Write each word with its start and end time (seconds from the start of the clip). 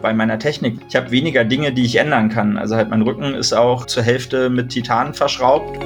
bei 0.00 0.12
meiner 0.12 0.38
Technik. 0.38 0.78
Ich 0.88 0.96
habe 0.96 1.10
weniger 1.10 1.44
Dinge, 1.44 1.72
die 1.72 1.84
ich 1.84 1.96
ändern 1.96 2.28
kann. 2.28 2.56
Also 2.56 2.76
halt 2.76 2.90
mein 2.90 3.02
Rücken 3.02 3.34
ist 3.34 3.52
auch 3.52 3.86
zur 3.86 4.02
Hälfte 4.02 4.50
mit 4.50 4.70
Titan 4.70 5.14
verschraubt. 5.14 5.78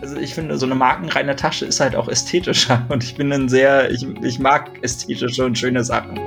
Also 0.00 0.16
ich 0.16 0.34
finde, 0.34 0.58
so 0.58 0.66
eine 0.66 0.74
markenreine 0.74 1.36
Tasche 1.36 1.66
ist 1.66 1.80
halt 1.80 1.94
auch 1.96 2.08
ästhetischer. 2.08 2.84
Und 2.88 3.04
ich 3.04 3.14
bin 3.14 3.32
ein 3.32 3.48
sehr, 3.48 3.90
ich, 3.90 4.06
ich 4.22 4.38
mag 4.38 4.70
ästhetische 4.82 5.44
und 5.44 5.58
schöne 5.58 5.84
Sachen. 5.84 6.18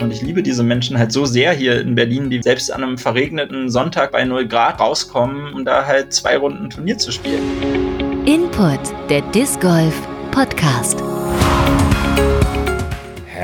Und 0.00 0.12
ich 0.12 0.20
liebe 0.20 0.42
diese 0.42 0.62
Menschen 0.62 0.98
halt 0.98 1.12
so 1.12 1.24
sehr 1.24 1.52
hier 1.52 1.80
in 1.80 1.94
Berlin, 1.94 2.28
die 2.28 2.42
selbst 2.42 2.70
an 2.70 2.82
einem 2.82 2.98
verregneten 2.98 3.70
Sonntag 3.70 4.12
bei 4.12 4.24
0 4.24 4.46
Grad 4.46 4.78
rauskommen, 4.78 5.54
um 5.54 5.64
da 5.64 5.86
halt 5.86 6.12
zwei 6.12 6.36
Runden 6.36 6.68
Turnier 6.68 6.98
zu 6.98 7.10
spielen. 7.10 7.42
Input, 8.26 8.80
der 9.08 9.22
Disc 9.32 9.60
Golf 9.60 9.94
Podcast. 10.30 11.02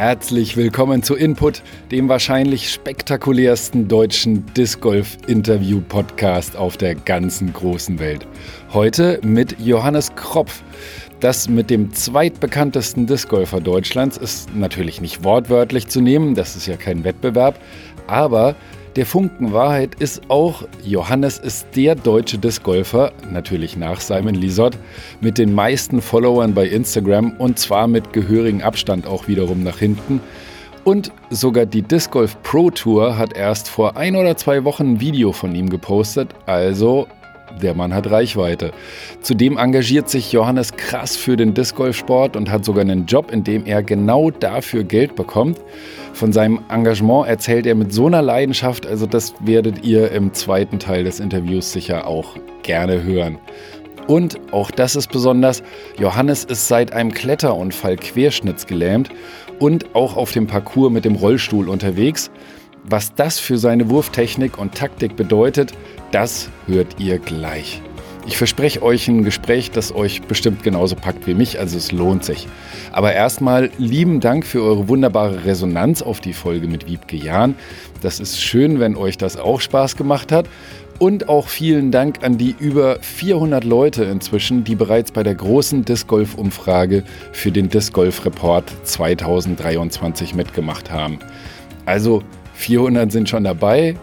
Herzlich 0.00 0.56
willkommen 0.56 1.02
zu 1.02 1.14
Input, 1.14 1.62
dem 1.90 2.08
wahrscheinlich 2.08 2.70
spektakulärsten 2.70 3.86
deutschen 3.86 4.46
Disc 4.54 4.80
Golf 4.80 5.18
Interview 5.26 5.82
Podcast 5.82 6.56
auf 6.56 6.78
der 6.78 6.94
ganzen 6.94 7.52
großen 7.52 7.98
Welt. 7.98 8.26
Heute 8.72 9.20
mit 9.22 9.60
Johannes 9.60 10.14
Kropf. 10.14 10.62
Das 11.20 11.50
mit 11.50 11.68
dem 11.68 11.92
zweitbekanntesten 11.92 13.06
Disc 13.06 13.28
Golfer 13.28 13.60
Deutschlands 13.60 14.16
ist 14.16 14.56
natürlich 14.56 15.02
nicht 15.02 15.22
wortwörtlich 15.22 15.88
zu 15.88 16.00
nehmen, 16.00 16.34
das 16.34 16.56
ist 16.56 16.66
ja 16.66 16.78
kein 16.78 17.04
Wettbewerb, 17.04 17.60
aber 18.06 18.56
der 18.96 19.06
Funken 19.06 19.52
Wahrheit 19.52 19.94
ist 20.00 20.22
auch, 20.28 20.64
Johannes 20.84 21.38
ist 21.38 21.68
der 21.76 21.94
deutsche 21.94 22.38
Discgolfer, 22.38 23.12
natürlich 23.30 23.76
nach 23.76 24.00
Simon 24.00 24.34
Lisott, 24.34 24.76
mit 25.20 25.38
den 25.38 25.54
meisten 25.54 26.02
Followern 26.02 26.54
bei 26.54 26.66
Instagram 26.66 27.34
und 27.38 27.58
zwar 27.58 27.86
mit 27.86 28.12
gehörigem 28.12 28.62
Abstand 28.62 29.06
auch 29.06 29.28
wiederum 29.28 29.62
nach 29.62 29.78
hinten. 29.78 30.20
Und 30.82 31.12
sogar 31.30 31.66
die 31.66 31.82
Disc 31.82 32.10
Golf 32.10 32.42
Pro 32.42 32.70
Tour 32.70 33.16
hat 33.16 33.36
erst 33.36 33.68
vor 33.68 33.96
ein 33.96 34.16
oder 34.16 34.36
zwei 34.36 34.64
Wochen 34.64 34.94
ein 34.94 35.00
Video 35.00 35.32
von 35.32 35.54
ihm 35.54 35.68
gepostet, 35.68 36.30
also 36.46 37.06
der 37.62 37.74
Mann 37.74 37.94
hat 37.94 38.10
Reichweite. 38.10 38.72
Zudem 39.22 39.58
engagiert 39.58 40.08
sich 40.08 40.32
Johannes 40.32 40.72
krass 40.72 41.16
für 41.16 41.36
den 41.36 41.54
Disc 41.54 41.76
Golf 41.76 41.96
Sport 41.96 42.36
und 42.36 42.50
hat 42.50 42.64
sogar 42.64 42.82
einen 42.82 43.06
Job, 43.06 43.30
in 43.30 43.44
dem 43.44 43.66
er 43.66 43.82
genau 43.82 44.30
dafür 44.30 44.84
Geld 44.84 45.16
bekommt. 45.16 45.58
Von 46.12 46.32
seinem 46.32 46.60
Engagement 46.68 47.28
erzählt 47.28 47.66
er 47.66 47.74
mit 47.74 47.92
so 47.92 48.06
einer 48.06 48.22
Leidenschaft, 48.22 48.86
also 48.86 49.06
das 49.06 49.34
werdet 49.40 49.84
ihr 49.84 50.10
im 50.12 50.34
zweiten 50.34 50.78
Teil 50.78 51.04
des 51.04 51.20
Interviews 51.20 51.72
sicher 51.72 52.06
auch 52.06 52.36
gerne 52.62 53.02
hören. 53.02 53.38
Und 54.06 54.40
auch 54.52 54.70
das 54.70 54.96
ist 54.96 55.10
besonders, 55.12 55.62
Johannes 55.98 56.44
ist 56.44 56.68
seit 56.68 56.92
einem 56.92 57.12
Kletterunfall 57.12 57.96
querschnittsgelähmt 57.96 59.08
und 59.58 59.94
auch 59.94 60.16
auf 60.16 60.32
dem 60.32 60.46
Parcours 60.46 60.90
mit 60.90 61.04
dem 61.04 61.14
Rollstuhl 61.14 61.68
unterwegs. 61.68 62.30
Was 62.84 63.14
das 63.14 63.38
für 63.38 63.58
seine 63.58 63.88
Wurftechnik 63.90 64.58
und 64.58 64.74
Taktik 64.74 65.14
bedeutet, 65.14 65.74
das 66.12 66.50
hört 66.66 66.98
ihr 66.98 67.18
gleich. 67.18 67.80
Ich 68.30 68.36
verspreche 68.36 68.80
euch 68.80 69.08
ein 69.08 69.24
Gespräch, 69.24 69.72
das 69.72 69.92
euch 69.92 70.22
bestimmt 70.22 70.62
genauso 70.62 70.94
packt 70.94 71.26
wie 71.26 71.34
mich, 71.34 71.58
also 71.58 71.76
es 71.76 71.90
lohnt 71.90 72.24
sich. 72.24 72.46
Aber 72.92 73.12
erstmal 73.12 73.70
lieben 73.76 74.20
Dank 74.20 74.46
für 74.46 74.62
eure 74.62 74.86
wunderbare 74.86 75.44
Resonanz 75.44 76.00
auf 76.00 76.20
die 76.20 76.32
Folge 76.32 76.68
mit 76.68 76.86
Wiebke 76.86 77.16
Jahn. 77.16 77.56
Das 78.02 78.20
ist 78.20 78.40
schön, 78.40 78.78
wenn 78.78 78.94
euch 78.94 79.18
das 79.18 79.36
auch 79.36 79.60
Spaß 79.60 79.96
gemacht 79.96 80.30
hat. 80.30 80.46
Und 81.00 81.28
auch 81.28 81.48
vielen 81.48 81.90
Dank 81.90 82.22
an 82.22 82.38
die 82.38 82.54
über 82.56 83.00
400 83.00 83.64
Leute 83.64 84.04
inzwischen, 84.04 84.62
die 84.62 84.76
bereits 84.76 85.10
bei 85.10 85.24
der 85.24 85.34
großen 85.34 85.84
Disc 85.84 86.06
Golf 86.06 86.36
Umfrage 86.36 87.02
für 87.32 87.50
den 87.50 87.68
Disc 87.68 87.92
Golf 87.92 88.24
Report 88.24 88.64
2023 88.84 90.36
mitgemacht 90.36 90.92
haben. 90.92 91.18
Also 91.84 92.22
400 92.54 93.10
sind 93.10 93.28
schon 93.28 93.42
dabei, 93.42 93.96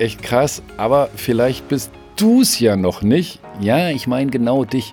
echt 0.00 0.20
krass, 0.20 0.62
aber 0.78 1.10
vielleicht 1.14 1.68
bist 1.68 1.92
du 2.18 2.42
es 2.42 2.60
ja 2.60 2.76
noch 2.76 3.02
nicht. 3.02 3.40
Ja, 3.60 3.90
ich 3.90 4.06
meine 4.06 4.30
genau 4.30 4.64
dich. 4.64 4.92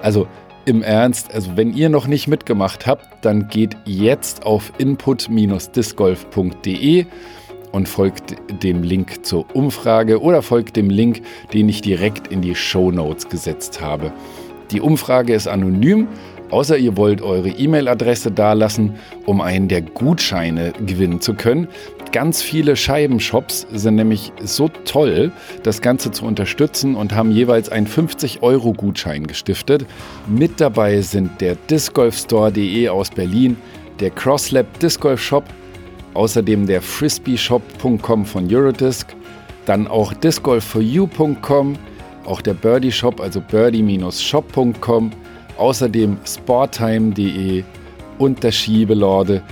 Also 0.00 0.28
im 0.66 0.82
Ernst, 0.82 1.34
also 1.34 1.56
wenn 1.56 1.74
ihr 1.74 1.88
noch 1.88 2.06
nicht 2.06 2.28
mitgemacht 2.28 2.86
habt, 2.86 3.24
dann 3.24 3.48
geht 3.48 3.76
jetzt 3.84 4.46
auf 4.46 4.72
input-discgolf.de 4.78 7.06
und 7.72 7.88
folgt 7.88 8.36
dem 8.62 8.82
Link 8.82 9.26
zur 9.26 9.46
Umfrage 9.54 10.20
oder 10.20 10.42
folgt 10.42 10.76
dem 10.76 10.90
Link, 10.90 11.22
den 11.52 11.68
ich 11.68 11.82
direkt 11.82 12.28
in 12.28 12.40
die 12.40 12.54
Show 12.54 12.90
Notes 12.90 13.28
gesetzt 13.28 13.80
habe. 13.80 14.12
Die 14.70 14.80
Umfrage 14.80 15.34
ist 15.34 15.48
anonym, 15.48 16.06
außer 16.50 16.78
ihr 16.78 16.96
wollt 16.96 17.20
eure 17.20 17.48
E-Mail-Adresse 17.48 18.30
dalassen, 18.30 18.94
um 19.26 19.40
einen 19.40 19.68
der 19.68 19.82
Gutscheine 19.82 20.72
gewinnen 20.86 21.20
zu 21.20 21.34
können. 21.34 21.68
Ganz 22.14 22.42
viele 22.42 22.76
Scheibenshops 22.76 23.66
sind 23.72 23.96
nämlich 23.96 24.32
so 24.40 24.68
toll, 24.84 25.32
das 25.64 25.80
Ganze 25.82 26.12
zu 26.12 26.24
unterstützen 26.24 26.94
und 26.94 27.12
haben 27.12 27.32
jeweils 27.32 27.70
einen 27.70 27.88
50-Euro-Gutschein 27.88 29.26
gestiftet. 29.26 29.84
Mit 30.28 30.60
dabei 30.60 31.00
sind 31.00 31.40
der 31.40 31.56
discgolfstore.de 31.56 32.88
aus 32.88 33.10
Berlin, 33.10 33.56
der 33.98 34.10
CrossLab 34.10 34.78
Disc 34.78 35.00
Golf 35.00 35.20
Shop, 35.20 35.42
außerdem 36.14 36.68
der 36.68 36.82
frisbeeshop.com 36.82 38.24
von 38.24 38.46
Eurodisc, 38.48 39.08
dann 39.66 39.88
auch 39.88 40.12
discgolf4u.com, 40.14 41.76
auch 42.26 42.40
der 42.42 42.54
Birdie 42.54 42.92
Shop, 42.92 43.20
also 43.20 43.40
birdie-shop.com, 43.40 45.10
außerdem 45.56 46.18
sporttime.de 46.24 47.64
und 48.18 48.40
der 48.44 48.52
Schiebelorde.ch 48.52 49.42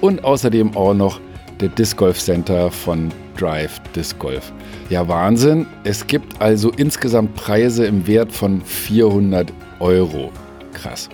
und 0.00 0.24
außerdem 0.24 0.76
auch 0.76 0.94
noch 0.94 1.20
der 1.60 1.68
Disc 1.68 1.96
Golf 1.96 2.18
Center 2.18 2.70
von 2.70 3.10
Drive 3.36 3.80
Disc 3.94 4.18
Golf. 4.18 4.52
Ja, 4.88 5.06
Wahnsinn. 5.08 5.66
Es 5.84 6.06
gibt 6.06 6.40
also 6.40 6.70
insgesamt 6.76 7.34
Preise 7.34 7.86
im 7.86 8.06
Wert 8.06 8.32
von 8.32 8.62
400 8.62 9.52
Euro. 9.78 10.30
Krass. 10.72 11.08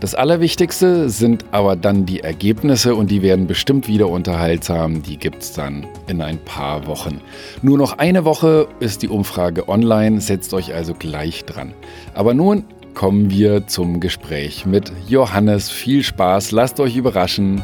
Das 0.00 0.16
Allerwichtigste 0.16 1.08
sind 1.08 1.44
aber 1.52 1.76
dann 1.76 2.06
die 2.06 2.20
Ergebnisse 2.20 2.96
und 2.96 3.12
die 3.12 3.22
werden 3.22 3.46
bestimmt 3.46 3.86
wieder 3.86 4.08
unterhaltsam. 4.08 5.04
Die 5.04 5.16
gibt 5.16 5.42
es 5.42 5.52
dann 5.52 5.86
in 6.08 6.20
ein 6.20 6.38
paar 6.38 6.88
Wochen. 6.88 7.20
Nur 7.62 7.78
noch 7.78 7.98
eine 7.98 8.24
Woche 8.24 8.66
ist 8.80 9.02
die 9.02 9.08
Umfrage 9.08 9.68
online, 9.68 10.20
setzt 10.20 10.54
euch 10.54 10.74
also 10.74 10.94
gleich 10.94 11.44
dran. 11.44 11.72
Aber 12.14 12.34
nun 12.34 12.64
kommen 12.94 13.30
wir 13.30 13.68
zum 13.68 14.00
Gespräch 14.00 14.66
mit 14.66 14.92
Johannes. 15.06 15.70
Viel 15.70 16.02
Spaß, 16.02 16.50
lasst 16.50 16.80
euch 16.80 16.96
überraschen. 16.96 17.62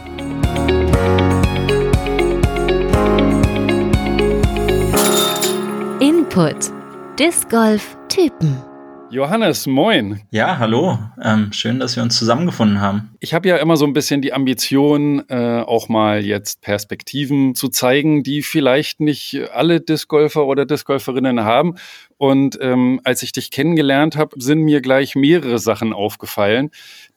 Input. 6.39 6.71
Disc 7.19 7.51
Golf 7.51 7.97
Typen. 8.09 8.63
Johannes, 9.11 9.67
moin. 9.67 10.21
Ja, 10.31 10.59
hallo. 10.59 10.97
Ähm, 11.21 11.53
schön, 11.53 11.81
dass 11.81 11.97
wir 11.97 12.03
uns 12.05 12.17
zusammengefunden 12.17 12.81
haben. 12.81 13.11
Ich 13.19 13.35
habe 13.35 13.49
ja 13.49 13.57
immer 13.57 13.77
so 13.77 13.85
ein 13.87 13.93
bisschen 13.93 14.23
die 14.23 14.33
Ambition, 14.33 15.25
äh, 15.29 15.63
auch 15.63 15.89
mal 15.89 16.25
jetzt 16.25 16.61
Perspektiven 16.61 17.57
zu 17.57 17.71
zeigen, 17.71 18.23
die 18.23 18.43
vielleicht 18.43 19.01
nicht 19.01 19.51
alle 19.53 19.81
Discgolfer 19.81 20.47
oder 20.47 20.65
Discgolferinnen 20.65 21.41
haben. 21.41 21.75
Und 22.19 22.57
ähm, 22.61 23.01
als 23.03 23.25
ich 23.25 23.33
dich 23.33 23.51
kennengelernt 23.51 24.17
habe, 24.17 24.41
sind 24.41 24.61
mir 24.61 24.81
gleich 24.81 25.17
mehrere 25.17 25.59
Sachen 25.59 25.93
aufgefallen, 25.93 26.71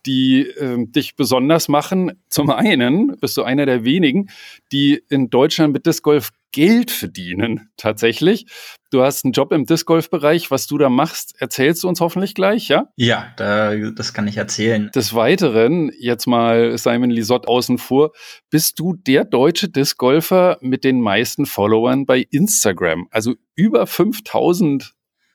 die 0.05 0.41
äh, 0.41 0.85
dich 0.87 1.15
besonders 1.15 1.67
machen. 1.67 2.11
Zum 2.29 2.49
einen 2.49 3.17
bist 3.19 3.37
du 3.37 3.43
einer 3.43 3.65
der 3.65 3.83
wenigen, 3.83 4.29
die 4.71 5.03
in 5.09 5.29
Deutschland 5.29 5.73
mit 5.73 5.85
Disc 5.85 6.03
Golf 6.03 6.31
Geld 6.53 6.91
verdienen, 6.91 7.69
tatsächlich. 7.77 8.45
Du 8.89 9.01
hast 9.01 9.23
einen 9.23 9.31
Job 9.31 9.53
im 9.53 9.65
Disc 9.65 9.85
Golf 9.85 10.09
Bereich. 10.09 10.51
Was 10.51 10.67
du 10.67 10.77
da 10.77 10.89
machst, 10.89 11.35
erzählst 11.39 11.83
du 11.83 11.87
uns 11.87 12.01
hoffentlich 12.01 12.35
gleich, 12.35 12.67
ja? 12.67 12.89
Ja, 12.97 13.33
da, 13.37 13.73
das 13.91 14.13
kann 14.13 14.27
ich 14.27 14.35
erzählen. 14.35 14.91
Des 14.93 15.13
Weiteren, 15.13 15.91
jetzt 15.97 16.27
mal 16.27 16.77
Simon 16.77 17.09
Lisott 17.09 17.47
außen 17.47 17.77
vor, 17.77 18.11
bist 18.49 18.79
du 18.79 18.95
der 18.95 19.23
deutsche 19.23 19.69
Disc 19.69 19.97
Golfer 19.97 20.57
mit 20.59 20.83
den 20.83 20.99
meisten 20.99 21.45
Followern 21.45 22.05
bei 22.05 22.27
Instagram. 22.31 23.07
Also 23.11 23.35
über 23.55 23.87
5000 23.87 24.93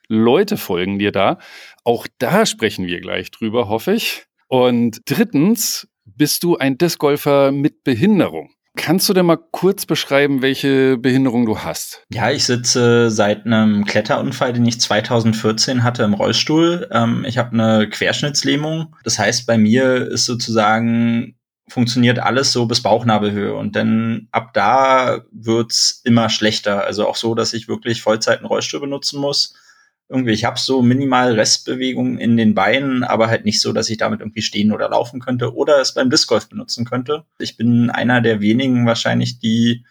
Leute 0.08 0.56
folgen 0.56 0.98
dir 0.98 1.12
da. 1.12 1.38
Auch 1.82 2.06
da 2.18 2.44
sprechen 2.44 2.86
wir 2.86 3.00
gleich 3.00 3.30
drüber, 3.30 3.68
hoffe 3.68 3.94
ich. 3.94 4.25
Und 4.48 5.00
drittens 5.06 5.88
bist 6.04 6.42
du 6.44 6.56
ein 6.56 6.78
Discgolfer 6.78 7.52
mit 7.52 7.84
Behinderung. 7.84 8.50
Kannst 8.76 9.08
du 9.08 9.14
denn 9.14 9.24
mal 9.24 9.38
kurz 9.52 9.86
beschreiben, 9.86 10.42
welche 10.42 10.98
Behinderung 10.98 11.46
du 11.46 11.60
hast? 11.60 12.04
Ja, 12.10 12.30
ich 12.30 12.44
sitze 12.44 13.10
seit 13.10 13.46
einem 13.46 13.86
Kletterunfall, 13.86 14.52
den 14.52 14.66
ich 14.66 14.80
2014 14.80 15.82
hatte, 15.82 16.02
im 16.02 16.12
Rollstuhl. 16.12 16.86
Ähm, 16.92 17.24
ich 17.26 17.38
habe 17.38 17.52
eine 17.52 17.88
Querschnittslähmung. 17.88 18.94
Das 19.02 19.18
heißt, 19.18 19.46
bei 19.46 19.56
mir 19.56 20.06
ist 20.06 20.26
sozusagen 20.26 21.36
funktioniert 21.68 22.18
alles 22.18 22.52
so 22.52 22.66
bis 22.66 22.82
Bauchnabelhöhe 22.82 23.54
und 23.54 23.74
dann 23.74 24.28
ab 24.30 24.52
da 24.52 25.22
wird's 25.32 26.02
immer 26.04 26.28
schlechter. 26.28 26.84
Also 26.84 27.08
auch 27.08 27.16
so, 27.16 27.34
dass 27.34 27.54
ich 27.54 27.66
wirklich 27.66 28.02
Vollzeit 28.02 28.38
einen 28.38 28.46
Rollstuhl 28.46 28.80
benutzen 28.80 29.20
muss 29.20 29.54
irgendwie, 30.08 30.32
ich 30.32 30.44
habe 30.44 30.58
so 30.58 30.82
minimal 30.82 31.34
Restbewegungen 31.34 32.18
in 32.18 32.36
den 32.36 32.54
Beinen, 32.54 33.02
aber 33.02 33.28
halt 33.28 33.44
nicht 33.44 33.60
so, 33.60 33.72
dass 33.72 33.90
ich 33.90 33.98
damit 33.98 34.20
irgendwie 34.20 34.42
stehen 34.42 34.72
oder 34.72 34.88
laufen 34.88 35.20
könnte 35.20 35.54
oder 35.54 35.80
es 35.80 35.94
beim 35.94 36.10
Disc 36.10 36.28
Golf 36.28 36.48
benutzen 36.48 36.84
könnte. 36.84 37.24
Ich 37.38 37.56
bin 37.56 37.90
einer 37.90 38.20
der 38.20 38.40
wenigen 38.40 38.86
wahrscheinlich, 38.86 39.40
die 39.40 39.84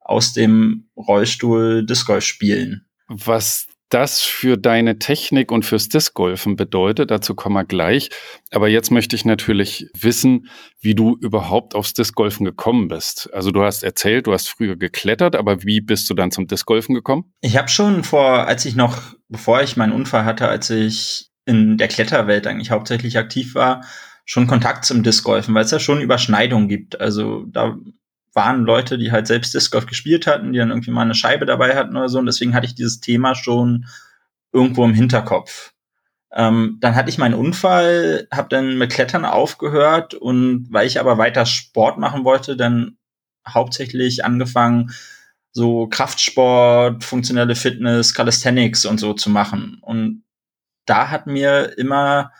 aus 0.00 0.34
dem 0.34 0.88
Rollstuhl 0.96 1.84
Disc 1.86 2.06
Golf 2.06 2.24
spielen. 2.24 2.84
Was 3.08 3.66
das 3.94 4.22
für 4.22 4.58
deine 4.58 4.98
Technik 4.98 5.52
und 5.52 5.64
fürs 5.64 5.88
Discgolfen 5.88 6.56
bedeutet. 6.56 7.12
Dazu 7.12 7.36
kommen 7.36 7.54
wir 7.54 7.64
gleich. 7.64 8.10
Aber 8.50 8.68
jetzt 8.68 8.90
möchte 8.90 9.14
ich 9.14 9.24
natürlich 9.24 9.88
wissen, 9.96 10.48
wie 10.80 10.96
du 10.96 11.16
überhaupt 11.20 11.76
aufs 11.76 11.94
Discgolfen 11.94 12.44
gekommen 12.44 12.88
bist. 12.88 13.32
Also 13.32 13.52
du 13.52 13.62
hast 13.62 13.84
erzählt, 13.84 14.26
du 14.26 14.32
hast 14.32 14.48
früher 14.48 14.74
geklettert, 14.74 15.36
aber 15.36 15.62
wie 15.62 15.80
bist 15.80 16.10
du 16.10 16.14
dann 16.14 16.32
zum 16.32 16.48
Discgolfen 16.48 16.96
gekommen? 16.96 17.32
Ich 17.40 17.56
habe 17.56 17.68
schon 17.68 18.02
vor, 18.02 18.48
als 18.48 18.64
ich 18.64 18.74
noch, 18.74 19.00
bevor 19.28 19.62
ich 19.62 19.76
meinen 19.76 19.92
Unfall 19.92 20.24
hatte, 20.24 20.48
als 20.48 20.70
ich 20.70 21.30
in 21.46 21.78
der 21.78 21.86
Kletterwelt 21.86 22.48
eigentlich 22.48 22.72
hauptsächlich 22.72 23.16
aktiv 23.16 23.54
war, 23.54 23.84
schon 24.24 24.48
Kontakt 24.48 24.84
zum 24.86 25.04
Discgolfen, 25.04 25.54
weil 25.54 25.64
es 25.64 25.70
ja 25.70 25.78
schon 25.78 26.00
Überschneidungen 26.00 26.68
gibt. 26.68 27.00
Also 27.00 27.44
da 27.46 27.76
waren 28.34 28.64
Leute, 28.64 28.98
die 28.98 29.12
halt 29.12 29.26
selbst 29.26 29.54
Disc 29.54 29.72
Golf 29.72 29.86
gespielt 29.86 30.26
hatten, 30.26 30.52
die 30.52 30.58
dann 30.58 30.70
irgendwie 30.70 30.90
mal 30.90 31.02
eine 31.02 31.14
Scheibe 31.14 31.46
dabei 31.46 31.76
hatten 31.76 31.96
oder 31.96 32.08
so. 32.08 32.18
Und 32.18 32.26
deswegen 32.26 32.54
hatte 32.54 32.66
ich 32.66 32.74
dieses 32.74 33.00
Thema 33.00 33.34
schon 33.34 33.86
irgendwo 34.52 34.84
im 34.84 34.94
Hinterkopf. 34.94 35.72
Ähm, 36.32 36.78
dann 36.80 36.96
hatte 36.96 37.10
ich 37.10 37.18
meinen 37.18 37.34
Unfall, 37.34 38.26
habe 38.32 38.48
dann 38.48 38.76
mit 38.76 38.90
Klettern 38.92 39.24
aufgehört 39.24 40.14
und 40.14 40.66
weil 40.70 40.86
ich 40.86 40.98
aber 40.98 41.16
weiter 41.16 41.46
Sport 41.46 41.98
machen 41.98 42.24
wollte, 42.24 42.56
dann 42.56 42.96
hauptsächlich 43.48 44.24
angefangen, 44.24 44.90
so 45.52 45.86
Kraftsport, 45.86 47.04
funktionelle 47.04 47.54
Fitness, 47.54 48.14
Calisthenics 48.14 48.84
und 48.84 48.98
so 48.98 49.14
zu 49.14 49.30
machen. 49.30 49.78
Und 49.80 50.24
da 50.86 51.10
hat 51.10 51.28
mir 51.28 51.78
immer 51.78 52.32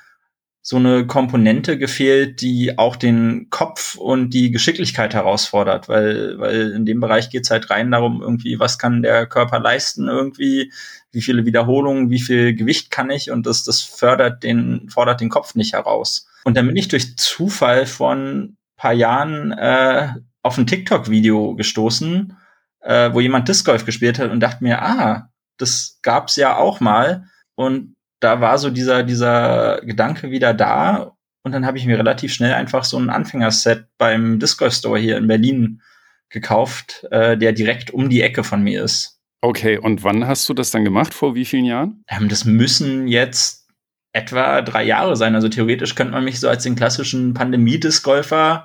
so 0.66 0.76
eine 0.76 1.06
Komponente 1.06 1.76
gefehlt, 1.76 2.40
die 2.40 2.78
auch 2.78 2.96
den 2.96 3.48
Kopf 3.50 3.96
und 3.96 4.30
die 4.30 4.50
Geschicklichkeit 4.50 5.12
herausfordert, 5.12 5.90
weil, 5.90 6.38
weil 6.38 6.72
in 6.72 6.86
dem 6.86 7.00
Bereich 7.00 7.28
geht's 7.28 7.50
halt 7.50 7.68
rein 7.68 7.90
darum, 7.90 8.22
irgendwie, 8.22 8.58
was 8.58 8.78
kann 8.78 9.02
der 9.02 9.26
Körper 9.26 9.60
leisten 9.60 10.08
irgendwie, 10.08 10.72
wie 11.12 11.20
viele 11.20 11.44
Wiederholungen, 11.44 12.08
wie 12.08 12.18
viel 12.18 12.54
Gewicht 12.54 12.90
kann 12.90 13.10
ich 13.10 13.30
und 13.30 13.44
das, 13.44 13.62
das 13.62 13.82
fördert 13.82 14.42
den, 14.42 14.88
fordert 14.88 15.20
den 15.20 15.28
Kopf 15.28 15.54
nicht 15.54 15.74
heraus. 15.74 16.26
Und 16.44 16.56
dann 16.56 16.66
bin 16.66 16.76
ich 16.76 16.88
durch 16.88 17.18
Zufall 17.18 17.84
von 17.84 18.56
paar 18.78 18.94
Jahren 18.94 19.52
äh, 19.52 20.14
auf 20.42 20.56
ein 20.56 20.66
TikTok-Video 20.66 21.56
gestoßen, 21.56 22.38
äh, 22.80 23.12
wo 23.12 23.20
jemand 23.20 23.48
Disc 23.48 23.66
Golf 23.66 23.84
gespielt 23.84 24.18
hat 24.18 24.30
und 24.30 24.40
dachte 24.40 24.64
mir, 24.64 24.80
ah, 24.80 25.28
das 25.58 25.98
gab's 26.00 26.36
ja 26.36 26.56
auch 26.56 26.80
mal. 26.80 27.26
Und 27.54 27.94
da 28.24 28.40
war 28.40 28.56
so 28.58 28.70
dieser, 28.70 29.02
dieser 29.02 29.82
Gedanke 29.82 30.30
wieder 30.30 30.54
da. 30.54 31.12
Und 31.42 31.52
dann 31.52 31.66
habe 31.66 31.76
ich 31.76 31.84
mir 31.84 31.98
relativ 31.98 32.32
schnell 32.32 32.54
einfach 32.54 32.84
so 32.84 32.98
ein 32.98 33.10
Anfängerset 33.10 33.86
beim 33.98 34.38
Disc 34.38 34.58
Golf 34.58 34.72
Store 34.72 34.98
hier 34.98 35.18
in 35.18 35.26
Berlin 35.26 35.82
gekauft, 36.30 37.06
äh, 37.10 37.36
der 37.36 37.52
direkt 37.52 37.90
um 37.90 38.08
die 38.08 38.22
Ecke 38.22 38.42
von 38.42 38.62
mir 38.62 38.82
ist. 38.82 39.20
Okay, 39.42 39.76
und 39.76 40.04
wann 40.04 40.26
hast 40.26 40.48
du 40.48 40.54
das 40.54 40.70
dann 40.70 40.84
gemacht? 40.84 41.12
Vor 41.12 41.34
wie 41.34 41.44
vielen 41.44 41.66
Jahren? 41.66 42.02
Ähm, 42.08 42.30
das 42.30 42.46
müssen 42.46 43.08
jetzt 43.08 43.68
etwa 44.14 44.62
drei 44.62 44.84
Jahre 44.84 45.16
sein. 45.16 45.34
Also 45.34 45.50
theoretisch 45.50 45.94
könnte 45.94 46.14
man 46.14 46.24
mich 46.24 46.40
so 46.40 46.48
als 46.48 46.62
den 46.62 46.76
klassischen 46.76 47.34
Pandemie-Disc-Golfer 47.34 48.64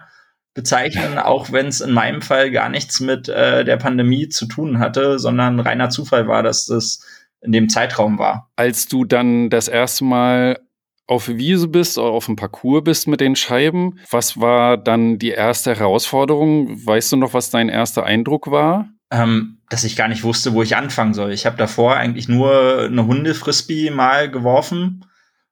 bezeichnen, 0.54 1.18
auch 1.18 1.52
wenn 1.52 1.68
es 1.68 1.82
in 1.82 1.92
meinem 1.92 2.22
Fall 2.22 2.50
gar 2.50 2.70
nichts 2.70 3.02
mit 3.02 3.28
äh, 3.28 3.66
der 3.66 3.78
Pandemie 3.78 4.30
zu 4.30 4.46
tun 4.46 4.80
hatte, 4.80 5.20
sondern 5.20 5.60
reiner 5.60 5.90
Zufall 5.90 6.30
war, 6.30 6.44
dass 6.44 6.66
das 6.66 7.04
in 7.42 7.52
dem 7.52 7.70
Zeitraum 7.70 8.18
war. 8.20 8.50
Als 8.56 8.88
du 8.88 9.06
dann 9.06 9.50
das 9.50 9.68
erste 9.68 10.04
Mal 10.04 10.60
auf 11.08 11.28
Wiese 11.28 11.68
bist 11.68 11.98
oder 11.98 12.12
auf 12.12 12.28
dem 12.28 12.36
Parcours 12.36 12.84
bist 12.84 13.08
mit 13.08 13.20
den 13.20 13.36
Scheiben, 13.36 14.00
was 14.12 14.40
war 14.40 14.78
dann 14.78 15.18
die 15.18 15.32
erste 15.32 15.76
Herausforderung? 15.76 16.86
Weißt 16.86 17.12
du 17.12 17.18
noch, 17.18 17.34
was 17.34 17.50
dein 17.50 17.68
erster 17.68 18.06
Eindruck 18.06 18.52
war? 18.52 18.90
Ähm, 19.12 19.58
dass 19.70 19.84
ich 19.84 19.96
gar 19.96 20.08
nicht 20.08 20.24
wusste, 20.24 20.54
wo 20.54 20.62
ich 20.62 20.76
anfangen 20.76 21.16
soll. 21.16 21.32
Ich 21.32 21.48
habe 21.48 21.58
davor 21.58 21.96
eigentlich 21.96 22.28
nur 22.28 22.84
eine 22.84 23.08
Hundefrisbee 23.08 23.90
mal 23.90 24.30
geworfen 24.30 25.06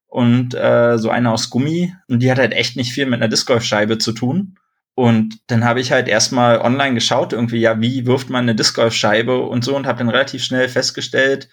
und 0.05 0.53
äh, 0.53 0.99
so 0.99 1.09
eine 1.09 1.31
aus 1.31 1.49
Gummi 1.49 1.93
und 2.07 2.21
die 2.21 2.29
hat 2.29 2.37
halt 2.37 2.53
echt 2.53 2.75
nicht 2.75 2.93
viel 2.93 3.07
mit 3.07 3.15
einer 3.15 3.27
Discgolfscheibe 3.27 3.97
zu 3.97 4.11
tun. 4.11 4.57
Und 4.93 5.39
dann 5.47 5.63
habe 5.63 5.79
ich 5.79 5.91
halt 5.91 6.07
erstmal 6.07 6.59
online 6.59 6.95
geschaut, 6.95 7.33
irgendwie, 7.33 7.59
ja, 7.59 7.79
wie 7.81 8.07
wirft 8.07 8.31
man 8.31 8.43
eine 8.43 8.55
Discgolfscheibe 8.55 9.39
und 9.41 9.63
so 9.63 9.75
und 9.75 9.85
habe 9.85 9.99
dann 9.99 10.09
relativ 10.09 10.43
schnell 10.43 10.69
festgestellt, 10.69 11.49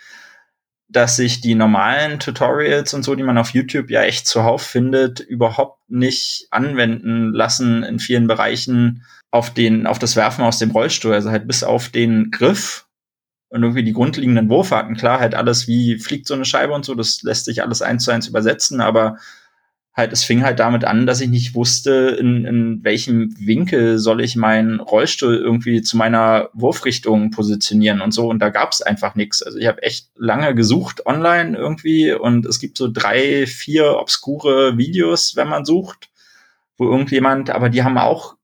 dass 0.94 1.17
sich 1.17 1.41
die 1.41 1.56
normalen 1.56 2.20
Tutorials 2.20 2.94
und 2.94 3.02
so, 3.02 3.14
die 3.17 3.25
man 3.25 3.37
auf 3.37 3.50
YouTube 3.50 3.91
ja 3.91 4.02
echt 4.02 4.29
zuhauf 4.29 4.62
findet, 4.62 5.19
überhaupt 5.20 5.81
nicht 5.91 6.46
anwenden 6.50 7.32
lassen 7.32 7.82
in 7.82 7.99
vielen 7.99 8.29
Bereichen 8.29 9.05
auf 9.32 9.52
den, 9.52 9.88
auf 9.88 9.99
das 9.99 10.14
Werfen 10.14 10.44
aus 10.44 10.58
dem 10.58 10.70
Rollstuhl. 10.70 11.12
Also 11.12 11.31
halt 11.31 11.49
bis 11.49 11.64
auf 11.64 11.88
den 11.88 12.31
Griff 12.31 12.87
und 13.49 13.62
irgendwie 13.64 13.82
die 13.82 13.93
grundlegenden 13.93 14.49
Wurfarten. 14.49 14.96
Klar, 14.96 15.19
halt 15.19 15.35
alles, 15.35 15.67
wie 15.67 15.99
fliegt 15.99 16.29
so 16.29 16.35
eine 16.35 16.44
Scheibe 16.44 16.73
und 16.73 16.85
so, 16.85 16.94
das 16.94 17.23
lässt 17.23 17.47
sich 17.47 17.62
alles 17.62 17.82
eins 17.82 18.05
zu 18.05 18.12
eins 18.12 18.29
übersetzen, 18.29 18.81
aber 18.81 19.19
halt, 19.94 20.12
es 20.12 20.25
fing 20.25 20.43
halt 20.43 20.58
damit 20.58 20.85
an, 20.85 21.06
dass 21.06 21.20
ich 21.20 21.29
nicht 21.29 21.55
wusste, 21.55 22.17
in, 22.19 22.44
in 22.44 22.85
welchem 22.85 23.35
Winkel 23.38 23.99
soll 23.99 24.20
ich 24.20 24.35
meinen 24.35 24.81
Rollstuhl 24.81 25.37
irgendwie 25.37 25.82
zu 25.82 25.96
meiner 25.96 26.50
Wurfrichtung 26.52 27.31
positionieren 27.31 28.00
und 28.00 28.12
so. 28.12 28.29
Und 28.29 28.41
da 28.41 28.50
gab 28.50 28.73
es 28.73 28.82
einfach 28.82 29.14
nichts. 29.14 29.43
Also 29.43 29.58
ich 29.58 29.67
habe 29.67 29.82
echt 29.82 30.11
lange 30.17 30.55
gesucht 30.55 31.06
online 31.06 31.56
irgendwie 31.56 32.12
und 32.12 32.44
es 32.44 32.58
gibt 32.58 32.76
so 32.76 32.91
drei, 32.93 33.46
vier 33.46 33.96
obskure 33.96 34.76
Videos, 34.76 35.37
wenn 35.37 35.49
man 35.49 35.64
sucht, 35.64 36.11
wo 36.76 36.87
irgendjemand, 36.90 37.50
aber 37.50 37.69
die 37.69 37.85
haben 37.85 37.99
auch, 37.99 38.35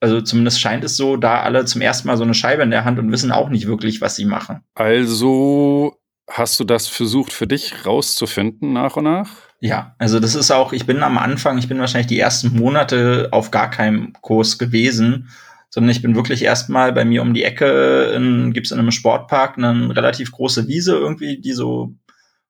also 0.00 0.20
zumindest 0.20 0.60
scheint 0.60 0.84
es 0.84 0.98
so, 0.98 1.16
da 1.16 1.40
alle 1.40 1.64
zum 1.64 1.80
ersten 1.80 2.08
Mal 2.08 2.18
so 2.18 2.24
eine 2.24 2.34
Scheibe 2.34 2.62
in 2.62 2.70
der 2.70 2.84
Hand 2.84 2.98
und 2.98 3.10
wissen 3.10 3.32
auch 3.32 3.48
nicht 3.48 3.66
wirklich, 3.66 4.02
was 4.02 4.16
sie 4.16 4.26
machen. 4.26 4.60
Also 4.74 5.96
hast 6.28 6.60
du 6.60 6.64
das 6.64 6.88
versucht 6.88 7.32
für 7.32 7.46
dich 7.46 7.86
rauszufinden 7.86 8.74
nach 8.74 8.96
und 8.96 9.04
nach? 9.04 9.30
Ja, 9.64 9.94
also 9.96 10.20
das 10.20 10.34
ist 10.34 10.50
auch, 10.50 10.74
ich 10.74 10.84
bin 10.84 11.02
am 11.02 11.16
Anfang, 11.16 11.56
ich 11.56 11.70
bin 11.70 11.78
wahrscheinlich 11.78 12.08
die 12.08 12.18
ersten 12.18 12.54
Monate 12.54 13.30
auf 13.30 13.50
gar 13.50 13.70
keinem 13.70 14.12
Kurs 14.20 14.58
gewesen, 14.58 15.30
sondern 15.70 15.88
ich 15.88 16.02
bin 16.02 16.14
wirklich 16.14 16.42
erstmal 16.42 16.92
bei 16.92 17.06
mir 17.06 17.22
um 17.22 17.32
die 17.32 17.44
Ecke, 17.44 18.12
in, 18.14 18.52
gibt's 18.52 18.72
in 18.72 18.78
einem 18.78 18.90
Sportpark 18.90 19.56
eine 19.56 19.96
relativ 19.96 20.32
große 20.32 20.68
Wiese 20.68 20.92
irgendwie, 20.92 21.40
die 21.40 21.54
so 21.54 21.94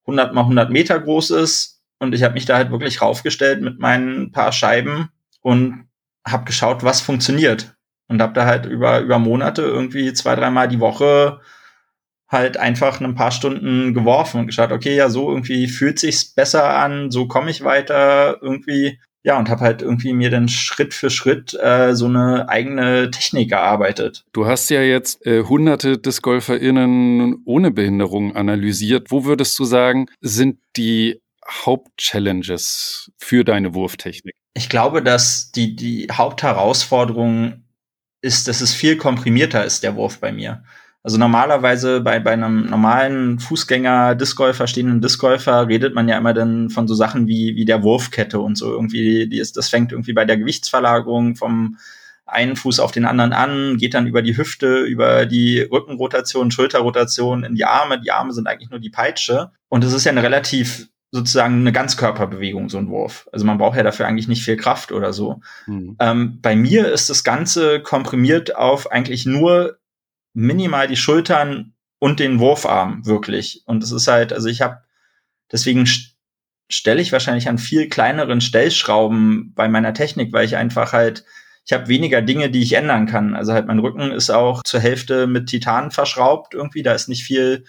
100 0.08 0.34
mal 0.34 0.40
100 0.40 0.70
Meter 0.70 0.98
groß 0.98 1.30
ist. 1.30 1.84
Und 2.00 2.16
ich 2.16 2.24
habe 2.24 2.34
mich 2.34 2.46
da 2.46 2.56
halt 2.56 2.72
wirklich 2.72 3.00
raufgestellt 3.00 3.62
mit 3.62 3.78
meinen 3.78 4.32
paar 4.32 4.50
Scheiben 4.50 5.10
und 5.40 5.86
habe 6.26 6.46
geschaut, 6.46 6.82
was 6.82 7.00
funktioniert. 7.00 7.76
Und 8.08 8.20
habe 8.20 8.32
da 8.32 8.44
halt 8.44 8.66
über 8.66 8.98
über 8.98 9.20
Monate 9.20 9.62
irgendwie 9.62 10.12
zwei, 10.14 10.34
dreimal 10.34 10.66
die 10.66 10.80
Woche 10.80 11.38
halt 12.28 12.56
einfach 12.56 13.00
ein 13.00 13.14
paar 13.14 13.30
Stunden 13.30 13.94
geworfen 13.94 14.40
und 14.40 14.46
geschaut, 14.46 14.72
okay, 14.72 14.96
ja, 14.96 15.08
so 15.08 15.30
irgendwie 15.30 15.68
fühlt 15.68 15.98
sich's 15.98 16.24
besser 16.24 16.76
an, 16.76 17.10
so 17.10 17.26
komme 17.26 17.50
ich 17.50 17.64
weiter 17.64 18.38
irgendwie. 18.40 18.98
Ja, 19.26 19.38
und 19.38 19.48
habe 19.48 19.62
halt 19.62 19.80
irgendwie 19.80 20.12
mir 20.12 20.28
dann 20.28 20.50
Schritt 20.50 20.92
für 20.92 21.08
Schritt 21.08 21.54
äh, 21.54 21.94
so 21.94 22.04
eine 22.04 22.50
eigene 22.50 23.10
Technik 23.10 23.52
erarbeitet. 23.52 24.24
Du 24.32 24.46
hast 24.46 24.68
ja 24.68 24.82
jetzt 24.82 25.24
äh, 25.26 25.44
hunderte 25.44 25.96
DiscgolferInnen 25.96 27.42
ohne 27.46 27.70
Behinderung 27.70 28.36
analysiert. 28.36 29.10
Wo 29.10 29.24
würdest 29.24 29.58
du 29.58 29.64
sagen, 29.64 30.08
sind 30.20 30.58
die 30.76 31.22
Hauptchallenges 31.48 33.12
für 33.16 33.44
deine 33.44 33.74
Wurftechnik? 33.74 34.34
Ich 34.52 34.68
glaube, 34.68 35.02
dass 35.02 35.52
die, 35.52 35.74
die 35.74 36.08
Hauptherausforderung 36.12 37.64
ist, 38.20 38.46
dass 38.46 38.60
es 38.60 38.74
viel 38.74 38.96
komprimierter 38.96 39.64
ist, 39.64 39.82
der 39.82 39.96
Wurf 39.96 40.20
bei 40.20 40.32
mir. 40.32 40.64
Also 41.04 41.18
normalerweise 41.18 42.00
bei, 42.00 42.18
bei 42.18 42.32
einem 42.32 42.64
normalen 42.64 43.38
Fußgänger, 43.38 44.14
Discgolfer, 44.14 44.66
stehenden 44.66 45.02
Discgolfer 45.02 45.68
redet 45.68 45.94
man 45.94 46.08
ja 46.08 46.16
immer 46.16 46.32
dann 46.32 46.70
von 46.70 46.88
so 46.88 46.94
Sachen 46.94 47.28
wie, 47.28 47.54
wie 47.56 47.66
der 47.66 47.82
Wurfkette 47.82 48.40
und 48.40 48.56
so 48.56 48.72
irgendwie, 48.72 49.28
die 49.28 49.38
ist, 49.38 49.58
das 49.58 49.68
fängt 49.68 49.92
irgendwie 49.92 50.14
bei 50.14 50.24
der 50.24 50.38
Gewichtsverlagerung 50.38 51.36
vom 51.36 51.76
einen 52.24 52.56
Fuß 52.56 52.80
auf 52.80 52.90
den 52.90 53.04
anderen 53.04 53.34
an, 53.34 53.76
geht 53.76 53.92
dann 53.92 54.06
über 54.06 54.22
die 54.22 54.34
Hüfte, 54.34 54.78
über 54.78 55.26
die 55.26 55.60
Rückenrotation, 55.60 56.50
Schulterrotation 56.50 57.44
in 57.44 57.54
die 57.54 57.66
Arme. 57.66 58.00
Die 58.00 58.10
Arme 58.10 58.32
sind 58.32 58.46
eigentlich 58.46 58.70
nur 58.70 58.80
die 58.80 58.88
Peitsche. 58.88 59.50
Und 59.68 59.84
es 59.84 59.92
ist 59.92 60.04
ja 60.04 60.12
eine 60.12 60.22
relativ 60.22 60.88
sozusagen 61.10 61.60
eine 61.60 61.70
Ganzkörperbewegung, 61.70 62.70
so 62.70 62.78
ein 62.78 62.88
Wurf. 62.88 63.28
Also 63.30 63.44
man 63.44 63.58
braucht 63.58 63.76
ja 63.76 63.82
dafür 63.82 64.06
eigentlich 64.06 64.26
nicht 64.26 64.42
viel 64.42 64.56
Kraft 64.56 64.90
oder 64.90 65.12
so. 65.12 65.42
Mhm. 65.66 65.96
Ähm, 66.00 66.38
bei 66.40 66.56
mir 66.56 66.90
ist 66.90 67.10
das 67.10 67.22
Ganze 67.22 67.80
komprimiert 67.80 68.56
auf 68.56 68.90
eigentlich 68.90 69.26
nur 69.26 69.76
minimal 70.34 70.88
die 70.88 70.96
Schultern 70.96 71.74
und 71.98 72.20
den 72.20 72.38
Wurfarm 72.38 73.06
wirklich. 73.06 73.62
Und 73.64 73.82
es 73.82 73.92
ist 73.92 74.08
halt, 74.08 74.32
also 74.32 74.48
ich 74.48 74.60
habe, 74.60 74.82
deswegen 75.50 75.88
stelle 76.68 77.00
ich 77.00 77.12
wahrscheinlich 77.12 77.48
an 77.48 77.58
viel 77.58 77.88
kleineren 77.88 78.40
Stellschrauben 78.40 79.54
bei 79.54 79.68
meiner 79.68 79.94
Technik, 79.94 80.32
weil 80.32 80.44
ich 80.44 80.56
einfach 80.56 80.92
halt, 80.92 81.24
ich 81.64 81.72
habe 81.72 81.88
weniger 81.88 82.20
Dinge, 82.20 82.50
die 82.50 82.62
ich 82.62 82.74
ändern 82.74 83.06
kann. 83.06 83.34
Also 83.34 83.52
halt 83.52 83.66
mein 83.66 83.78
Rücken 83.78 84.10
ist 84.10 84.30
auch 84.30 84.62
zur 84.64 84.80
Hälfte 84.80 85.26
mit 85.26 85.46
Titan 85.46 85.90
verschraubt 85.90 86.52
irgendwie, 86.52 86.82
da 86.82 86.92
ist 86.92 87.08
nicht 87.08 87.24
viel 87.24 87.64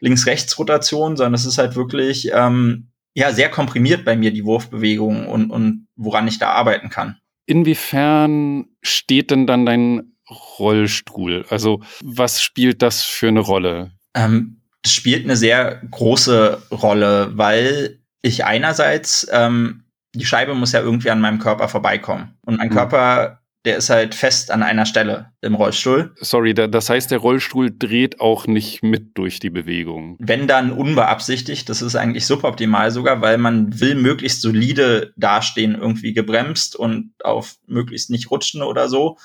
Links-Rechts-Rotation, 0.00 1.16
sondern 1.16 1.34
es 1.34 1.44
ist 1.44 1.58
halt 1.58 1.74
wirklich 1.76 2.30
ähm, 2.32 2.88
ja 3.14 3.32
sehr 3.32 3.50
komprimiert 3.50 4.04
bei 4.04 4.16
mir 4.16 4.32
die 4.32 4.44
Wurfbewegung 4.44 5.26
und, 5.26 5.50
und 5.50 5.88
woran 5.96 6.28
ich 6.28 6.38
da 6.38 6.50
arbeiten 6.50 6.88
kann. 6.88 7.18
Inwiefern 7.46 8.66
steht 8.82 9.30
denn 9.30 9.46
dann 9.46 9.66
dein 9.66 10.12
Rollstuhl? 10.30 11.44
Also 11.48 11.82
was 12.02 12.42
spielt 12.42 12.82
das 12.82 13.02
für 13.02 13.28
eine 13.28 13.40
Rolle? 13.40 13.92
Ähm, 14.14 14.62
das 14.82 14.92
spielt 14.92 15.24
eine 15.24 15.36
sehr 15.36 15.82
große 15.90 16.62
Rolle, 16.70 17.30
weil 17.32 17.98
ich 18.22 18.44
einerseits 18.44 19.26
ähm, 19.32 19.84
die 20.14 20.26
Scheibe 20.26 20.54
muss 20.54 20.72
ja 20.72 20.80
irgendwie 20.80 21.10
an 21.10 21.20
meinem 21.20 21.38
Körper 21.38 21.68
vorbeikommen 21.68 22.36
und 22.44 22.56
mein 22.56 22.68
mhm. 22.68 22.74
Körper 22.74 23.38
der 23.64 23.76
ist 23.76 23.90
halt 23.90 24.14
fest 24.14 24.50
an 24.50 24.62
einer 24.62 24.86
Stelle 24.86 25.32
im 25.42 25.54
Rollstuhl. 25.54 26.14
Sorry, 26.20 26.54
das 26.54 26.88
heißt, 26.88 27.10
der 27.10 27.18
Rollstuhl 27.18 27.70
dreht 27.76 28.20
auch 28.20 28.46
nicht 28.46 28.82
mit 28.82 29.18
durch 29.18 29.40
die 29.40 29.50
Bewegung. 29.50 30.16
Wenn 30.20 30.46
dann 30.46 30.72
unbeabsichtigt, 30.72 31.68
das 31.68 31.82
ist 31.82 31.96
eigentlich 31.96 32.24
suboptimal 32.24 32.90
sogar, 32.90 33.20
weil 33.20 33.36
man 33.36 33.78
will 33.80 33.94
möglichst 33.94 34.42
solide 34.42 35.12
dastehen, 35.16 35.74
irgendwie 35.74 36.14
gebremst 36.14 36.76
und 36.76 37.12
auf 37.22 37.56
möglichst 37.66 38.10
nicht 38.10 38.30
rutschen 38.30 38.62
oder 38.62 38.88
so, 38.88 39.18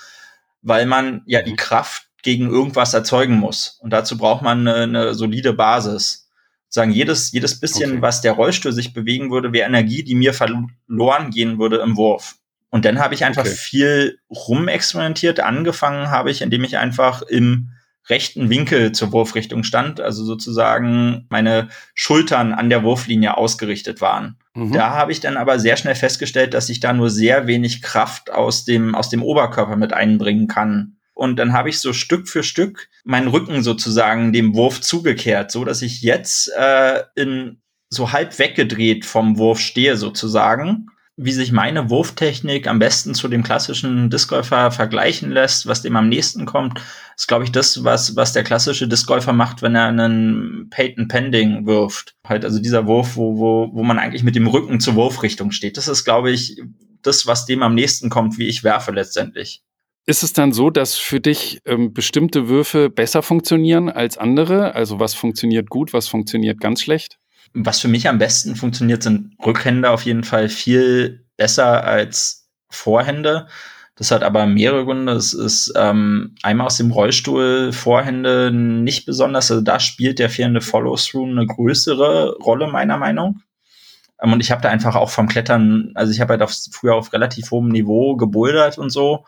weil 0.63 0.85
man 0.85 1.21
ja 1.25 1.41
die 1.41 1.51
mhm. 1.51 1.57
Kraft 1.57 2.07
gegen 2.23 2.49
irgendwas 2.49 2.93
erzeugen 2.93 3.35
muss. 3.35 3.77
Und 3.81 3.91
dazu 3.91 4.17
braucht 4.17 4.41
man 4.41 4.67
eine, 4.67 4.83
eine 4.83 5.13
solide 5.13 5.53
Basis. 5.53 6.29
Sagen, 6.69 6.91
jedes, 6.91 7.31
jedes 7.31 7.59
bisschen, 7.59 7.91
okay. 7.91 8.01
was 8.01 8.21
der 8.21 8.31
Rollstuhl 8.31 8.71
sich 8.71 8.93
bewegen 8.93 9.29
würde, 9.29 9.53
wäre 9.53 9.67
Energie, 9.67 10.03
die 10.03 10.15
mir 10.15 10.33
verloren 10.33 11.29
gehen 11.29 11.59
würde 11.59 11.77
im 11.77 11.97
Wurf. 11.97 12.35
Und 12.69 12.85
dann 12.85 12.97
habe 12.97 13.13
ich 13.13 13.23
einfach 13.23 13.45
okay. 13.45 13.53
viel 13.53 14.19
rumexperimentiert. 14.31 15.39
Angefangen 15.41 16.09
habe 16.09 16.31
ich, 16.31 16.41
indem 16.41 16.63
ich 16.63 16.77
einfach 16.77 17.21
im 17.21 17.69
rechten 18.09 18.49
Winkel 18.49 18.91
zur 18.93 19.11
Wurfrichtung 19.11 19.63
stand, 19.63 20.01
also 20.01 20.23
sozusagen 20.23 21.27
meine 21.29 21.69
Schultern 21.93 22.53
an 22.53 22.69
der 22.69 22.83
Wurflinie 22.83 23.37
ausgerichtet 23.37 24.01
waren. 24.01 24.37
Mhm. 24.55 24.71
Da 24.71 24.91
habe 24.91 25.11
ich 25.11 25.19
dann 25.19 25.37
aber 25.37 25.59
sehr 25.59 25.77
schnell 25.77 25.95
festgestellt, 25.95 26.53
dass 26.53 26.69
ich 26.69 26.79
da 26.79 26.93
nur 26.93 27.09
sehr 27.09 27.47
wenig 27.47 27.81
Kraft 27.81 28.31
aus 28.31 28.65
dem, 28.65 28.95
aus 28.95 29.09
dem 29.09 29.23
Oberkörper 29.23 29.75
mit 29.75 29.93
einbringen 29.93 30.47
kann. 30.47 30.97
Und 31.13 31.37
dann 31.37 31.53
habe 31.53 31.69
ich 31.69 31.79
so 31.79 31.93
Stück 31.93 32.27
für 32.27 32.43
Stück 32.43 32.89
meinen 33.03 33.27
Rücken 33.27 33.61
sozusagen 33.61 34.33
dem 34.33 34.55
Wurf 34.55 34.81
zugekehrt, 34.81 35.51
so 35.51 35.63
dass 35.63 35.81
ich 35.81 36.01
jetzt 36.01 36.51
äh, 36.57 37.03
in 37.15 37.61
so 37.89 38.11
halb 38.11 38.37
weggedreht 38.39 39.05
vom 39.05 39.37
Wurf 39.37 39.59
stehe 39.59 39.97
sozusagen 39.97 40.87
wie 41.15 41.31
sich 41.31 41.51
meine 41.51 41.89
Wurftechnik 41.89 42.67
am 42.67 42.79
besten 42.79 43.13
zu 43.13 43.27
dem 43.27 43.43
klassischen 43.43 44.09
Discgolfer 44.09 44.71
vergleichen 44.71 45.31
lässt, 45.31 45.67
was 45.67 45.83
dem 45.83 45.95
am 45.95 46.09
nächsten 46.09 46.45
kommt, 46.45 46.81
ist, 47.15 47.27
glaube 47.27 47.43
ich, 47.43 47.51
das, 47.51 47.83
was, 47.83 48.15
was 48.15 48.33
der 48.33 48.43
klassische 48.43 48.87
Discgolfer 48.87 49.33
macht, 49.33 49.61
wenn 49.61 49.75
er 49.75 49.87
einen 49.87 50.69
Peyton 50.71 51.07
Pending 51.07 51.67
wirft. 51.67 52.15
Halt, 52.27 52.45
also 52.45 52.59
dieser 52.59 52.87
Wurf, 52.87 53.15
wo, 53.15 53.37
wo, 53.37 53.69
wo 53.73 53.83
man 53.83 53.99
eigentlich 53.99 54.23
mit 54.23 54.35
dem 54.35 54.47
Rücken 54.47 54.79
zur 54.79 54.95
Wurfrichtung 54.95 55.51
steht. 55.51 55.77
Das 55.77 55.87
ist, 55.87 56.03
glaube 56.03 56.31
ich, 56.31 56.59
das, 57.03 57.27
was 57.27 57.45
dem 57.45 57.61
am 57.61 57.75
nächsten 57.75 58.09
kommt, 58.09 58.39
wie 58.39 58.47
ich 58.47 58.63
werfe 58.63 58.91
letztendlich. 58.91 59.61
Ist 60.05 60.23
es 60.23 60.33
dann 60.33 60.51
so, 60.51 60.69
dass 60.69 60.97
für 60.97 61.21
dich 61.21 61.61
ähm, 61.65 61.93
bestimmte 61.93 62.49
Würfe 62.49 62.89
besser 62.89 63.21
funktionieren 63.21 63.89
als 63.89 64.17
andere? 64.17 64.75
Also 64.75 64.99
was 64.99 65.13
funktioniert 65.13 65.69
gut, 65.69 65.93
was 65.93 66.07
funktioniert 66.07 66.59
ganz 66.59 66.81
schlecht? 66.81 67.19
Was 67.53 67.79
für 67.79 67.87
mich 67.87 68.07
am 68.07 68.17
besten 68.17 68.55
funktioniert, 68.55 69.03
sind 69.03 69.35
Rückhände 69.43 69.89
auf 69.89 70.05
jeden 70.05 70.23
Fall 70.23 70.49
viel 70.49 71.25
besser 71.37 71.83
als 71.83 72.49
Vorhände. 72.69 73.47
Das 73.95 74.09
hat 74.09 74.23
aber 74.23 74.47
mehrere 74.47 74.85
Gründe. 74.85 75.13
Es 75.13 75.33
ist 75.33 75.71
ähm, 75.75 76.35
einmal 76.41 76.67
aus 76.67 76.77
dem 76.77 76.91
Rollstuhl 76.91 77.71
Vorhände 77.71 78.51
nicht 78.51 79.05
besonders. 79.05 79.51
Also 79.51 79.61
da 79.61 79.79
spielt 79.79 80.17
der 80.17 80.31
fehlende 80.31 80.61
Follow-through 80.61 81.29
eine 81.29 81.45
größere 81.45 82.37
Rolle 82.37 82.67
meiner 82.67 82.97
Meinung. 82.97 83.41
Ähm, 84.21 84.33
und 84.33 84.39
ich 84.39 84.51
habe 84.51 84.61
da 84.61 84.69
einfach 84.69 84.95
auch 84.95 85.11
vom 85.11 85.27
Klettern, 85.27 85.91
also 85.95 86.11
ich 86.11 86.21
habe 86.21 86.33
halt 86.33 86.41
auf, 86.41 86.55
früher 86.71 86.95
auf 86.95 87.13
relativ 87.13 87.51
hohem 87.51 87.69
Niveau 87.69 88.15
gebouldert 88.15 88.79
und 88.79 88.89
so. 88.89 89.25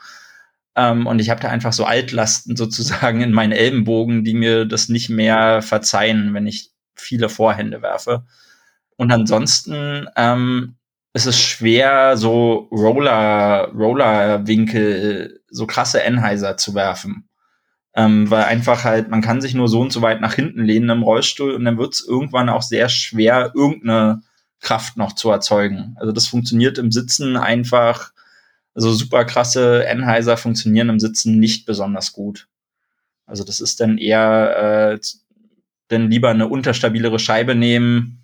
Ähm, 0.75 1.07
und 1.07 1.19
ich 1.19 1.29
habe 1.29 1.41
da 1.41 1.49
einfach 1.49 1.73
so 1.73 1.85
Altlasten 1.85 2.55
sozusagen 2.57 3.21
in 3.21 3.31
meinen 3.31 3.51
Ellenbogen, 3.51 4.23
die 4.23 4.33
mir 4.33 4.65
das 4.65 4.89
nicht 4.89 5.09
mehr 5.09 5.61
verzeihen, 5.61 6.33
wenn 6.33 6.47
ich 6.47 6.71
viele 6.95 7.29
Vorhände 7.29 7.81
werfe. 7.81 8.25
Und 8.97 9.11
ansonsten 9.11 10.07
ähm, 10.15 10.75
ist 11.13 11.25
es 11.25 11.39
schwer, 11.39 12.17
so 12.17 12.67
Roller, 12.71 13.71
Roller-Winkel, 13.73 15.41
so 15.49 15.65
krasse 15.65 16.03
Enheiser 16.03 16.57
zu 16.57 16.75
werfen. 16.75 17.29
Ähm, 17.95 18.29
weil 18.29 18.43
einfach 18.43 18.83
halt, 18.83 19.09
man 19.09 19.21
kann 19.21 19.39
sich 19.39 19.53
nur 19.53 19.69
so 19.69 19.79
und 19.79 19.93
so 19.93 20.01
weit 20.01 20.19
nach 20.19 20.33
hinten 20.33 20.65
lehnen 20.65 20.89
im 20.89 21.03
Rollstuhl 21.03 21.53
und 21.53 21.63
dann 21.63 21.77
wird 21.77 21.93
es 21.93 22.05
irgendwann 22.05 22.49
auch 22.49 22.61
sehr 22.61 22.89
schwer, 22.89 23.53
irgendeine 23.55 24.21
Kraft 24.59 24.97
noch 24.97 25.13
zu 25.13 25.29
erzeugen. 25.29 25.95
Also 25.97 26.11
das 26.11 26.27
funktioniert 26.27 26.77
im 26.77 26.91
Sitzen 26.91 27.37
einfach, 27.37 28.11
also 28.73 28.91
super 28.91 29.23
krasse 29.23 29.85
Enheiser 29.85 30.35
funktionieren 30.35 30.89
im 30.89 30.99
Sitzen 30.99 31.39
nicht 31.39 31.65
besonders 31.65 32.11
gut. 32.11 32.49
Also 33.25 33.45
das 33.45 33.61
ist 33.61 33.79
dann 33.79 33.97
eher 33.97 34.91
äh, 34.93 34.99
dann 35.87 36.09
lieber 36.09 36.29
eine 36.29 36.47
unterstabilere 36.47 37.19
Scheibe 37.19 37.55
nehmen, 37.55 38.23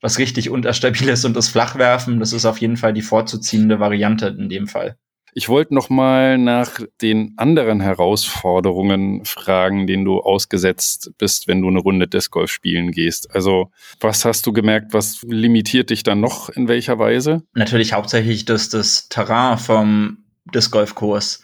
was 0.00 0.18
richtig 0.18 0.50
unterstabil 0.50 1.08
ist 1.08 1.24
und 1.24 1.34
das 1.34 1.48
flach 1.48 1.76
werfen. 1.76 2.18
Das 2.18 2.32
ist 2.32 2.44
auf 2.44 2.58
jeden 2.58 2.76
Fall 2.76 2.92
die 2.92 3.02
vorzuziehende 3.02 3.80
Variante 3.80 4.26
in 4.26 4.48
dem 4.48 4.66
Fall. 4.66 4.96
Ich 5.34 5.48
wollte 5.48 5.74
noch 5.74 5.88
mal 5.88 6.36
nach 6.36 6.80
den 7.00 7.32
anderen 7.38 7.80
Herausforderungen 7.80 9.24
fragen, 9.24 9.86
denen 9.86 10.04
du 10.04 10.20
ausgesetzt 10.20 11.12
bist, 11.16 11.48
wenn 11.48 11.62
du 11.62 11.68
eine 11.68 11.78
Runde 11.78 12.06
Disc 12.06 12.30
Golf 12.30 12.50
spielen 12.50 12.90
gehst. 12.90 13.34
Also, 13.34 13.70
was 14.00 14.26
hast 14.26 14.46
du 14.46 14.52
gemerkt, 14.52 14.92
was 14.92 15.22
limitiert 15.22 15.88
dich 15.88 16.02
dann 16.02 16.20
noch 16.20 16.50
in 16.50 16.68
welcher 16.68 16.98
Weise? 16.98 17.44
Natürlich 17.54 17.94
hauptsächlich 17.94 18.44
das, 18.44 18.68
das 18.68 19.08
Terrain 19.08 19.56
vom 19.56 20.18
Disc 20.54 20.70
Golf 20.70 20.94
Kurs. 20.94 21.42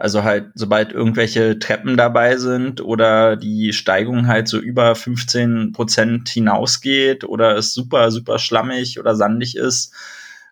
Also 0.00 0.24
halt, 0.24 0.52
sobald 0.54 0.92
irgendwelche 0.92 1.58
Treppen 1.58 1.98
dabei 1.98 2.38
sind 2.38 2.80
oder 2.80 3.36
die 3.36 3.74
Steigung 3.74 4.28
halt 4.28 4.48
so 4.48 4.58
über 4.58 4.94
15 4.94 5.72
Prozent 5.72 6.26
hinausgeht 6.30 7.22
oder 7.24 7.54
es 7.54 7.74
super, 7.74 8.10
super 8.10 8.38
schlammig 8.38 8.98
oder 8.98 9.14
sandig 9.14 9.56
ist, 9.58 9.92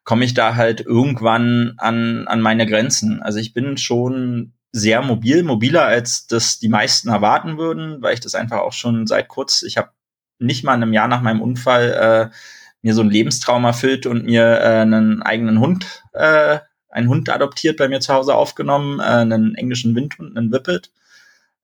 komme 0.04 0.26
ich 0.26 0.34
da 0.34 0.54
halt 0.54 0.82
irgendwann 0.82 1.72
an, 1.78 2.28
an 2.28 2.42
meine 2.42 2.66
Grenzen. 2.66 3.22
Also 3.22 3.38
ich 3.38 3.54
bin 3.54 3.78
schon 3.78 4.52
sehr 4.70 5.00
mobil, 5.00 5.42
mobiler 5.42 5.86
als 5.86 6.26
das 6.26 6.58
die 6.58 6.68
meisten 6.68 7.08
erwarten 7.08 7.56
würden, 7.56 8.02
weil 8.02 8.12
ich 8.12 8.20
das 8.20 8.34
einfach 8.34 8.58
auch 8.58 8.74
schon 8.74 9.06
seit 9.06 9.28
kurz, 9.28 9.62
ich 9.62 9.78
habe 9.78 9.92
nicht 10.38 10.62
mal 10.62 10.74
in 10.74 10.82
einem 10.82 10.92
Jahr 10.92 11.08
nach 11.08 11.22
meinem 11.22 11.40
Unfall 11.40 12.30
äh, 12.30 12.36
mir 12.82 12.92
so 12.92 13.00
ein 13.00 13.10
Lebenstraum 13.10 13.64
erfüllt 13.64 14.04
und 14.04 14.26
mir 14.26 14.44
äh, 14.60 14.82
einen 14.82 15.22
eigenen 15.22 15.58
Hund 15.58 16.04
äh, 16.12 16.58
einen 16.90 17.08
Hund 17.08 17.28
adoptiert 17.30 17.76
bei 17.76 17.88
mir 17.88 18.00
zu 18.00 18.12
Hause 18.12 18.34
aufgenommen, 18.34 19.00
äh, 19.00 19.02
einen 19.02 19.54
englischen 19.54 19.94
Windhund, 19.94 20.36
einen 20.36 20.52
Whippet. 20.52 20.90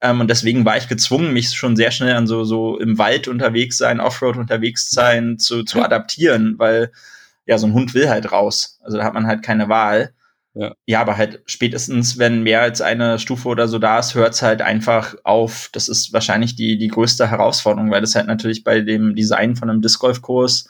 Ähm, 0.00 0.21
und 0.21 0.28
deswegen 0.28 0.64
war 0.64 0.76
ich 0.76 0.88
gezwungen, 0.88 1.33
mich 1.33 1.50
schon 1.50 1.76
sehr 1.76 1.90
schnell 1.90 2.14
an 2.14 2.26
so, 2.26 2.45
so 2.45 2.78
im 2.78 2.99
Wald 2.99 3.28
unterwegs 3.28 3.78
sein, 3.78 4.00
Offroad 4.00 4.37
unterwegs 4.37 4.90
sein, 4.90 5.38
zu, 5.38 5.64
zu 5.64 5.83
adaptieren, 5.83 6.59
weil 6.59 6.93
ja, 7.47 7.59
so 7.59 7.66
ein 7.66 7.75
Hund 7.75 7.95
will 7.95 8.09
halt 8.09 8.33
raus. 8.33 8.78
Also 8.83 8.99
da 8.99 9.04
hat 9.04 9.14
man 9.14 9.26
halt 9.26 9.43
keine 9.43 9.69
Wahl. 9.69 10.12
Ja. 10.57 10.76
ja, 10.87 11.00
aber 11.00 11.16
halt 11.16 11.43
spätestens, 11.47 12.16
wenn 12.16 12.45
mehr 12.45 12.62
als 12.62 12.81
eine 12.81 13.19
Stufe 13.19 13.49
oder 13.49 13.66
so 13.66 13.81
da 13.81 13.99
ist, 13.99 14.14
hört 14.14 14.35
es 14.35 14.43
halt 14.43 14.62
einfach 14.62 15.16
auf. 15.25 15.69
Das 15.73 15.88
ist 15.88 16.12
wahrscheinlich 16.12 16.54
die, 16.54 16.78
die 16.78 16.88
größte 16.88 17.28
Herausforderung, 17.28 17.90
weil 17.90 18.02
das 18.02 18.14
halt 18.14 18.28
natürlich 18.28 18.62
bei 18.62 18.81
dem 18.81 19.16
Design 19.16 19.57
von 19.57 19.69
einem 19.69 19.83
Disc 19.83 19.99
Golf 19.99 20.23
Kurs 20.23 20.69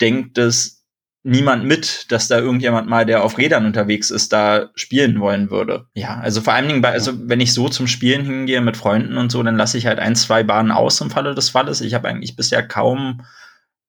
denkt, 0.00 0.38
dass 0.38 0.79
niemand 1.22 1.64
mit, 1.64 2.06
dass 2.10 2.28
da 2.28 2.38
irgendjemand 2.38 2.88
mal, 2.88 3.04
der 3.04 3.22
auf 3.22 3.36
Rädern 3.36 3.66
unterwegs 3.66 4.10
ist, 4.10 4.32
da 4.32 4.70
spielen 4.74 5.20
wollen 5.20 5.50
würde. 5.50 5.86
Ja, 5.94 6.18
also 6.18 6.40
vor 6.40 6.54
allen 6.54 6.68
Dingen 6.68 6.80
bei, 6.80 6.92
also 6.92 7.12
wenn 7.28 7.40
ich 7.40 7.52
so 7.52 7.68
zum 7.68 7.86
Spielen 7.86 8.24
hingehe 8.24 8.62
mit 8.62 8.76
Freunden 8.76 9.18
und 9.18 9.30
so, 9.30 9.42
dann 9.42 9.56
lasse 9.56 9.76
ich 9.76 9.86
halt 9.86 9.98
ein, 9.98 10.16
zwei 10.16 10.42
Bahnen 10.42 10.70
aus 10.70 11.00
im 11.00 11.10
Falle 11.10 11.34
des 11.34 11.50
Falles. 11.50 11.82
Ich 11.82 11.94
habe 11.94 12.08
eigentlich 12.08 12.36
bisher 12.36 12.66
kaum 12.66 13.22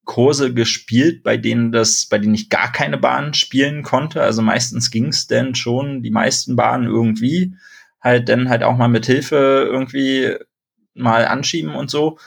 Kurse 0.03 0.53
gespielt, 0.53 1.23
bei 1.23 1.37
denen 1.37 1.71
das, 1.71 2.07
bei 2.07 2.17
denen 2.17 2.33
ich 2.33 2.49
gar 2.49 2.71
keine 2.71 2.97
Bahnen 2.97 3.33
spielen 3.33 3.83
konnte. 3.83 4.21
Also 4.21 4.41
meistens 4.41 4.91
ging 4.91 5.07
es 5.07 5.27
denn 5.27 5.55
schon 5.55 6.03
die 6.03 6.11
meisten 6.11 6.55
Bahnen 6.55 6.85
irgendwie. 6.85 7.53
Halt 8.01 8.27
dann 8.27 8.49
halt 8.49 8.63
auch 8.63 8.75
mal 8.75 8.89
mit 8.89 9.05
Hilfe 9.05 9.69
irgendwie 9.71 10.35
mal 10.93 11.25
anschieben 11.25 11.75
und 11.75 11.89
so. 11.89 12.17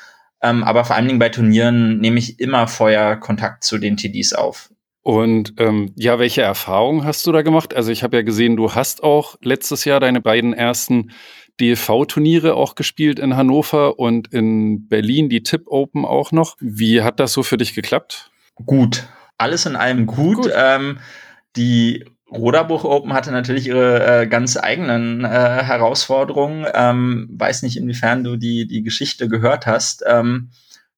Ähm, 0.40 0.64
aber 0.64 0.84
vor 0.84 0.96
allen 0.96 1.08
Dingen 1.08 1.18
bei 1.18 1.28
Turnieren 1.28 1.98
nehme 1.98 2.18
ich 2.18 2.38
immer 2.40 2.68
vorher 2.68 3.16
Kontakt 3.16 3.64
zu 3.64 3.76
den 3.76 3.96
TDs 3.96 4.32
auf. 4.32 4.70
Und 5.04 5.52
ähm, 5.58 5.92
ja, 5.96 6.18
welche 6.18 6.40
Erfahrungen 6.40 7.04
hast 7.04 7.26
du 7.26 7.32
da 7.32 7.42
gemacht? 7.42 7.74
Also 7.74 7.92
ich 7.92 8.02
habe 8.02 8.16
ja 8.16 8.22
gesehen, 8.22 8.56
du 8.56 8.72
hast 8.72 9.02
auch 9.02 9.36
letztes 9.42 9.84
Jahr 9.84 10.00
deine 10.00 10.22
beiden 10.22 10.54
ersten 10.54 11.12
DLV-Turniere 11.60 12.54
auch 12.54 12.74
gespielt 12.74 13.18
in 13.18 13.36
Hannover 13.36 13.98
und 13.98 14.32
in 14.32 14.88
Berlin, 14.88 15.28
die 15.28 15.42
Tip 15.42 15.64
Open 15.66 16.06
auch 16.06 16.32
noch. 16.32 16.56
Wie 16.58 17.02
hat 17.02 17.20
das 17.20 17.34
so 17.34 17.42
für 17.42 17.58
dich 17.58 17.74
geklappt? 17.74 18.30
Gut. 18.54 19.06
Alles 19.36 19.66
in 19.66 19.76
allem 19.76 20.06
gut. 20.06 20.36
gut. 20.36 20.52
Ähm, 20.56 20.98
die 21.54 22.06
Roderbuch 22.30 22.84
Open 22.84 23.12
hatte 23.12 23.30
natürlich 23.30 23.66
ihre 23.66 24.22
äh, 24.22 24.26
ganz 24.26 24.56
eigenen 24.56 25.22
äh, 25.22 25.28
Herausforderungen. 25.28 26.66
Ähm, 26.72 27.28
weiß 27.30 27.62
nicht, 27.62 27.76
inwiefern 27.76 28.24
du 28.24 28.36
die, 28.36 28.66
die 28.66 28.82
Geschichte 28.82 29.28
gehört 29.28 29.66
hast. 29.66 30.02
Ähm, 30.06 30.48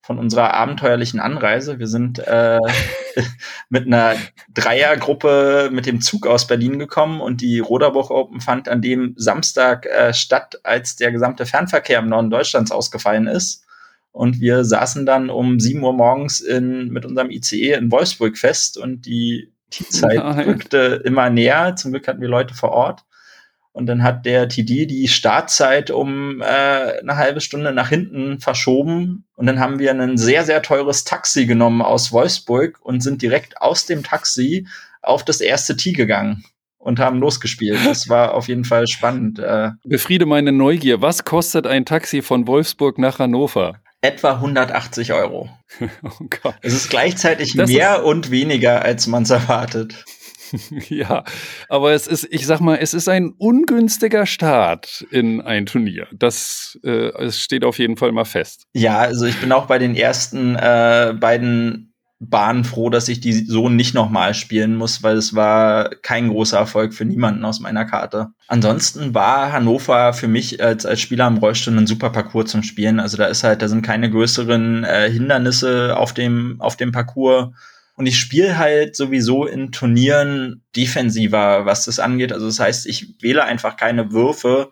von 0.06 0.20
unserer 0.20 0.54
abenteuerlichen 0.54 1.18
Anreise. 1.18 1.80
Wir 1.80 1.88
sind 1.88 2.20
äh, 2.20 2.60
mit 3.68 3.86
einer 3.86 4.14
Dreiergruppe 4.54 5.68
mit 5.72 5.84
dem 5.84 6.00
Zug 6.00 6.28
aus 6.28 6.46
Berlin 6.46 6.78
gekommen 6.78 7.20
und 7.20 7.40
die 7.40 7.58
Roderbuch 7.58 8.10
Open 8.10 8.40
fand 8.40 8.68
an 8.68 8.80
dem 8.80 9.14
Samstag 9.16 9.84
äh, 9.86 10.14
statt, 10.14 10.60
als 10.62 10.94
der 10.94 11.10
gesamte 11.10 11.44
Fernverkehr 11.44 11.98
im 11.98 12.08
Norden 12.08 12.30
Deutschlands 12.30 12.70
ausgefallen 12.70 13.26
ist. 13.26 13.64
Und 14.12 14.40
wir 14.40 14.64
saßen 14.64 15.06
dann 15.06 15.28
um 15.28 15.58
7 15.58 15.82
Uhr 15.82 15.92
morgens 15.92 16.38
in, 16.38 16.88
mit 16.90 17.04
unserem 17.04 17.30
ICE 17.30 17.72
in 17.72 17.90
Wolfsburg 17.90 18.38
fest 18.38 18.78
und 18.78 19.06
die, 19.06 19.52
die 19.72 19.88
Zeit 19.88 20.20
rückte 20.46 21.02
immer 21.04 21.30
näher. 21.30 21.74
Zum 21.74 21.90
Glück 21.90 22.06
hatten 22.06 22.20
wir 22.20 22.28
Leute 22.28 22.54
vor 22.54 22.70
Ort. 22.70 23.04
Und 23.76 23.84
dann 23.84 24.02
hat 24.02 24.24
der 24.24 24.48
TD 24.48 24.86
die 24.86 25.06
Startzeit 25.06 25.90
um 25.90 26.40
äh, 26.40 26.44
eine 26.44 27.16
halbe 27.16 27.42
Stunde 27.42 27.72
nach 27.72 27.90
hinten 27.90 28.40
verschoben. 28.40 29.26
Und 29.34 29.44
dann 29.44 29.60
haben 29.60 29.78
wir 29.78 29.90
ein 29.90 30.16
sehr, 30.16 30.44
sehr 30.46 30.62
teures 30.62 31.04
Taxi 31.04 31.44
genommen 31.44 31.82
aus 31.82 32.10
Wolfsburg 32.10 32.78
und 32.80 33.02
sind 33.02 33.20
direkt 33.20 33.60
aus 33.60 33.84
dem 33.84 34.02
Taxi 34.02 34.66
auf 35.02 35.26
das 35.26 35.42
erste 35.42 35.76
Tee 35.76 35.92
gegangen 35.92 36.42
und 36.78 36.98
haben 36.98 37.20
losgespielt. 37.20 37.78
Das 37.84 38.08
war 38.08 38.32
auf 38.32 38.48
jeden 38.48 38.64
Fall 38.64 38.86
spannend. 38.86 39.40
Äh, 39.40 39.72
Befriede 39.84 40.24
meine 40.24 40.52
Neugier. 40.52 41.02
Was 41.02 41.24
kostet 41.24 41.66
ein 41.66 41.84
Taxi 41.84 42.22
von 42.22 42.46
Wolfsburg 42.46 42.96
nach 42.96 43.18
Hannover? 43.18 43.82
etwa 44.00 44.34
180 44.34 45.12
Euro. 45.12 45.50
oh 46.02 46.26
Gott. 46.42 46.54
Es 46.62 46.72
ist 46.72 46.90
gleichzeitig 46.90 47.54
das 47.56 47.68
mehr 47.68 47.96
ist 47.96 48.04
und 48.04 48.30
weniger, 48.30 48.82
als 48.82 49.06
man 49.06 49.24
es 49.24 49.30
erwartet. 49.30 50.04
ja, 50.88 51.24
aber 51.68 51.92
es 51.92 52.06
ist, 52.06 52.26
ich 52.30 52.46
sag 52.46 52.60
mal, 52.60 52.76
es 52.76 52.94
ist 52.94 53.08
ein 53.08 53.32
ungünstiger 53.38 54.26
Start 54.26 55.06
in 55.10 55.40
ein 55.40 55.66
Turnier. 55.66 56.06
Das 56.12 56.78
äh, 56.84 57.10
es 57.22 57.40
steht 57.40 57.64
auf 57.64 57.78
jeden 57.78 57.96
Fall 57.96 58.12
mal 58.12 58.24
fest. 58.24 58.66
Ja, 58.74 58.98
also 58.98 59.26
ich 59.26 59.40
bin 59.40 59.52
auch 59.52 59.66
bei 59.66 59.78
den 59.78 59.94
ersten 59.94 60.56
äh, 60.56 61.14
beiden 61.18 61.92
Bahn 62.18 62.64
froh, 62.64 62.88
dass 62.88 63.08
ich 63.08 63.20
die 63.20 63.32
so 63.32 63.68
nicht 63.68 63.94
nochmal 63.94 64.32
spielen 64.32 64.76
muss, 64.76 65.02
weil 65.02 65.16
es 65.16 65.34
war 65.34 65.90
kein 66.02 66.28
großer 66.28 66.56
Erfolg 66.56 66.94
für 66.94 67.04
niemanden 67.04 67.44
aus 67.44 67.60
meiner 67.60 67.84
Karte. 67.84 68.28
Ansonsten 68.48 69.14
war 69.14 69.52
Hannover 69.52 70.14
für 70.14 70.28
mich 70.28 70.62
als, 70.62 70.86
als 70.86 71.00
Spieler 71.00 71.26
am 71.26 71.36
Rollstuhl 71.36 71.76
ein 71.76 71.86
super 71.86 72.08
Parcours 72.10 72.50
zum 72.50 72.62
Spielen. 72.62 73.00
Also 73.00 73.18
da 73.18 73.26
ist 73.26 73.44
halt, 73.44 73.60
da 73.60 73.68
sind 73.68 73.82
keine 73.82 74.10
größeren 74.10 74.84
äh, 74.84 75.10
Hindernisse 75.10 75.96
auf 75.96 76.14
dem, 76.14 76.56
auf 76.58 76.76
dem 76.76 76.90
Parcours. 76.90 77.50
Und 77.96 78.06
ich 78.06 78.18
spiele 78.18 78.58
halt 78.58 78.94
sowieso 78.94 79.46
in 79.46 79.72
Turnieren 79.72 80.62
defensiver, 80.76 81.64
was 81.64 81.86
das 81.86 81.98
angeht. 81.98 82.32
Also 82.32 82.46
das 82.46 82.60
heißt, 82.60 82.86
ich 82.86 83.22
wähle 83.22 83.44
einfach 83.44 83.76
keine 83.76 84.12
Würfe, 84.12 84.70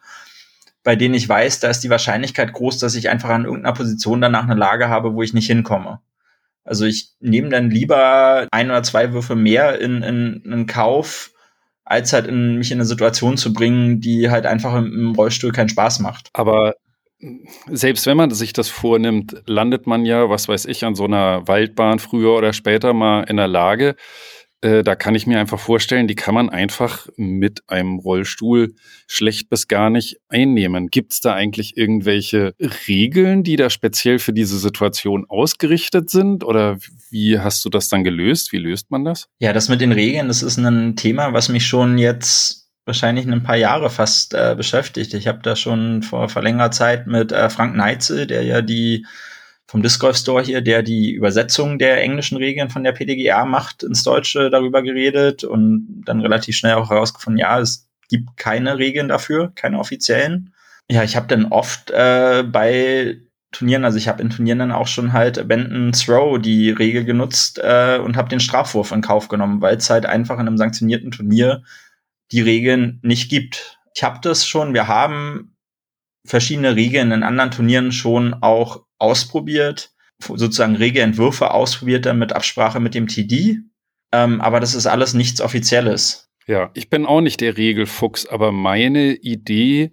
bei 0.82 0.94
denen 0.94 1.14
ich 1.14 1.26
weiß, 1.26 1.60
da 1.60 1.70
ist 1.70 1.80
die 1.80 1.90
Wahrscheinlichkeit 1.90 2.52
groß, 2.52 2.78
dass 2.78 2.94
ich 2.94 3.08
einfach 3.08 3.30
an 3.30 3.46
irgendeiner 3.46 3.74
Position 3.74 4.20
danach 4.20 4.44
eine 4.44 4.54
Lage 4.54 4.90
habe, 4.90 5.14
wo 5.14 5.22
ich 5.22 5.32
nicht 5.32 5.46
hinkomme. 5.46 6.00
Also 6.64 6.84
ich 6.84 7.12
nehme 7.20 7.48
dann 7.48 7.70
lieber 7.70 8.46
ein 8.50 8.70
oder 8.70 8.82
zwei 8.82 9.12
Würfe 9.12 9.34
mehr 9.34 9.80
in, 9.80 10.02
in, 10.02 10.42
in 10.44 10.66
Kauf, 10.66 11.32
als 11.84 12.12
halt 12.12 12.26
in, 12.26 12.56
mich 12.56 12.70
in 12.70 12.78
eine 12.78 12.86
Situation 12.86 13.36
zu 13.38 13.52
bringen, 13.54 14.00
die 14.00 14.30
halt 14.30 14.46
einfach 14.46 14.74
im, 14.74 14.92
im 14.92 15.14
Rollstuhl 15.14 15.52
keinen 15.52 15.68
Spaß 15.70 16.00
macht. 16.00 16.28
Aber 16.34 16.74
selbst 17.70 18.06
wenn 18.06 18.16
man 18.16 18.30
sich 18.30 18.52
das 18.52 18.68
vornimmt, 18.68 19.42
landet 19.46 19.86
man 19.86 20.04
ja, 20.04 20.28
was 20.28 20.48
weiß 20.48 20.66
ich, 20.66 20.84
an 20.84 20.94
so 20.94 21.04
einer 21.04 21.46
Waldbahn 21.46 21.98
früher 21.98 22.36
oder 22.36 22.52
später 22.52 22.92
mal 22.92 23.22
in 23.22 23.36
der 23.36 23.48
Lage, 23.48 23.96
äh, 24.64 24.82
da 24.82 24.94
kann 24.94 25.14
ich 25.14 25.26
mir 25.26 25.38
einfach 25.38 25.60
vorstellen, 25.60 26.08
die 26.08 26.14
kann 26.14 26.34
man 26.34 26.48
einfach 26.48 27.06
mit 27.16 27.62
einem 27.68 27.98
Rollstuhl 27.98 28.74
schlecht 29.06 29.50
bis 29.50 29.68
gar 29.68 29.90
nicht 29.90 30.16
einnehmen. 30.28 30.88
Gibt 30.88 31.12
es 31.12 31.20
da 31.20 31.34
eigentlich 31.34 31.76
irgendwelche 31.76 32.54
Regeln, 32.88 33.42
die 33.42 33.56
da 33.56 33.68
speziell 33.68 34.18
für 34.18 34.32
diese 34.32 34.58
Situation 34.58 35.26
ausgerichtet 35.28 36.08
sind? 36.08 36.44
Oder 36.44 36.78
wie 37.10 37.38
hast 37.38 37.62
du 37.66 37.68
das 37.68 37.88
dann 37.88 38.04
gelöst? 38.04 38.52
Wie 38.52 38.58
löst 38.58 38.90
man 38.90 39.04
das? 39.04 39.28
Ja, 39.38 39.52
das 39.52 39.68
mit 39.68 39.82
den 39.82 39.92
Regeln, 39.92 40.28
das 40.28 40.42
ist 40.42 40.56
ein 40.56 40.96
Thema, 40.96 41.34
was 41.34 41.50
mich 41.50 41.66
schon 41.66 41.98
jetzt 41.98 42.63
wahrscheinlich 42.84 43.26
ein 43.26 43.42
paar 43.42 43.56
Jahre 43.56 43.90
fast 43.90 44.34
äh, 44.34 44.54
beschäftigt. 44.56 45.14
Ich 45.14 45.26
habe 45.26 45.40
da 45.42 45.56
schon 45.56 46.02
vor, 46.02 46.28
vor 46.28 46.42
längerer 46.42 46.70
Zeit 46.70 47.06
mit 47.06 47.32
äh, 47.32 47.48
Frank 47.48 47.74
Neitzel, 47.76 48.26
der 48.26 48.42
ja 48.42 48.60
die 48.60 49.06
vom 49.66 49.82
Disc 49.82 50.00
Golf 50.00 50.16
Store 50.16 50.42
hier, 50.42 50.60
der 50.60 50.82
die 50.82 51.12
Übersetzung 51.12 51.78
der 51.78 52.02
englischen 52.02 52.36
Regeln 52.36 52.68
von 52.68 52.84
der 52.84 52.92
PDGA 52.92 53.44
macht, 53.44 53.82
ins 53.82 54.02
Deutsche 54.02 54.50
darüber 54.50 54.82
geredet 54.82 55.42
und 55.42 56.02
dann 56.04 56.20
relativ 56.20 56.56
schnell 56.56 56.74
auch 56.74 56.90
herausgefunden, 56.90 57.40
ja, 57.40 57.58
es 57.58 57.88
gibt 58.08 58.36
keine 58.36 58.78
Regeln 58.78 59.08
dafür, 59.08 59.52
keine 59.54 59.78
offiziellen. 59.78 60.52
Ja, 60.90 61.02
ich 61.02 61.16
habe 61.16 61.26
dann 61.28 61.46
oft 61.46 61.90
äh, 61.90 62.44
bei 62.46 63.18
Turnieren, 63.52 63.84
also 63.84 63.96
ich 63.96 64.08
habe 64.08 64.20
in 64.20 64.30
Turnieren 64.30 64.58
dann 64.58 64.72
auch 64.72 64.88
schon 64.88 65.12
halt 65.12 65.38
Abandon 65.38 65.92
Throw 65.92 66.38
die 66.38 66.70
Regel 66.70 67.04
genutzt 67.04 67.58
äh, 67.62 67.98
und 67.98 68.16
habe 68.16 68.28
den 68.28 68.40
Strafwurf 68.40 68.92
in 68.92 69.00
Kauf 69.00 69.28
genommen, 69.28 69.60
weil 69.62 69.76
es 69.76 69.88
halt 69.88 70.06
einfach 70.06 70.34
in 70.34 70.46
einem 70.46 70.58
sanktionierten 70.58 71.10
Turnier 71.10 71.62
die 72.34 72.42
Regeln 72.42 72.98
nicht 73.02 73.30
gibt. 73.30 73.78
Ich 73.94 74.02
habe 74.02 74.18
das 74.20 74.46
schon, 74.46 74.74
wir 74.74 74.88
haben 74.88 75.56
verschiedene 76.26 76.74
Regeln 76.74 77.12
in 77.12 77.22
anderen 77.22 77.52
Turnieren 77.52 77.92
schon 77.92 78.34
auch 78.34 78.84
ausprobiert, 78.98 79.92
sozusagen 80.20 80.76
Regelentwürfe 80.76 81.52
ausprobiert 81.52 82.06
dann 82.06 82.18
mit 82.18 82.32
Absprache 82.32 82.80
mit 82.80 82.94
dem 82.94 83.06
TD. 83.06 83.60
Ähm, 84.12 84.40
aber 84.40 84.60
das 84.60 84.74
ist 84.74 84.86
alles 84.86 85.14
nichts 85.14 85.40
Offizielles. 85.40 86.30
Ja, 86.46 86.70
ich 86.74 86.90
bin 86.90 87.06
auch 87.06 87.20
nicht 87.20 87.40
der 87.40 87.56
Regelfuchs, 87.56 88.26
aber 88.26 88.52
meine 88.52 89.14
Idee 89.14 89.92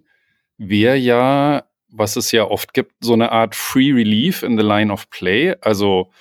wäre 0.57 0.97
ja, 0.97 1.63
was 1.89 2.15
es 2.15 2.31
ja 2.31 2.45
oft 2.45 2.73
gibt, 2.73 2.93
so 3.01 3.13
eine 3.13 3.31
Art 3.31 3.55
Free 3.55 3.91
Relief 3.91 4.43
in 4.43 4.57
the 4.57 4.63
Line 4.63 4.91
of 4.91 5.09
Play. 5.09 5.55
Also 5.61 6.11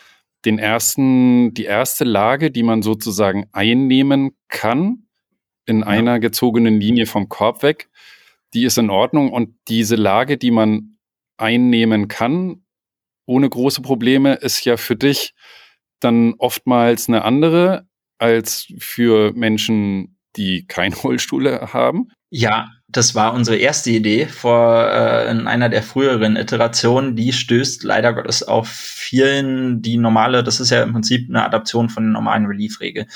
den 0.44 0.58
ersten, 0.58 1.54
die 1.54 1.64
erste 1.64 2.04
Lage, 2.04 2.50
die 2.50 2.62
man 2.62 2.82
sozusagen 2.82 3.48
einnehmen 3.52 4.36
kann, 4.48 5.06
in 5.70 5.84
einer 5.84 6.18
gezogenen 6.18 6.80
Linie 6.80 7.06
vom 7.06 7.28
Korb 7.28 7.62
weg, 7.62 7.88
die 8.54 8.64
ist 8.64 8.76
in 8.76 8.90
Ordnung. 8.90 9.30
Und 9.30 9.54
diese 9.68 9.94
Lage, 9.94 10.36
die 10.36 10.50
man 10.50 10.98
einnehmen 11.36 12.08
kann, 12.08 12.64
ohne 13.24 13.48
große 13.48 13.80
Probleme, 13.80 14.34
ist 14.34 14.64
ja 14.64 14.76
für 14.76 14.96
dich 14.96 15.32
dann 16.00 16.34
oftmals 16.38 17.08
eine 17.08 17.24
andere 17.24 17.86
als 18.18 18.66
für 18.78 19.32
Menschen, 19.32 20.18
die 20.34 20.66
keinen 20.66 20.92
Rollstuhl 21.04 21.48
haben. 21.72 22.08
Ja, 22.30 22.68
das 22.88 23.14
war 23.14 23.32
unsere 23.32 23.56
erste 23.56 23.90
Idee 23.90 24.26
vor 24.26 24.88
äh, 24.90 25.30
in 25.30 25.46
einer 25.46 25.68
der 25.68 25.84
früheren 25.84 26.34
Iterationen. 26.34 27.14
Die 27.14 27.32
stößt 27.32 27.84
leider 27.84 28.12
Gottes 28.12 28.42
auf 28.42 28.68
vielen 28.68 29.82
die 29.82 29.98
normale, 29.98 30.42
das 30.42 30.58
ist 30.58 30.70
ja 30.70 30.82
im 30.82 30.92
Prinzip 30.92 31.28
eine 31.28 31.44
Adaption 31.44 31.88
von 31.88 32.02
der 32.02 32.12
normalen 32.12 32.46
Relief-Regel. 32.46 33.06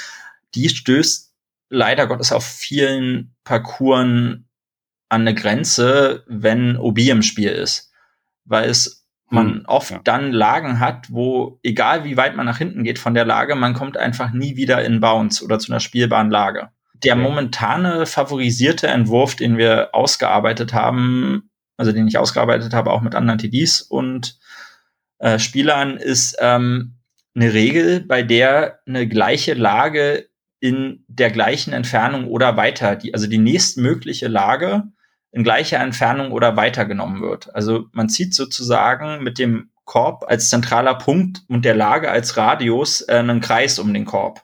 Die 0.55 0.69
stößt 0.69 1.34
leider 1.68 2.07
Gottes 2.07 2.33
auf 2.33 2.44
vielen 2.44 3.35
Parcours 3.44 4.00
an 4.00 4.42
eine 5.11 5.35
Grenze, 5.35 6.24
wenn 6.27 6.77
OB 6.77 6.98
im 6.98 7.22
Spiel 7.22 7.50
ist. 7.50 7.92
Weil 8.44 8.68
es 8.68 9.05
man 9.31 9.46
hm, 9.46 9.62
oft 9.66 9.90
ja. 9.90 10.00
dann 10.05 10.33
Lagen 10.33 10.81
hat, 10.81 11.12
wo, 11.12 11.59
egal 11.62 12.05
wie 12.05 12.16
weit 12.16 12.37
man 12.37 12.46
nach 12.46 12.59
hinten 12.59 12.85
geht 12.85 12.98
von 12.98 13.14
der 13.14 13.24
Lage, 13.24 13.55
man 13.55 13.74
kommt 13.74 13.96
einfach 13.96 14.33
nie 14.33 14.57
wieder 14.57 14.85
in 14.85 15.00
Bounce 15.00 15.44
oder 15.44 15.59
zu 15.59 15.72
einer 15.72 15.81
spielbaren 15.81 16.31
Lage. 16.31 16.70
Der 17.03 17.16
momentane 17.16 18.07
favorisierte 18.07 18.87
Entwurf, 18.87 19.35
den 19.35 19.59
wir 19.59 19.90
ausgearbeitet 19.92 20.72
haben, 20.72 21.50
also 21.77 21.92
den 21.92 22.07
ich 22.07 22.16
ausgearbeitet 22.18 22.72
habe, 22.72 22.92
auch 22.92 23.03
mit 23.03 23.14
anderen 23.14 23.38
TDs 23.38 23.83
und 23.83 24.38
äh, 25.18 25.38
Spielern, 25.38 25.96
ist 25.96 26.37
ähm, 26.40 26.94
eine 27.35 27.53
Regel, 27.53 28.00
bei 28.00 28.22
der 28.22 28.81
eine 28.87 29.09
gleiche 29.09 29.55
Lage 29.55 30.29
in 30.64 31.05
der 31.09 31.31
gleichen 31.31 31.74
Entfernung 31.74 32.27
oder 32.27 32.57
weiter, 32.57 32.96
die, 32.96 33.12
also 33.12 33.27
die 33.27 33.37
nächstmögliche 33.37 34.29
Lage 34.29 34.85
in 35.31 35.44
gleicher 35.44 35.79
Entfernung 35.79 36.33
oder 36.33 36.57
weitergenommen 36.57 37.20
wird. 37.20 37.55
Also 37.55 37.85
man 37.92 38.09
zieht 38.09 38.33
sozusagen 38.33 39.22
mit 39.22 39.38
dem 39.38 39.68
Korb 39.85 40.24
als 40.27 40.48
zentraler 40.48 40.94
Punkt 40.94 41.42
und 41.48 41.66
der 41.66 41.74
Lage 41.74 42.11
als 42.11 42.38
Radius 42.38 43.03
äh, 43.03 43.16
einen 43.16 43.42
Kreis 43.42 43.79
um 43.79 43.92
den 43.92 44.07
Korb. 44.07 44.42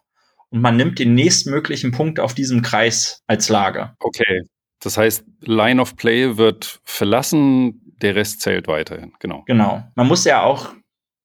Und 0.50 0.60
man 0.60 0.76
nimmt 0.76 0.98
den 0.98 1.14
nächstmöglichen 1.14 1.90
Punkt 1.90 2.20
auf 2.20 2.34
diesem 2.34 2.60
Kreis 2.60 3.22
als 3.26 3.48
Lage. 3.48 3.94
Okay. 4.00 4.42
Das 4.82 4.98
heißt, 4.98 5.24
Line 5.40 5.80
of 5.80 5.96
Play 5.96 6.36
wird 6.36 6.80
verlassen, 6.84 7.94
der 8.02 8.14
Rest 8.14 8.42
zählt 8.42 8.68
weiterhin. 8.68 9.14
Genau. 9.20 9.42
Genau. 9.46 9.84
Man 9.94 10.06
muss 10.06 10.26
ja 10.26 10.42
auch 10.42 10.74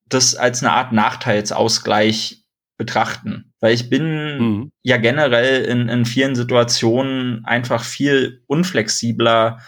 das 0.08 0.36
als 0.36 0.64
eine 0.64 0.72
Art 0.72 0.94
Nachteilsausgleich 0.94 2.45
betrachten. 2.78 3.54
Weil 3.60 3.74
ich 3.74 3.90
bin 3.90 4.38
mhm. 4.38 4.72
ja 4.84 4.98
generell 4.98 5.64
in, 5.66 5.90
in 5.90 6.06
vielen 6.06 6.36
Situationen 6.36 7.46
einfach 7.46 7.84
viel 7.84 8.44
unflexibler, 8.48 9.60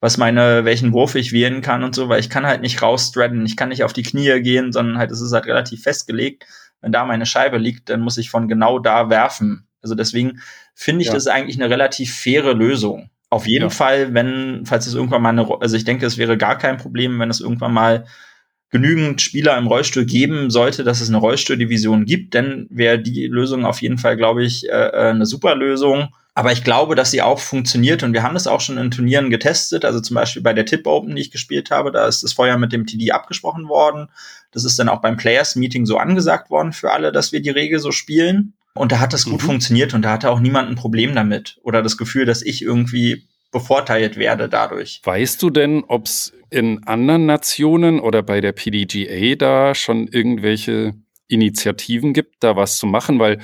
was 0.00 0.18
meine, 0.18 0.64
welchen 0.64 0.92
Wurf 0.92 1.14
ich 1.14 1.32
wählen 1.32 1.60
kann 1.60 1.84
und 1.84 1.94
so, 1.94 2.08
weil 2.08 2.20
ich 2.20 2.30
kann 2.30 2.46
halt 2.46 2.60
nicht 2.60 2.82
rausstradden, 2.82 3.46
ich 3.46 3.56
kann 3.56 3.68
nicht 3.68 3.84
auf 3.84 3.92
die 3.92 4.02
Knie 4.02 4.40
gehen, 4.42 4.72
sondern 4.72 4.98
halt, 4.98 5.10
es 5.10 5.20
ist 5.20 5.32
halt 5.32 5.46
relativ 5.46 5.82
festgelegt. 5.82 6.44
Wenn 6.80 6.92
da 6.92 7.04
meine 7.04 7.26
Scheibe 7.26 7.58
liegt, 7.58 7.88
dann 7.88 8.00
muss 8.00 8.18
ich 8.18 8.28
von 8.28 8.48
genau 8.48 8.80
da 8.80 9.10
werfen. 9.10 9.68
Also 9.80 9.94
deswegen 9.94 10.40
finde 10.74 11.02
ich 11.02 11.08
ja. 11.08 11.14
das 11.14 11.28
eigentlich 11.28 11.60
eine 11.60 11.70
relativ 11.70 12.14
faire 12.14 12.54
Lösung. 12.54 13.10
Auf 13.30 13.46
jeden 13.46 13.64
ja. 13.64 13.70
Fall, 13.70 14.12
wenn, 14.12 14.66
falls 14.66 14.86
es 14.86 14.94
irgendwann 14.94 15.22
mal 15.22 15.30
eine, 15.30 15.48
also 15.60 15.76
ich 15.76 15.84
denke, 15.84 16.04
es 16.04 16.18
wäre 16.18 16.36
gar 16.36 16.58
kein 16.58 16.76
Problem, 16.76 17.18
wenn 17.18 17.30
es 17.30 17.40
irgendwann 17.40 17.72
mal 17.72 18.04
genügend 18.72 19.20
Spieler 19.20 19.56
im 19.58 19.66
Rollstuhl 19.66 20.06
geben 20.06 20.50
sollte, 20.50 20.82
dass 20.82 21.00
es 21.00 21.08
eine 21.08 21.18
Rollstuhldivision 21.18 22.06
gibt, 22.06 22.34
denn 22.34 22.66
wäre 22.70 22.98
die 22.98 23.26
Lösung 23.26 23.64
auf 23.64 23.82
jeden 23.82 23.98
Fall, 23.98 24.16
glaube 24.16 24.42
ich, 24.44 24.68
äh, 24.68 24.72
äh, 24.72 25.10
eine 25.10 25.26
super 25.26 25.54
Lösung. 25.54 26.08
Aber 26.34 26.50
ich 26.52 26.64
glaube, 26.64 26.94
dass 26.94 27.10
sie 27.10 27.20
auch 27.20 27.38
funktioniert 27.38 28.02
und 28.02 28.14
wir 28.14 28.22
haben 28.22 28.32
das 28.32 28.46
auch 28.46 28.62
schon 28.62 28.78
in 28.78 28.90
Turnieren 28.90 29.28
getestet. 29.28 29.84
Also 29.84 30.00
zum 30.00 30.14
Beispiel 30.14 30.40
bei 30.40 30.54
der 30.54 30.64
Tip 30.64 30.86
Open, 30.86 31.14
die 31.14 31.20
ich 31.20 31.30
gespielt 31.30 31.70
habe, 31.70 31.92
da 31.92 32.06
ist 32.06 32.22
das 32.22 32.32
vorher 32.32 32.56
mit 32.56 32.72
dem 32.72 32.86
TD 32.86 33.12
abgesprochen 33.12 33.68
worden. 33.68 34.08
Das 34.50 34.64
ist 34.64 34.78
dann 34.78 34.88
auch 34.88 35.02
beim 35.02 35.18
Players 35.18 35.54
Meeting 35.54 35.84
so 35.84 35.98
angesagt 35.98 36.48
worden 36.48 36.72
für 36.72 36.90
alle, 36.90 37.12
dass 37.12 37.32
wir 37.32 37.42
die 37.42 37.50
Regel 37.50 37.78
so 37.78 37.92
spielen. 37.92 38.54
Und 38.72 38.90
da 38.90 39.00
hat 39.00 39.12
das 39.12 39.26
gut 39.26 39.42
mhm. 39.42 39.46
funktioniert 39.46 39.92
und 39.92 40.00
da 40.00 40.12
hatte 40.12 40.30
auch 40.30 40.40
niemand 40.40 40.70
ein 40.70 40.76
Problem 40.76 41.14
damit 41.14 41.58
oder 41.62 41.82
das 41.82 41.98
Gefühl, 41.98 42.24
dass 42.24 42.40
ich 42.40 42.62
irgendwie 42.62 43.26
bevorteilt 43.50 44.16
werde 44.16 44.48
dadurch. 44.48 45.02
Weißt 45.04 45.42
du 45.42 45.50
denn, 45.50 45.84
ob 45.86 46.06
es 46.06 46.32
in 46.52 46.84
anderen 46.84 47.26
Nationen 47.26 47.98
oder 47.98 48.22
bei 48.22 48.40
der 48.40 48.52
PDGA 48.52 49.36
da 49.36 49.74
schon 49.74 50.06
irgendwelche 50.06 50.94
Initiativen 51.28 52.12
gibt, 52.12 52.36
da 52.44 52.56
was 52.56 52.76
zu 52.76 52.86
machen? 52.86 53.18
Weil 53.18 53.38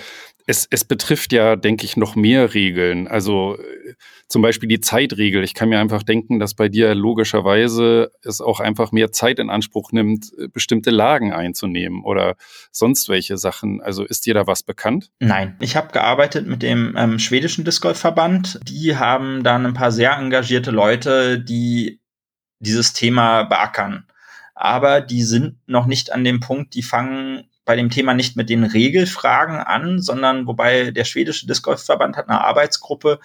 es, 0.48 0.66
es 0.70 0.84
betrifft 0.84 1.32
ja, 1.32 1.56
denke 1.56 1.84
ich, 1.84 1.98
noch 1.98 2.16
mehr 2.16 2.54
Regeln. 2.54 3.06
Also 3.06 3.56
äh, 3.58 3.94
zum 4.28 4.40
Beispiel 4.40 4.68
die 4.68 4.80
Zeitregel. 4.80 5.44
Ich 5.44 5.52
kann 5.52 5.68
mir 5.68 5.78
einfach 5.78 6.02
denken, 6.02 6.38
dass 6.38 6.54
bei 6.54 6.70
dir 6.70 6.94
logischerweise 6.94 8.10
es 8.22 8.40
auch 8.40 8.58
einfach 8.60 8.90
mehr 8.90 9.12
Zeit 9.12 9.38
in 9.38 9.50
Anspruch 9.50 9.92
nimmt, 9.92 10.32
äh, 10.38 10.48
bestimmte 10.48 10.90
Lagen 10.90 11.34
einzunehmen 11.34 12.02
oder 12.02 12.34
sonst 12.72 13.10
welche 13.10 13.36
Sachen. 13.36 13.82
Also 13.82 14.04
ist 14.04 14.24
dir 14.24 14.32
da 14.32 14.46
was 14.46 14.62
bekannt? 14.62 15.10
Nein, 15.18 15.56
ich 15.60 15.76
habe 15.76 15.92
gearbeitet 15.92 16.46
mit 16.46 16.62
dem 16.62 16.94
ähm, 16.96 17.18
schwedischen 17.18 17.66
Disc 17.66 17.86
Verband. 17.94 18.58
Die 18.66 18.96
haben 18.96 19.42
dann 19.42 19.66
ein 19.66 19.74
paar 19.74 19.92
sehr 19.92 20.12
engagierte 20.12 20.70
Leute, 20.70 21.38
die 21.38 22.00
dieses 22.60 22.92
Thema 22.92 23.44
beackern. 23.44 24.04
Aber 24.54 25.00
die 25.00 25.22
sind 25.22 25.56
noch 25.66 25.86
nicht 25.86 26.12
an 26.12 26.24
dem 26.24 26.40
Punkt, 26.40 26.74
die 26.74 26.82
fangen 26.82 27.44
bei 27.64 27.76
dem 27.76 27.90
Thema 27.90 28.14
nicht 28.14 28.34
mit 28.34 28.48
den 28.48 28.64
Regelfragen 28.64 29.58
an, 29.58 30.00
sondern 30.00 30.46
wobei 30.46 30.90
der 30.90 31.04
schwedische 31.04 31.46
Disc 31.46 31.62
Golf 31.62 31.84
Verband 31.84 32.16
hat 32.16 32.28
eine 32.28 32.40
Arbeitsgruppe, 32.40 33.20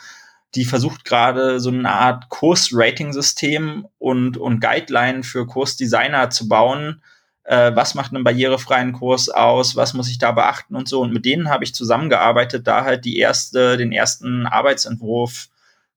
die 0.53 0.65
versucht 0.65 1.05
gerade 1.05 1.59
so 1.59 1.69
eine 1.69 1.89
Art 1.89 2.29
Kurs-Rating-System 2.29 3.87
und, 3.97 4.37
und 4.37 4.59
Guideline 4.59 5.23
für 5.23 5.47
Kursdesigner 5.47 6.29
zu 6.29 6.47
bauen. 6.47 7.01
Äh, 7.43 7.75
was 7.75 7.95
macht 7.95 8.13
einen 8.13 8.23
barrierefreien 8.23 8.93
Kurs 8.93 9.29
aus? 9.29 9.75
Was 9.75 9.93
muss 9.93 10.09
ich 10.09 10.17
da 10.17 10.31
beachten 10.33 10.75
und 10.75 10.87
so? 10.87 11.01
Und 11.01 11.13
mit 11.13 11.25
denen 11.25 11.49
habe 11.49 11.63
ich 11.63 11.73
zusammengearbeitet, 11.73 12.67
da 12.67 12.83
halt 12.83 13.05
die 13.05 13.17
erste, 13.17 13.77
den 13.77 13.91
ersten 13.91 14.45
Arbeitsentwurf 14.45 15.47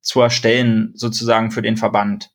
zu 0.00 0.20
erstellen, 0.20 0.92
sozusagen 0.94 1.50
für 1.50 1.62
den 1.62 1.76
Verband. 1.76 2.30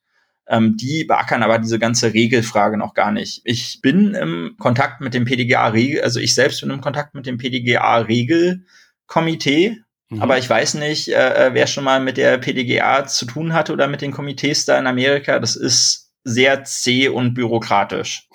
Ähm, 0.51 0.75
die 0.75 1.05
beackern 1.05 1.43
aber 1.43 1.59
diese 1.59 1.79
ganze 1.79 2.13
Regelfrage 2.13 2.75
noch 2.77 2.93
gar 2.93 3.13
nicht. 3.13 3.39
Ich 3.45 3.79
bin 3.81 4.15
im 4.15 4.55
Kontakt 4.59 4.99
mit 4.99 5.13
dem 5.13 5.23
PDGA-Regel, 5.23 6.01
also 6.01 6.19
ich 6.19 6.35
selbst 6.35 6.59
bin 6.59 6.71
im 6.71 6.81
Kontakt 6.81 7.15
mit 7.15 7.25
dem 7.25 7.37
PDGA-Regelkomitee, 7.37 9.77
mhm. 10.09 10.21
aber 10.21 10.37
ich 10.37 10.49
weiß 10.49 10.73
nicht, 10.73 11.07
äh, 11.07 11.47
äh 11.47 11.53
wer 11.53 11.67
schon 11.67 11.85
mal 11.85 12.01
mit 12.01 12.17
der 12.17 12.37
PDGA 12.37 13.05
zu 13.05 13.25
tun 13.25 13.53
hatte 13.53 13.71
oder 13.71 13.87
mit 13.87 14.01
den 14.01 14.11
Komitees 14.11 14.65
da 14.65 14.77
in 14.77 14.87
Amerika. 14.87 15.39
Das 15.39 15.55
ist 15.55 16.11
sehr 16.25 16.65
zäh 16.65 17.07
und 17.07 17.33
bürokratisch. 17.33 18.27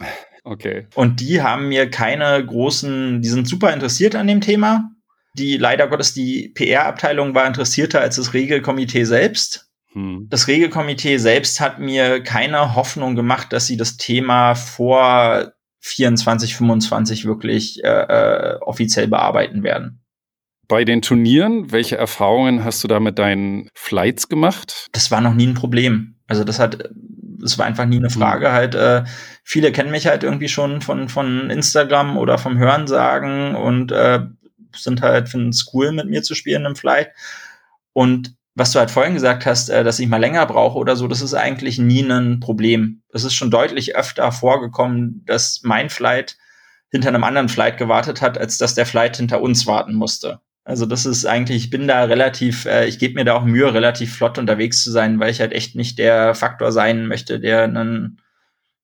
Okay. 0.42 0.86
Und 0.94 1.20
die 1.20 1.42
haben 1.42 1.68
mir 1.68 1.90
keine 1.90 2.42
großen, 2.44 3.20
die 3.20 3.28
sind 3.28 3.46
super 3.46 3.74
interessiert 3.74 4.14
an 4.14 4.26
dem 4.26 4.40
Thema. 4.40 4.90
Die 5.34 5.58
leider 5.58 5.86
Gottes, 5.86 6.14
die 6.14 6.48
PR-Abteilung 6.54 7.34
war 7.34 7.46
interessierter 7.46 8.00
als 8.00 8.16
das 8.16 8.32
Regelkomitee 8.32 9.04
selbst. 9.04 9.65
Hm. 9.96 10.26
Das 10.28 10.46
Regelkomitee 10.46 11.16
selbst 11.16 11.58
hat 11.58 11.78
mir 11.78 12.22
keine 12.22 12.74
Hoffnung 12.74 13.16
gemacht, 13.16 13.52
dass 13.52 13.66
sie 13.66 13.78
das 13.78 13.96
Thema 13.96 14.54
vor 14.54 15.52
24, 15.80 16.54
25 16.54 17.24
wirklich 17.24 17.82
äh, 17.82 17.88
äh, 17.88 18.58
offiziell 18.60 19.08
bearbeiten 19.08 19.62
werden. 19.62 20.02
Bei 20.68 20.84
den 20.84 21.00
Turnieren, 21.00 21.72
welche 21.72 21.96
Erfahrungen 21.96 22.62
hast 22.62 22.84
du 22.84 22.88
da 22.88 23.00
mit 23.00 23.18
deinen 23.18 23.70
Flights 23.74 24.28
gemacht? 24.28 24.88
Das 24.92 25.10
war 25.10 25.22
noch 25.22 25.32
nie 25.32 25.46
ein 25.46 25.54
Problem. 25.54 26.16
Also 26.26 26.44
das 26.44 26.58
hat, 26.58 26.90
das 26.92 27.56
war 27.56 27.64
einfach 27.64 27.86
nie 27.86 27.96
eine 27.96 28.08
hm. 28.08 28.20
Frage. 28.20 28.48
Hm. 28.48 28.52
Halt, 28.52 28.74
äh, 28.74 29.04
viele 29.44 29.72
kennen 29.72 29.90
mich 29.90 30.06
halt 30.06 30.24
irgendwie 30.24 30.48
schon 30.48 30.82
von 30.82 31.08
von 31.08 31.48
Instagram 31.48 32.18
oder 32.18 32.36
vom 32.36 32.58
Hörensagen 32.58 33.54
und 33.54 33.92
äh, 33.92 34.20
sind 34.74 35.00
halt 35.00 35.30
finden 35.30 35.48
es 35.50 35.70
cool, 35.72 35.92
mit 35.92 36.06
mir 36.10 36.22
zu 36.22 36.34
spielen 36.34 36.66
im 36.66 36.76
Flight. 36.76 37.12
Und 37.94 38.35
was 38.56 38.72
du 38.72 38.78
halt 38.78 38.90
vorhin 38.90 39.14
gesagt 39.14 39.44
hast, 39.44 39.68
äh, 39.68 39.84
dass 39.84 39.98
ich 39.98 40.08
mal 40.08 40.16
länger 40.16 40.46
brauche 40.46 40.78
oder 40.78 40.96
so, 40.96 41.06
das 41.06 41.20
ist 41.20 41.34
eigentlich 41.34 41.78
nie 41.78 42.02
ein 42.02 42.40
Problem. 42.40 43.02
Es 43.12 43.22
ist 43.22 43.34
schon 43.34 43.50
deutlich 43.50 43.94
öfter 43.94 44.32
vorgekommen, 44.32 45.22
dass 45.26 45.60
mein 45.62 45.90
Flight 45.90 46.36
hinter 46.90 47.08
einem 47.08 47.24
anderen 47.24 47.50
Flight 47.50 47.76
gewartet 47.76 48.22
hat, 48.22 48.38
als 48.38 48.56
dass 48.56 48.74
der 48.74 48.86
Flight 48.86 49.18
hinter 49.18 49.42
uns 49.42 49.66
warten 49.66 49.94
musste. 49.94 50.40
Also 50.64 50.86
das 50.86 51.04
ist 51.04 51.26
eigentlich, 51.26 51.64
ich 51.64 51.70
bin 51.70 51.86
da 51.86 52.04
relativ, 52.04 52.64
äh, 52.64 52.86
ich 52.86 52.98
gebe 52.98 53.14
mir 53.14 53.24
da 53.24 53.34
auch 53.34 53.44
Mühe, 53.44 53.72
relativ 53.74 54.16
flott 54.16 54.38
unterwegs 54.38 54.82
zu 54.82 54.90
sein, 54.90 55.20
weil 55.20 55.30
ich 55.30 55.40
halt 55.40 55.52
echt 55.52 55.76
nicht 55.76 55.98
der 55.98 56.34
Faktor 56.34 56.72
sein 56.72 57.06
möchte, 57.06 57.38
der 57.38 57.64
einen 57.64 58.22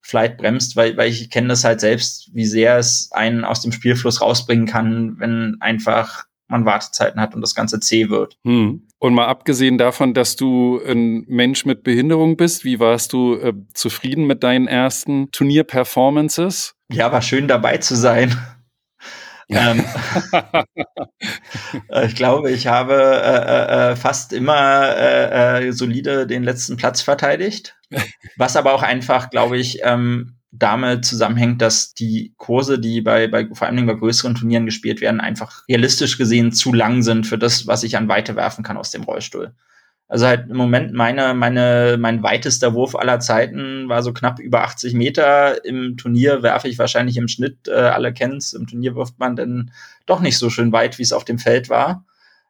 Flight 0.02 0.36
bremst, 0.36 0.76
weil, 0.76 0.96
weil 0.98 1.08
ich 1.10 1.30
kenne 1.30 1.48
das 1.48 1.64
halt 1.64 1.80
selbst, 1.80 2.30
wie 2.34 2.44
sehr 2.44 2.76
es 2.76 3.10
einen 3.12 3.44
aus 3.44 3.62
dem 3.62 3.72
Spielfluss 3.72 4.20
rausbringen 4.20 4.66
kann, 4.66 5.18
wenn 5.18 5.56
einfach 5.60 6.26
man 6.48 6.66
Wartezeiten 6.66 7.20
hat 7.20 7.34
und 7.34 7.40
das 7.40 7.54
Ganze 7.54 7.80
zäh 7.80 8.10
wird. 8.10 8.36
Hm. 8.44 8.86
Und 9.02 9.14
mal 9.14 9.26
abgesehen 9.26 9.78
davon, 9.78 10.14
dass 10.14 10.36
du 10.36 10.80
ein 10.86 11.24
Mensch 11.26 11.64
mit 11.64 11.82
Behinderung 11.82 12.36
bist, 12.36 12.64
wie 12.64 12.78
warst 12.78 13.12
du 13.12 13.34
äh, 13.34 13.52
zufrieden 13.74 14.28
mit 14.28 14.44
deinen 14.44 14.68
ersten 14.68 15.32
Turnierperformances? 15.32 16.76
Ja, 16.88 17.10
war 17.10 17.20
schön 17.20 17.48
dabei 17.48 17.78
zu 17.78 17.96
sein. 17.96 18.38
ähm, 19.48 19.84
äh, 21.90 22.06
ich 22.06 22.14
glaube, 22.14 22.52
ich 22.52 22.68
habe 22.68 22.94
äh, 22.94 23.90
äh, 23.90 23.96
fast 23.96 24.32
immer 24.32 24.96
äh, 24.96 25.66
äh, 25.66 25.72
solide 25.72 26.28
den 26.28 26.44
letzten 26.44 26.76
Platz 26.76 27.02
verteidigt. 27.02 27.74
Was 28.36 28.54
aber 28.54 28.72
auch 28.72 28.84
einfach, 28.84 29.30
glaube 29.30 29.58
ich, 29.58 29.80
ähm, 29.82 30.36
damit 30.52 31.06
zusammenhängt, 31.06 31.62
dass 31.62 31.94
die 31.94 32.34
Kurse, 32.36 32.78
die 32.78 33.00
bei, 33.00 33.26
bei 33.26 33.48
vor 33.52 33.66
allen 33.66 33.76
Dingen 33.76 33.88
bei 33.88 33.94
größeren 33.94 34.34
Turnieren 34.34 34.66
gespielt 34.66 35.00
werden, 35.00 35.20
einfach 35.20 35.66
realistisch 35.66 36.18
gesehen 36.18 36.52
zu 36.52 36.74
lang 36.74 37.02
sind 37.02 37.26
für 37.26 37.38
das, 37.38 37.66
was 37.66 37.82
ich 37.82 37.96
an 37.96 38.08
Weite 38.08 38.36
werfen 38.36 38.62
kann 38.62 38.76
aus 38.76 38.90
dem 38.90 39.02
Rollstuhl. 39.02 39.54
Also 40.08 40.26
halt 40.26 40.50
im 40.50 40.58
Moment 40.58 40.92
meine, 40.92 41.32
meine, 41.32 41.96
mein 41.98 42.22
weitester 42.22 42.74
Wurf 42.74 42.94
aller 42.94 43.18
Zeiten 43.18 43.88
war 43.88 44.02
so 44.02 44.12
knapp 44.12 44.40
über 44.40 44.62
80 44.62 44.92
Meter. 44.92 45.64
Im 45.64 45.96
Turnier 45.96 46.42
werfe 46.42 46.68
ich 46.68 46.78
wahrscheinlich 46.78 47.16
im 47.16 47.28
Schnitt, 47.28 47.66
äh, 47.66 47.72
alle 47.72 48.12
kennen's, 48.12 48.52
im 48.52 48.66
Turnier 48.66 48.94
wirft 48.94 49.18
man 49.18 49.36
dann 49.36 49.72
doch 50.04 50.20
nicht 50.20 50.36
so 50.36 50.50
schön 50.50 50.70
weit, 50.70 50.98
wie 50.98 51.02
es 51.02 51.14
auf 51.14 51.24
dem 51.24 51.38
Feld 51.38 51.70
war. 51.70 52.04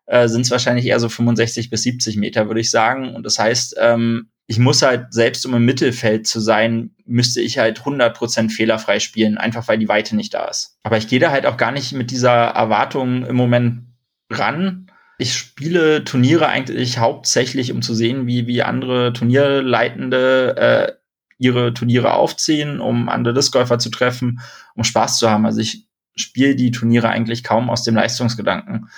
Äh, 0.06 0.26
Sind 0.26 0.40
es 0.40 0.50
wahrscheinlich 0.50 0.86
eher 0.86 0.98
so 0.98 1.08
65 1.08 1.70
bis 1.70 1.84
70 1.84 2.16
Meter, 2.16 2.48
würde 2.48 2.60
ich 2.60 2.70
sagen. 2.70 3.14
Und 3.14 3.24
das 3.24 3.38
heißt, 3.38 3.76
ähm, 3.78 4.31
ich 4.46 4.58
muss 4.58 4.82
halt, 4.82 5.12
selbst 5.14 5.46
um 5.46 5.54
im 5.54 5.64
Mittelfeld 5.64 6.26
zu 6.26 6.40
sein, 6.40 6.90
müsste 7.06 7.40
ich 7.40 7.58
halt 7.58 7.80
100% 7.80 8.50
fehlerfrei 8.50 8.98
spielen, 8.98 9.38
einfach 9.38 9.68
weil 9.68 9.78
die 9.78 9.88
Weite 9.88 10.16
nicht 10.16 10.34
da 10.34 10.46
ist. 10.46 10.78
Aber 10.82 10.96
ich 10.96 11.08
gehe 11.08 11.20
da 11.20 11.30
halt 11.30 11.46
auch 11.46 11.56
gar 11.56 11.72
nicht 11.72 11.92
mit 11.92 12.10
dieser 12.10 12.30
Erwartung 12.30 13.24
im 13.24 13.36
Moment 13.36 13.86
ran. 14.30 14.90
Ich 15.18 15.34
spiele 15.34 16.04
Turniere 16.04 16.48
eigentlich 16.48 16.98
hauptsächlich, 16.98 17.72
um 17.72 17.82
zu 17.82 17.94
sehen, 17.94 18.26
wie, 18.26 18.46
wie 18.46 18.62
andere 18.62 19.12
Turnierleitende 19.12 20.56
äh, 20.56 20.92
ihre 21.38 21.72
Turniere 21.74 22.14
aufziehen, 22.14 22.80
um 22.80 23.08
andere 23.08 23.34
Discgolfer 23.34 23.78
zu 23.78 23.90
treffen, 23.90 24.40
um 24.74 24.84
Spaß 24.84 25.18
zu 25.18 25.30
haben. 25.30 25.46
Also 25.46 25.60
ich 25.60 25.86
spiele 26.16 26.56
die 26.56 26.72
Turniere 26.72 27.08
eigentlich 27.08 27.44
kaum 27.44 27.70
aus 27.70 27.84
dem 27.84 27.94
Leistungsgedanken 27.94 28.88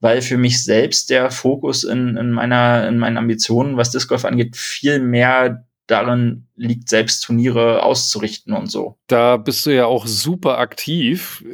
weil 0.00 0.22
für 0.22 0.38
mich 0.38 0.64
selbst 0.64 1.10
der 1.10 1.30
Fokus 1.30 1.84
in, 1.84 2.16
in, 2.16 2.32
meiner, 2.32 2.88
in 2.88 2.98
meinen 2.98 3.18
Ambitionen, 3.18 3.76
was 3.76 3.90
Disc 3.90 4.08
Golf 4.08 4.24
angeht, 4.24 4.56
viel 4.56 4.98
mehr 4.98 5.64
darin 5.90 6.46
liegt, 6.56 6.88
selbst 6.88 7.24
Turniere 7.24 7.82
auszurichten 7.82 8.54
und 8.54 8.70
so. 8.70 8.96
Da 9.08 9.36
bist 9.36 9.66
du 9.66 9.74
ja 9.74 9.86
auch 9.86 10.06
super 10.06 10.58
aktiv. 10.58 11.44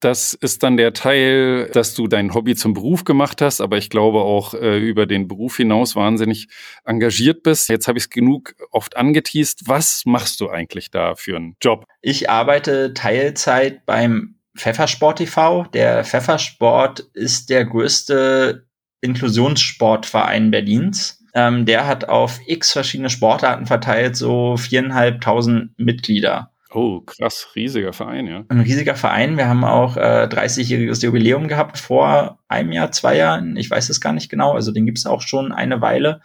Das 0.00 0.34
ist 0.34 0.62
dann 0.62 0.76
der 0.76 0.92
Teil, 0.92 1.70
dass 1.72 1.94
du 1.94 2.06
dein 2.06 2.34
Hobby 2.34 2.54
zum 2.54 2.74
Beruf 2.74 3.04
gemacht 3.04 3.40
hast, 3.40 3.60
aber 3.60 3.78
ich 3.78 3.90
glaube 3.90 4.20
auch 4.20 4.54
äh, 4.54 4.78
über 4.78 5.06
den 5.06 5.26
Beruf 5.26 5.56
hinaus 5.56 5.96
wahnsinnig 5.96 6.48
engagiert 6.84 7.42
bist. 7.42 7.68
Jetzt 7.68 7.88
habe 7.88 7.98
ich 7.98 8.04
es 8.04 8.10
genug 8.10 8.54
oft 8.70 8.96
angeteased. 8.96 9.62
Was 9.66 10.02
machst 10.04 10.40
du 10.40 10.50
eigentlich 10.50 10.90
da 10.90 11.14
für 11.14 11.36
einen 11.36 11.56
Job? 11.60 11.84
Ich 12.02 12.30
arbeite 12.30 12.94
Teilzeit 12.94 13.86
beim 13.86 14.37
Pfeffersport 14.58 15.18
TV. 15.18 15.64
Der 15.72 16.04
Pfeffersport 16.04 17.00
ist 17.14 17.48
der 17.50 17.64
größte 17.64 18.66
Inklusionssportverein 19.00 20.50
Berlins. 20.50 21.24
Ähm, 21.34 21.66
der 21.66 21.86
hat 21.86 22.08
auf 22.08 22.40
x 22.46 22.72
verschiedene 22.72 23.10
Sportarten 23.10 23.66
verteilt 23.66 24.16
so 24.16 24.56
viereinhalbtausend 24.56 25.78
Mitglieder. 25.78 26.52
Oh, 26.70 27.00
krass, 27.00 27.48
riesiger 27.56 27.92
Verein, 27.92 28.26
ja. 28.26 28.44
Ein 28.48 28.60
riesiger 28.60 28.94
Verein. 28.94 29.38
Wir 29.38 29.48
haben 29.48 29.64
auch 29.64 29.96
äh, 29.96 30.28
30-jähriges 30.30 31.02
Jubiläum 31.02 31.48
gehabt 31.48 31.78
vor 31.78 32.40
einem 32.48 32.72
Jahr, 32.72 32.92
zwei 32.92 33.16
Jahren. 33.16 33.56
Ich 33.56 33.70
weiß 33.70 33.88
es 33.88 34.00
gar 34.00 34.12
nicht 34.12 34.28
genau. 34.28 34.52
Also 34.52 34.72
den 34.72 34.84
gibt 34.84 34.98
es 34.98 35.06
auch 35.06 35.22
schon 35.22 35.52
eine 35.52 35.80
Weile. 35.80 36.20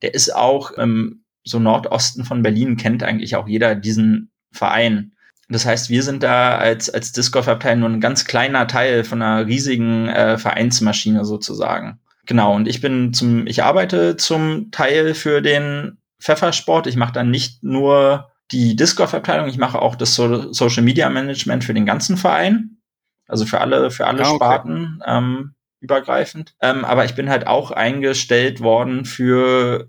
Der 0.00 0.14
ist 0.14 0.34
auch 0.34 0.70
im 0.70 1.24
so 1.44 1.58
Nordosten 1.58 2.24
von 2.24 2.42
Berlin, 2.42 2.76
kennt 2.76 3.02
eigentlich 3.02 3.36
auch 3.36 3.48
jeder 3.48 3.74
diesen 3.74 4.30
Verein. 4.52 5.12
Das 5.48 5.66
heißt, 5.66 5.90
wir 5.90 6.02
sind 6.02 6.22
da 6.22 6.56
als, 6.56 6.88
als 6.88 7.12
Disc 7.12 7.32
Golf 7.32 7.48
Abteilung 7.48 7.80
nur 7.80 7.90
ein 7.90 8.00
ganz 8.00 8.24
kleiner 8.24 8.66
Teil 8.66 9.04
von 9.04 9.20
einer 9.20 9.46
riesigen 9.46 10.08
äh, 10.08 10.38
Vereinsmaschine 10.38 11.24
sozusagen. 11.24 12.00
Genau, 12.26 12.54
und 12.54 12.68
ich 12.68 12.80
bin 12.80 13.12
zum, 13.12 13.46
ich 13.46 13.62
arbeite 13.62 14.16
zum 14.16 14.70
Teil 14.70 15.14
für 15.14 15.42
den 15.42 15.98
Pfeffersport. 16.20 16.86
Ich 16.86 16.96
mache 16.96 17.12
dann 17.12 17.30
nicht 17.30 17.62
nur 17.62 18.30
die 18.52 18.76
Disc 18.76 18.96
Golf 18.96 19.14
Abteilung, 19.14 19.48
ich 19.48 19.58
mache 19.58 19.80
auch 19.80 19.96
das 19.96 20.14
so 20.14 20.52
Social 20.52 20.82
Media 20.82 21.08
Management 21.10 21.64
für 21.64 21.74
den 21.74 21.86
ganzen 21.86 22.16
Verein. 22.16 22.78
Also 23.26 23.46
für 23.46 23.60
alle, 23.60 23.90
für 23.90 24.06
alle 24.06 24.24
ah, 24.24 24.28
okay. 24.28 24.36
Sparten 24.36 25.02
ähm, 25.06 25.54
übergreifend. 25.80 26.54
Ähm, 26.60 26.84
aber 26.84 27.04
ich 27.04 27.14
bin 27.14 27.30
halt 27.30 27.46
auch 27.46 27.70
eingestellt 27.70 28.60
worden 28.60 29.04
für 29.04 29.88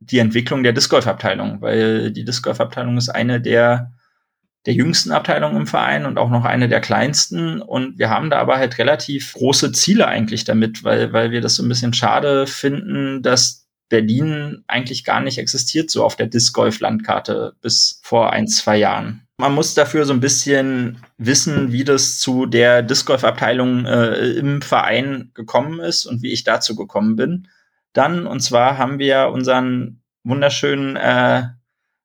die 0.00 0.18
Entwicklung 0.18 0.62
der 0.62 0.72
Disc 0.72 0.90
Golf 0.90 1.06
Abteilung, 1.06 1.60
weil 1.60 2.10
die 2.10 2.24
Disc 2.24 2.42
Golf 2.42 2.60
Abteilung 2.60 2.96
ist 2.96 3.10
eine 3.10 3.40
der 3.40 3.92
der 4.66 4.74
jüngsten 4.74 5.10
Abteilung 5.10 5.56
im 5.56 5.66
Verein 5.66 6.04
und 6.04 6.18
auch 6.18 6.30
noch 6.30 6.44
eine 6.44 6.68
der 6.68 6.80
kleinsten. 6.80 7.62
Und 7.62 7.98
wir 7.98 8.10
haben 8.10 8.30
da 8.30 8.38
aber 8.38 8.58
halt 8.58 8.78
relativ 8.78 9.32
große 9.32 9.72
Ziele 9.72 10.06
eigentlich 10.06 10.44
damit, 10.44 10.84
weil, 10.84 11.12
weil 11.12 11.30
wir 11.30 11.40
das 11.40 11.54
so 11.54 11.62
ein 11.62 11.68
bisschen 11.68 11.94
schade 11.94 12.46
finden, 12.46 13.22
dass 13.22 13.68
Berlin 13.88 14.62
eigentlich 14.68 15.04
gar 15.04 15.20
nicht 15.20 15.38
existiert, 15.38 15.90
so 15.90 16.04
auf 16.04 16.14
der 16.14 16.26
Disc 16.26 16.54
Golf 16.54 16.80
Landkarte 16.80 17.54
bis 17.60 18.00
vor 18.02 18.32
ein, 18.32 18.46
zwei 18.46 18.76
Jahren. 18.76 19.26
Man 19.38 19.54
muss 19.54 19.74
dafür 19.74 20.04
so 20.04 20.12
ein 20.12 20.20
bisschen 20.20 20.98
wissen, 21.16 21.72
wie 21.72 21.84
das 21.84 22.18
zu 22.18 22.46
der 22.46 22.82
Disc 22.82 23.06
Golf 23.06 23.24
Abteilung 23.24 23.86
äh, 23.86 24.32
im 24.32 24.60
Verein 24.60 25.30
gekommen 25.34 25.80
ist 25.80 26.04
und 26.04 26.22
wie 26.22 26.32
ich 26.32 26.44
dazu 26.44 26.76
gekommen 26.76 27.16
bin. 27.16 27.48
Dann, 27.92 28.26
und 28.26 28.40
zwar 28.40 28.78
haben 28.78 28.98
wir 28.98 29.30
unseren 29.32 30.02
wunderschönen 30.22 30.96
äh, 30.96 31.44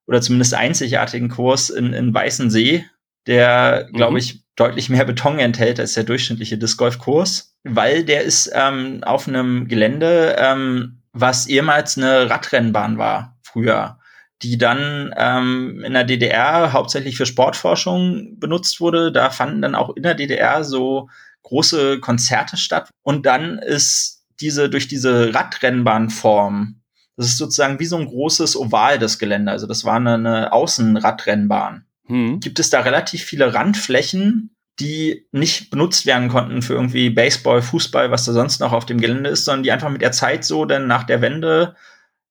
oder 0.08 0.22
zumindest 0.22 0.54
einzigartigen 0.54 1.30
Kurs 1.30 1.70
in, 1.70 1.94
in 1.94 2.14
Weißensee, 2.14 2.86
der, 3.28 3.90
glaube 3.94 4.12
mhm. 4.12 4.18
ich, 4.18 4.46
deutlich 4.56 4.90
mehr 4.90 5.06
Beton 5.06 5.40
enthält 5.40 5.80
als 5.80 5.94
der 5.94 6.04
durchschnittliche 6.04 6.58
Disc 6.58 6.78
Golf 6.78 7.00
Kurs, 7.00 7.58
weil 7.64 8.04
der 8.04 8.24
ist 8.24 8.52
ähm, 8.54 9.04
auf 9.04 9.28
einem 9.28 9.68
Gelände, 9.68 10.36
ähm, 10.40 11.02
was 11.12 11.48
ehemals 11.48 11.98
eine 11.98 12.30
Radrennbahn 12.30 12.98
war 12.98 13.38
früher, 13.42 14.00
die 14.42 14.58
dann 14.58 15.14
ähm, 15.18 15.84
in 15.86 15.94
der 15.94 16.04
DDR 16.04 16.74
hauptsächlich 16.74 17.18
für 17.18 17.26
Sportforschung 17.26 18.40
benutzt 18.40 18.80
wurde. 18.80 19.12
Da 19.12 19.30
fanden 19.30 19.62
dann 19.62 19.76
auch 19.76 19.96
in 19.96 20.04
der 20.04 20.16
DDR 20.16 20.64
so 20.64 21.10
große 21.44 22.00
Konzerte 22.00 22.58
statt 22.58 22.90
und 23.02 23.26
dann 23.26 23.60
ist 23.60 24.26
diese 24.42 24.70
durch 24.70 24.88
diese 24.88 25.34
Radrennbahnform 25.34 26.82
das 27.18 27.28
ist 27.28 27.38
sozusagen 27.38 27.80
wie 27.80 27.86
so 27.86 27.98
ein 27.98 28.06
großes 28.06 28.58
Oval, 28.58 29.00
das 29.00 29.20
Gelände. 29.20 29.52
Also 29.52 29.68
das 29.68 29.86
war 29.86 29.96
eine, 29.96 30.16
eine 30.16 30.54
Außenradrennbahn. 30.54 31.86
Hm. 32.08 32.40
Gibt 32.40 32.60
es 32.60 32.70
da 32.70 32.82
relativ 32.82 33.24
viele 33.24 33.54
Randflächen, 33.54 34.56
die 34.80 35.28
nicht 35.32 35.70
benutzt 35.70 36.06
werden 36.06 36.28
konnten 36.28 36.62
für 36.62 36.74
irgendwie 36.74 37.10
Baseball, 37.10 37.62
Fußball, 37.62 38.12
was 38.12 38.26
da 38.26 38.34
sonst 38.34 38.60
noch 38.60 38.74
auf 38.74 38.86
dem 38.86 39.00
Gelände 39.00 39.30
ist, 39.30 39.46
sondern 39.46 39.64
die 39.64 39.72
einfach 39.72 39.90
mit 39.90 40.02
der 40.02 40.12
Zeit 40.12 40.44
so 40.44 40.66
denn 40.66 40.88
nach 40.88 41.04
der 41.04 41.22
Wende, 41.22 41.76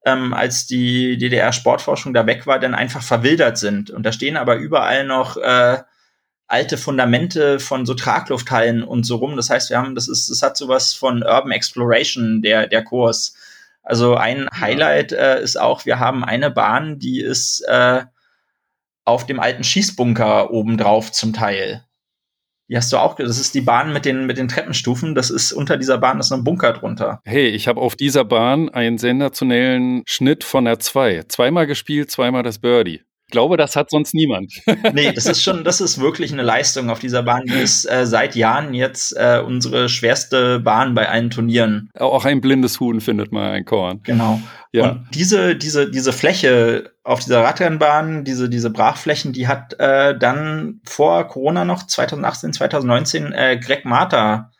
ähm, 0.05 0.35
als 0.35 0.67
die 0.67 1.17
DDR-Sportforschung 1.17 2.13
da 2.13 2.27
weg 2.27 2.47
war, 2.47 2.59
dann 2.59 2.75
einfach 2.75 3.03
verwildert 3.03 3.57
sind. 3.57 3.91
Und 3.91 4.05
da 4.05 4.13
stehen 4.13 4.37
aber 4.37 4.57
überall 4.57 5.07
noch 5.07 5.39
äh, 5.39 5.79
alte 6.47 6.77
Fundamente 6.77 7.59
von 7.59 7.87
so 7.87 7.95
Traglufthallen 7.95 8.85
und 8.85 9.05
so 9.05 9.17
rum. 9.17 9.37
Das 9.37 9.49
heißt, 9.49 9.71
wir 9.71 9.79
haben, 9.79 9.95
das 9.95 10.09
ist, 10.09 10.29
das 10.29 10.43
hat 10.43 10.59
sowas 10.59 10.93
von 10.93 11.23
Urban 11.23 11.53
Exploration, 11.53 12.43
der, 12.43 12.67
der 12.67 12.85
Kurs. 12.85 13.35
Also 13.85 14.17
ein 14.17 14.49
Highlight 14.59 15.13
äh, 15.13 15.43
ist 15.43 15.61
auch, 15.61 15.85
wir 15.85 15.99
haben 16.01 16.25
eine 16.25 16.51
Bahn, 16.51 16.99
die 16.99 17.21
ist 17.21 17.61
äh, 17.69 18.03
auf 19.05 19.27
dem 19.27 19.39
alten 19.39 19.63
Schießbunker 19.63 20.51
obendrauf 20.51 21.13
zum 21.13 21.35
Teil. 21.35 21.85
Die 22.69 22.77
hast 22.79 22.91
du 22.95 22.97
auch, 22.97 23.15
das 23.15 23.39
ist 23.39 23.55
die 23.55 23.61
Bahn 23.61 23.93
mit 23.93 24.07
den, 24.07 24.25
mit 24.25 24.39
den 24.39 24.49
Treppenstufen. 24.49 25.15
Das 25.15 25.29
ist 25.29 25.53
unter 25.53 25.77
dieser 25.77 25.99
Bahn 25.99 26.19
ist 26.19 26.33
ein 26.33 26.45
Bunker 26.45 26.73
drunter. 26.73 27.21
Hey, 27.27 27.49
ich 27.49 27.69
habe 27.69 27.83
auf 27.83 27.95
dieser 27.95 28.25
Bahn 28.25 28.71
einen 28.71 28.97
sensationellen 28.97 30.03
Schnitt 30.07 30.45
von 30.45 30.65
der 30.65 30.79
2. 30.79 31.25
Zweimal 31.29 31.67
gespielt, 31.67 32.11
zweimal 32.11 32.43
das 32.43 32.59
Birdie 32.59 33.03
glaube, 33.31 33.57
das 33.57 33.77
hat 33.77 33.91
sonst 33.91 34.15
niemand. 34.15 34.53
nee, 34.93 35.13
das 35.13 35.27
ist 35.27 35.43
schon, 35.43 35.65
das 35.65 35.81
ist 35.81 36.01
wirklich 36.01 36.33
eine 36.33 36.43
Leistung 36.43 36.91
auf 36.91 36.99
dieser 36.99 37.23
Bahn. 37.23 37.45
Die 37.47 37.55
ist 37.55 37.91
äh, 37.91 38.07
seit 38.07 38.35
Jahren 38.37 38.75
jetzt 38.75 39.13
äh, 39.17 39.43
unsere 39.45 39.89
schwerste 39.89 40.61
Bahn 40.61 40.95
bei 40.95 41.09
allen 41.09 41.31
Turnieren. 41.31 41.91
Auch 41.99 42.25
ein 42.25 42.41
blindes 42.41 42.81
Huhn 42.81 43.01
findet 43.01 43.33
mal 43.33 43.51
ein 43.51 43.65
Korn. 43.65 44.01
Genau. 44.05 44.41
Ja. 44.73 44.91
Und 44.91 45.07
diese, 45.15 45.57
diese, 45.57 45.91
diese 45.91 46.13
Fläche 46.13 46.93
auf 47.05 47.21
dieser 47.21 47.43
Radrennbahn, 47.43 48.25
diese, 48.25 48.49
diese 48.49 48.71
Brachflächen, 48.71 49.33
die 49.33 49.47
hat 49.47 49.79
äh, 49.79 50.19
dann 50.19 50.81
vor 50.85 51.29
Corona 51.29 51.65
noch 51.65 51.87
2018, 51.87 52.53
2019 52.53 53.33
äh, 53.33 53.59
Greg 53.59 53.85
Marta 53.85 54.51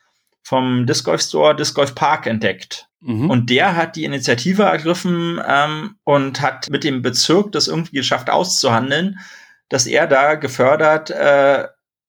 vom 0.43 0.87
Disc 0.87 1.05
Golf 1.05 1.23
Store 1.23 1.57
Disc 1.57 1.75
Golf 1.75 1.95
Park 1.95 2.27
entdeckt. 2.27 2.89
Mhm. 3.05 3.29
Und 3.29 3.51
der 3.51 3.77
hat 3.77 3.97
die 3.97 4.05
Initiative 4.05 4.63
ergriffen 4.63 5.39
ähm, 5.47 5.97
und 6.05 6.41
hat 6.41 6.71
mit 6.71 6.85
dem 6.85 7.03
Bezirk 7.03 7.53
das 7.53 7.69
irgendwie 7.69 7.97
geschafft 7.97 8.31
auszuhandeln, 8.31 9.19
dass 9.69 9.87
er 9.87 10.07
da 10.07 10.37
gefördert 10.37 11.11
äh, 11.11 11.69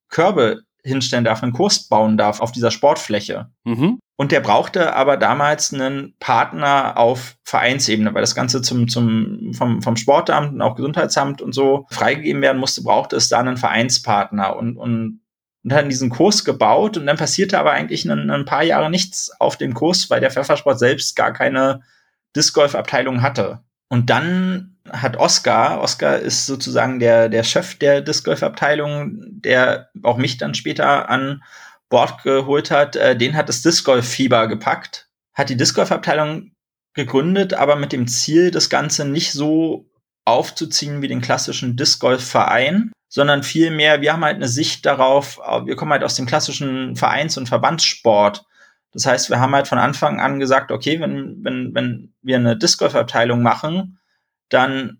Körbe 0.09 0.61
hinstellen 0.83 1.25
darf, 1.25 1.43
einen 1.43 1.51
Kurs 1.51 1.87
bauen 1.89 2.15
darf 2.15 2.39
auf 2.39 2.51
dieser 2.51 2.71
Sportfläche. 2.71 3.49
Mhm. 3.65 3.99
Und 4.17 4.31
der 4.31 4.39
brauchte 4.39 4.95
aber 4.95 5.17
damals 5.17 5.73
einen 5.73 6.15
Partner 6.19 6.97
auf 6.97 7.35
Vereinsebene, 7.43 8.13
weil 8.13 8.21
das 8.21 8.35
Ganze 8.35 8.61
zum, 8.61 8.87
zum, 8.87 9.51
vom, 9.53 9.81
vom 9.81 9.97
Sportamt 9.97 10.53
und 10.53 10.61
auch 10.61 10.75
Gesundheitsamt 10.75 11.41
und 11.41 11.53
so 11.53 11.85
freigegeben 11.89 12.41
werden 12.41 12.59
musste, 12.59 12.83
brauchte 12.83 13.17
es 13.17 13.27
da 13.27 13.39
einen 13.39 13.57
Vereinspartner. 13.57 14.55
Und, 14.55 14.77
und 14.77 15.19
und 15.65 15.73
hat 15.73 15.89
diesen 15.89 16.11
Kurs 16.11 16.45
gebaut 16.45 16.95
und 16.95 17.07
dann 17.07 17.17
passierte 17.17 17.57
aber 17.57 17.71
eigentlich 17.71 18.05
ein, 18.05 18.29
ein 18.29 18.45
paar 18.45 18.63
Jahre 18.63 18.91
nichts 18.91 19.31
auf 19.39 19.57
dem 19.57 19.73
Kurs, 19.73 20.11
weil 20.11 20.19
der 20.19 20.29
Pfeffersport 20.29 20.77
selbst 20.77 21.15
gar 21.15 21.33
keine 21.33 21.81
Disc 22.35 22.53
Golf 22.53 22.75
Abteilung 22.75 23.23
hatte. 23.23 23.63
Und 23.89 24.11
dann 24.11 24.77
hat 24.91 25.17
Oscar, 25.17 25.81
Oscar 25.81 26.19
ist 26.19 26.45
sozusagen 26.45 26.99
der, 26.99 27.29
der 27.29 27.43
Chef 27.43 27.75
der 27.79 28.01
Disc 28.01 28.23
Golf 28.25 28.43
Abteilung, 28.43 29.17
der 29.41 29.89
auch 30.03 30.17
mich 30.17 30.37
dann 30.37 30.53
später 30.53 31.09
an 31.09 31.41
Bord 31.89 32.21
geholt 32.21 32.69
hat, 32.69 32.95
äh, 32.95 33.17
den 33.17 33.35
hat 33.35 33.49
das 33.49 33.63
Disc 33.63 33.85
Golf 33.85 34.07
Fieber 34.07 34.47
gepackt, 34.47 35.09
hat 35.33 35.49
die 35.49 35.57
Disc 35.57 35.75
Golf 35.75 35.91
Abteilung 35.91 36.51
gegründet, 36.93 37.55
aber 37.55 37.75
mit 37.75 37.91
dem 37.91 38.07
Ziel, 38.07 38.51
das 38.51 38.69
Ganze 38.69 39.05
nicht 39.05 39.31
so 39.31 39.89
aufzuziehen 40.25 41.01
wie 41.01 41.07
den 41.07 41.21
klassischen 41.21 41.75
Disc 41.75 41.99
Golf 41.99 42.23
Verein, 42.23 42.91
sondern 43.15 43.43
vielmehr, 43.43 44.01
wir 44.01 44.11
haben 44.11 44.25
halt 44.25 44.35
eine 44.35 44.49
Sicht 44.49 44.85
darauf, 44.85 45.39
äh, 45.39 45.65
wir 45.65 45.77
kommen 45.77 45.93
halt 45.93 46.03
aus 46.03 46.15
dem 46.15 46.25
klassischen 46.25 46.97
Vereins- 46.97 47.37
und 47.37 47.47
Verbandssport. 47.47 48.45
Das 48.91 49.05
heißt, 49.05 49.29
wir 49.29 49.39
haben 49.39 49.55
halt 49.55 49.69
von 49.69 49.77
Anfang 49.77 50.19
an 50.19 50.37
gesagt, 50.37 50.69
okay, 50.69 50.99
wenn, 50.99 51.41
wenn, 51.41 51.73
wenn 51.73 52.13
wir 52.21 52.35
eine 52.35 52.57
Disc 52.57 52.81
Abteilung 52.81 53.41
machen, 53.41 53.99
dann 54.49 54.99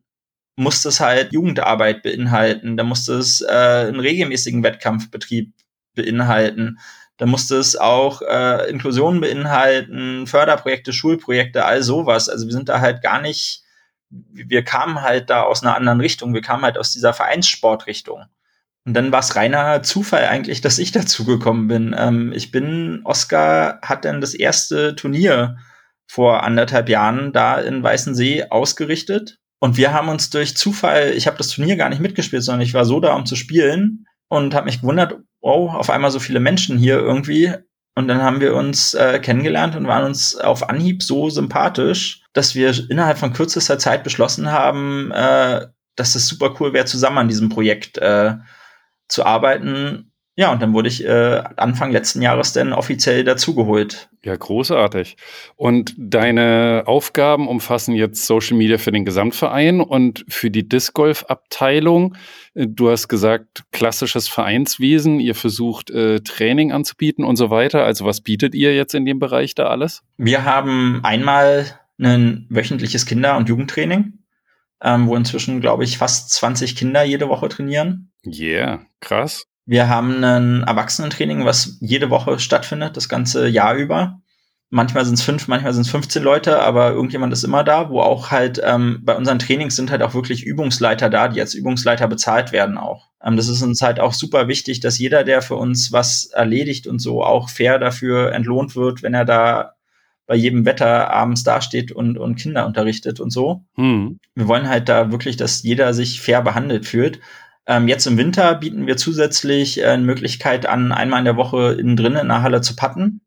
muss 0.56 0.82
das 0.82 1.01
halt 1.01 1.34
Jugendarbeit 1.34 2.04
beinhalten, 2.04 2.78
dann 2.78 2.88
muss 2.88 3.04
das 3.04 3.41
äh, 3.41 3.88
einen 3.88 3.99
regelmäßigen 3.99 4.63
Wettkampfbetrieb 4.63 5.54
beinhalten, 5.93 6.80
dann 7.17 7.28
muss 7.28 7.47
das 7.47 7.75
auch 7.75 8.21
äh, 8.21 8.69
Inklusion 8.69 9.19
beinhalten, 9.19 10.25
Förderprojekte, 10.25 10.93
Schulprojekte, 10.93 11.65
all 11.65 11.84
sowas. 11.84 12.30
Also 12.30 12.45
wir 12.45 12.54
sind 12.54 12.69
da 12.69 12.80
halt 12.80 13.01
gar 13.01 13.19
nicht 13.19 13.64
wir 14.10 14.63
kamen 14.63 15.02
halt 15.02 15.30
da 15.30 15.44
aus 15.44 15.63
einer 15.63 15.76
anderen 15.76 16.00
Richtung. 16.00 16.34
Wir 16.34 16.41
kamen 16.41 16.63
halt 16.63 16.78
aus 16.78 16.91
dieser 16.91 17.13
Vereinssportrichtung. 17.13 18.26
Und 18.86 18.94
dann 18.94 19.12
war 19.12 19.20
es 19.20 19.36
reiner 19.36 19.82
Zufall 19.84 20.26
eigentlich, 20.26 20.62
dass 20.62 20.78
ich 20.78 20.91
dazu 20.94 21.26
gekommen 21.26 21.68
bin. 21.68 21.96
Ähm, 21.98 22.32
ich 22.34 22.52
bin, 22.52 23.02
Oscar 23.04 23.80
hat 23.82 24.06
dann 24.06 24.22
das 24.22 24.34
erste 24.34 24.96
Turnier 24.96 25.58
vor 26.08 26.44
anderthalb 26.44 26.88
Jahren 26.88 27.34
da 27.34 27.60
in 27.60 27.82
Weißensee 27.82 28.46
ausgerichtet. 28.50 29.39
Und 29.60 29.78
wir 29.78 29.94
haben 29.94 30.10
uns 30.10 30.30
durch 30.30 30.56
Zufall, 30.56 31.13
ich 31.15 31.28
habe 31.28 31.38
das 31.38 31.48
Turnier 31.48 31.76
gar 31.76 31.89
nicht 31.89 32.02
mitgespielt, 32.02 32.44
sondern 32.44 32.62
ich 32.62 32.74
war 32.74 32.86
so 32.86 33.00
da, 33.00 33.15
um 33.15 33.26
zu 33.26 33.36
spielen 33.36 34.06
und 34.28 34.54
habe 34.54 34.65
mich 34.65 34.82
gewundert, 34.82 35.15
oh, 35.39 35.70
auf 35.70 35.89
einmal 35.89 36.12
so 36.12 36.20
viele 36.20 36.39
Menschen 36.39 36.78
hier 36.78 37.00
irgendwie. 37.00 37.54
Und 37.95 38.10
dann 38.10 38.21
haben 38.21 38.41
wir 38.41 38.55
uns 38.55 38.93
äh, 38.93 39.19
kennengelernt 39.19 39.75
und 39.75 39.88
waren 39.88 40.03
uns 40.03 40.36
auf 40.36 40.69
Anhieb 40.69 41.01
so 41.01 41.29
sympathisch, 41.29 42.23
dass 42.34 42.53
wir 42.53 42.73
innerhalb 42.89 43.17
von 43.17 43.31
kürzester 43.31 43.79
Zeit 43.79 44.03
beschlossen 44.03 44.51
haben, 44.51 45.12
äh, 45.12 45.67
dass 45.95 46.15
es 46.15 46.27
super 46.27 46.55
cool 46.60 46.73
wäre, 46.73 46.86
zusammen 46.86 47.19
an 47.19 47.27
diesem 47.29 47.47
Projekt 47.47 47.97
äh, 47.97 48.34
zu 49.08 49.25
arbeiten. 49.25 50.12
Ja, 50.38 50.52
und 50.52 50.62
dann 50.62 50.74
wurde 50.74 50.89
ich 50.89 51.06
äh, 51.06 51.43
Anfang 51.56 51.91
letzten 51.91 52.21
Jahres 52.21 52.52
dann 52.52 52.74
offiziell 52.74 53.24
dazugeholt. 53.24 54.10
Ja, 54.24 54.36
großartig. 54.36 55.15
Und 55.56 55.93
deine 55.98 56.84
Aufgaben 56.88 57.48
umfassen 57.48 57.95
jetzt 57.95 58.26
Social 58.26 58.58
Media 58.58 58.78
für 58.78 58.91
den 58.91 59.06
Gesamtverein 59.06 59.80
und 59.80 60.26
für 60.28 60.52
die 60.52 60.67
Disc 60.67 60.93
Golf 60.93 61.24
Abteilung. 61.30 62.15
Du 62.54 62.89
hast 62.89 63.08
gesagt, 63.08 63.63
klassisches 63.71 64.28
Vereinswesen. 64.28 65.21
Ihr 65.21 65.36
versucht 65.36 65.89
äh, 65.89 66.19
Training 66.19 66.74
anzubieten 66.74 67.24
und 67.24 67.38
so 67.38 67.50
weiter. 67.50 67.86
Also 67.86 68.06
was 68.06 68.19
bietet 68.19 68.56
ihr 68.56 68.76
jetzt 68.76 68.93
in 68.93 69.06
dem 69.06 69.19
Bereich 69.19 69.56
da 69.56 69.67
alles? 69.67 70.04
Wir 70.17 70.43
haben 70.43 71.00
einmal 71.04 71.65
ein 71.98 72.45
wöchentliches 72.50 73.06
Kinder- 73.06 73.38
und 73.38 73.48
Jugendtraining 73.48 74.19
ähm, 74.82 75.08
wo 75.08 75.15
inzwischen, 75.15 75.62
glaube 75.62 75.84
ich, 75.84 75.98
fast 75.98 76.30
20 76.32 76.76
Kinder 76.76 77.04
jede 77.04 77.30
Woche 77.30 77.50
trainieren. 77.50 78.12
Yeah, 78.26 78.86
krass. 79.00 79.48
Wir 79.65 79.89
haben 79.89 80.23
ein 80.23 80.63
Erwachsenentraining, 80.63 81.43
was 81.45 81.78
jede 81.82 82.10
Woche 82.10 82.39
stattfindet, 82.39 82.97
das 82.97 83.10
ganze 83.10 83.47
Jahr 83.47 83.75
über. 83.75 84.21
Manchmal 84.69 85.06
sind 85.06 85.15
es 85.15 85.21
fünf, 85.21 85.47
manchmal 85.47 85.73
sind 85.73 85.84
es 85.84 85.91
15 85.91 86.21
Leute, 86.21 86.60
aber 86.62 86.91
irgendjemand 86.91 87.32
ist 87.34 87.43
immer 87.43 87.63
da, 87.63 87.89
wo 87.89 88.01
auch 88.01 88.32
halt 88.32 88.60
ähm, 88.63 88.99
bei 89.04 89.15
unseren 89.15 89.39
Trainings 89.39 89.75
sind 89.75 89.91
halt 89.91 90.01
auch 90.01 90.13
wirklich 90.13 90.43
Übungsleiter 90.43 91.10
da, 91.10 91.28
die 91.28 91.39
als 91.39 91.54
Übungsleiter 91.54 92.08
bezahlt 92.08 92.51
werden 92.51 92.78
auch. 92.78 93.10
Ähm, 93.23 93.38
das 93.38 93.47
ist 93.47 93.62
uns 93.62 93.82
halt 93.82 93.99
auch 93.99 94.13
super 94.13 94.47
wichtig, 94.47 94.80
dass 94.80 94.99
jeder, 94.99 95.23
der 95.23 95.41
für 95.41 95.56
uns 95.56 95.91
was 95.91 96.25
erledigt 96.25 96.88
und 96.88 96.99
so 96.99 97.23
auch 97.23 97.49
fair 97.49 97.80
dafür 97.80 98.34
entlohnt 98.34 98.75
wird, 98.75 99.04
wenn 99.04 99.13
er 99.13 99.25
da 99.25 99.75
bei 100.28 100.36
jedem 100.36 100.65
Wetter 100.65 101.12
abends 101.12 101.43
dasteht 101.43 101.91
und, 101.91 102.17
und 102.17 102.36
Kinder 102.36 102.65
unterrichtet 102.65 103.19
und 103.19 103.30
so. 103.30 103.63
Hm. 103.75 104.19
Wir 104.34 104.47
wollen 104.47 104.67
halt 104.67 104.89
da 104.89 105.12
wirklich, 105.12 105.38
dass 105.38 105.62
jeder 105.62 105.93
sich 105.93 106.21
fair 106.21 106.41
behandelt 106.41 106.88
fühlt. 106.88 107.19
Ähm, 107.67 107.88
jetzt 107.88 108.06
im 108.06 108.17
Winter 108.17 108.56
bieten 108.56 108.88
wir 108.88 108.97
zusätzlich 108.97 109.80
äh, 109.80 109.86
eine 109.88 110.04
Möglichkeit 110.04 110.65
an, 110.65 110.91
einmal 110.91 111.19
in 111.19 111.25
der 111.25 111.38
Woche 111.38 111.73
innen 111.73 111.95
drin 111.95 112.15
in 112.15 112.28
der 112.28 112.43
Halle 112.43 112.62
zu 112.62 112.75
patten 112.75 113.21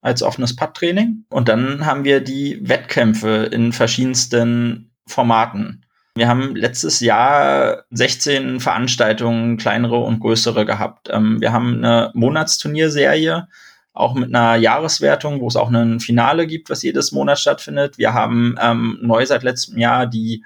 als 0.00 0.22
offenes 0.22 0.54
Putt-Training. 0.54 1.24
Und 1.30 1.48
dann 1.48 1.86
haben 1.86 2.04
wir 2.04 2.20
die 2.20 2.60
Wettkämpfe 2.68 3.48
in 3.50 3.72
verschiedensten 3.72 4.92
Formaten. 5.06 5.84
Wir 6.14 6.28
haben 6.28 6.54
letztes 6.54 7.00
Jahr 7.00 7.84
16 7.90 8.60
Veranstaltungen, 8.60 9.56
kleinere 9.56 9.98
und 9.98 10.20
größere 10.20 10.64
gehabt. 10.64 11.08
Ähm, 11.10 11.40
wir 11.40 11.52
haben 11.52 11.78
eine 11.78 12.10
Monatsturnierserie, 12.14 13.48
auch 13.92 14.14
mit 14.14 14.34
einer 14.34 14.56
Jahreswertung, 14.56 15.40
wo 15.40 15.48
es 15.48 15.56
auch 15.56 15.70
ein 15.70 16.00
Finale 16.00 16.46
gibt, 16.46 16.70
was 16.70 16.82
jedes 16.82 17.12
Monat 17.12 17.38
stattfindet. 17.38 17.98
Wir 17.98 18.12
haben 18.12 18.56
ähm, 18.60 18.98
neu 19.02 19.24
seit 19.26 19.42
letztem 19.42 19.78
Jahr 19.78 20.06
die 20.06 20.44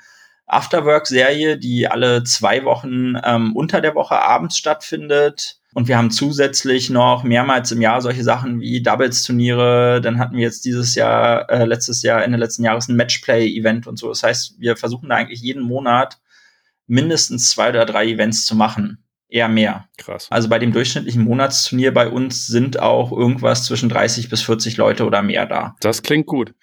Afterwork-Serie, 0.49 1.59
die 1.59 1.89
alle 1.89 2.25
zwei 2.25 2.65
Wochen 2.65 3.15
ähm, 3.25 3.55
unter 3.55 3.81
der 3.81 3.95
Woche 3.95 4.21
abends 4.21 4.57
stattfindet. 4.59 5.61
Und 5.75 5.87
wir 5.87 5.99
haben 5.99 6.11
zusätzlich 6.11 6.91
noch 6.91 7.23
mehrmals 7.23 7.71
im 7.71 7.81
Jahr 7.81 8.01
solche 8.01 8.25
Sachen 8.25 8.61
wie 8.61 8.83
Doubles-Turniere. 8.83 10.01
Dann 10.01 10.19
hatten 10.19 10.37
wir 10.37 10.43
jetzt 10.43 10.65
dieses 10.65 10.95
Jahr, 10.95 11.49
äh, 11.51 11.65
letztes 11.65 12.03
Jahr, 12.03 12.25
Ende 12.25 12.39
letzten 12.39 12.65
Jahres 12.65 12.89
ein 12.89 12.97
Matchplay-Event 12.97 13.87
und 13.87 13.99
so. 13.99 14.09
Das 14.09 14.23
heißt, 14.23 14.59
wir 14.59 14.77
versuchen 14.77 15.11
da 15.11 15.17
eigentlich 15.17 15.41
jeden 15.41 15.63
Monat 15.63 16.19
mindestens 16.87 17.51
zwei 17.51 17.69
oder 17.69 17.85
drei 17.85 18.07
Events 18.07 18.47
zu 18.47 18.57
machen. 18.57 19.05
Eher 19.31 19.49
mehr. 19.49 19.89
Krass. 19.99 20.29
Also 20.31 20.49
bei 20.49 20.59
dem 20.59 20.73
durchschnittlichen 20.73 21.23
Monatsturnier 21.23 21.93
bei 21.93 22.09
uns 22.09 22.47
sind 22.47 22.81
auch 22.81 23.13
irgendwas 23.13 23.65
zwischen 23.65 23.91
30 23.91 24.31
bis 24.31 24.43
40 24.43 24.79
Leute 24.79 25.05
oder 25.05 25.23
mehr 25.23 25.45
da. 25.45 25.77
Das 25.81 26.03
klingt 26.03 26.27
gut. 26.27 26.55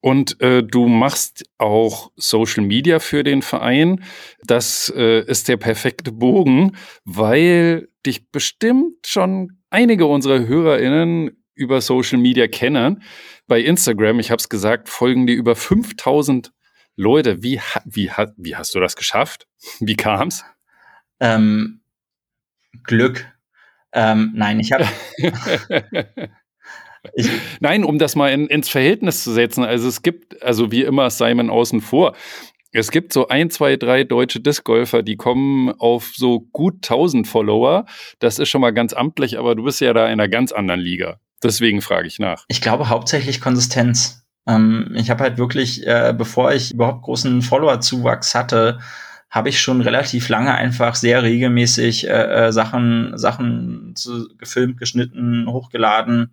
Und 0.00 0.40
äh, 0.40 0.62
du 0.62 0.88
machst 0.88 1.44
auch 1.58 2.10
Social 2.16 2.64
Media 2.64 2.98
für 2.98 3.22
den 3.22 3.40
Verein. 3.40 4.04
Das 4.44 4.92
äh, 4.94 5.24
ist 5.24 5.48
der 5.48 5.56
perfekte 5.56 6.12
Bogen, 6.12 6.76
weil 7.04 7.88
dich 8.04 8.28
bestimmt 8.30 9.06
schon 9.06 9.58
einige 9.70 10.06
unserer 10.06 10.46
HörerInnen 10.46 11.42
über 11.54 11.80
Social 11.80 12.18
Media 12.18 12.48
kennen. 12.48 13.02
Bei 13.46 13.60
Instagram, 13.60 14.18
ich 14.18 14.30
habe 14.30 14.40
es 14.40 14.48
gesagt, 14.48 14.88
folgen 14.88 15.26
dir 15.26 15.36
über 15.36 15.54
5000 15.54 16.52
Leute. 16.96 17.42
Wie, 17.42 17.60
wie, 17.84 18.10
wie 18.36 18.56
hast 18.56 18.74
du 18.74 18.80
das 18.80 18.96
geschafft? 18.96 19.46
Wie 19.78 19.96
kam's? 19.96 20.44
Ähm, 21.20 21.81
Glück. 22.84 23.26
Ähm, 23.92 24.32
nein, 24.34 24.60
ich 24.60 24.72
habe 24.72 24.86
Ich, 27.14 27.28
Nein, 27.60 27.84
um 27.84 27.98
das 27.98 28.14
mal 28.14 28.28
in, 28.28 28.46
ins 28.46 28.68
Verhältnis 28.68 29.24
zu 29.24 29.32
setzen. 29.32 29.64
Also 29.64 29.88
es 29.88 30.02
gibt, 30.02 30.42
also 30.42 30.70
wie 30.70 30.82
immer 30.82 31.10
Simon 31.10 31.50
außen 31.50 31.80
vor. 31.80 32.14
Es 32.70 32.90
gibt 32.90 33.12
so 33.12 33.28
ein, 33.28 33.50
zwei, 33.50 33.76
drei 33.76 34.04
deutsche 34.04 34.40
Discgolfer, 34.40 35.02
die 35.02 35.16
kommen 35.16 35.70
auf 35.78 36.12
so 36.14 36.40
gut 36.40 36.76
1000 36.76 37.26
Follower. 37.26 37.84
Das 38.18 38.38
ist 38.38 38.48
schon 38.48 38.62
mal 38.62 38.72
ganz 38.72 38.94
amtlich, 38.94 39.38
aber 39.38 39.54
du 39.54 39.64
bist 39.64 39.80
ja 39.80 39.92
da 39.92 40.06
in 40.06 40.12
einer 40.12 40.28
ganz 40.28 40.52
anderen 40.52 40.80
Liga. 40.80 41.18
Deswegen 41.42 41.82
frage 41.82 42.06
ich 42.06 42.18
nach. 42.18 42.44
Ich 42.48 42.62
glaube 42.62 42.88
hauptsächlich 42.88 43.40
Konsistenz. 43.40 44.24
Ähm, 44.46 44.92
ich 44.94 45.10
habe 45.10 45.24
halt 45.24 45.38
wirklich, 45.38 45.86
äh, 45.86 46.14
bevor 46.16 46.52
ich 46.52 46.72
überhaupt 46.72 47.02
großen 47.02 47.42
Follower-Zuwachs 47.42 48.34
hatte, 48.34 48.78
habe 49.32 49.48
ich 49.48 49.60
schon 49.60 49.80
relativ 49.80 50.28
lange 50.28 50.54
einfach 50.54 50.94
sehr 50.94 51.24
regelmäßig 51.24 52.06
äh, 52.06 52.10
äh, 52.46 52.52
Sachen, 52.52 53.18
Sachen 53.18 53.94
zu, 53.96 54.28
gefilmt, 54.36 54.78
geschnitten, 54.78 55.46
hochgeladen 55.48 56.32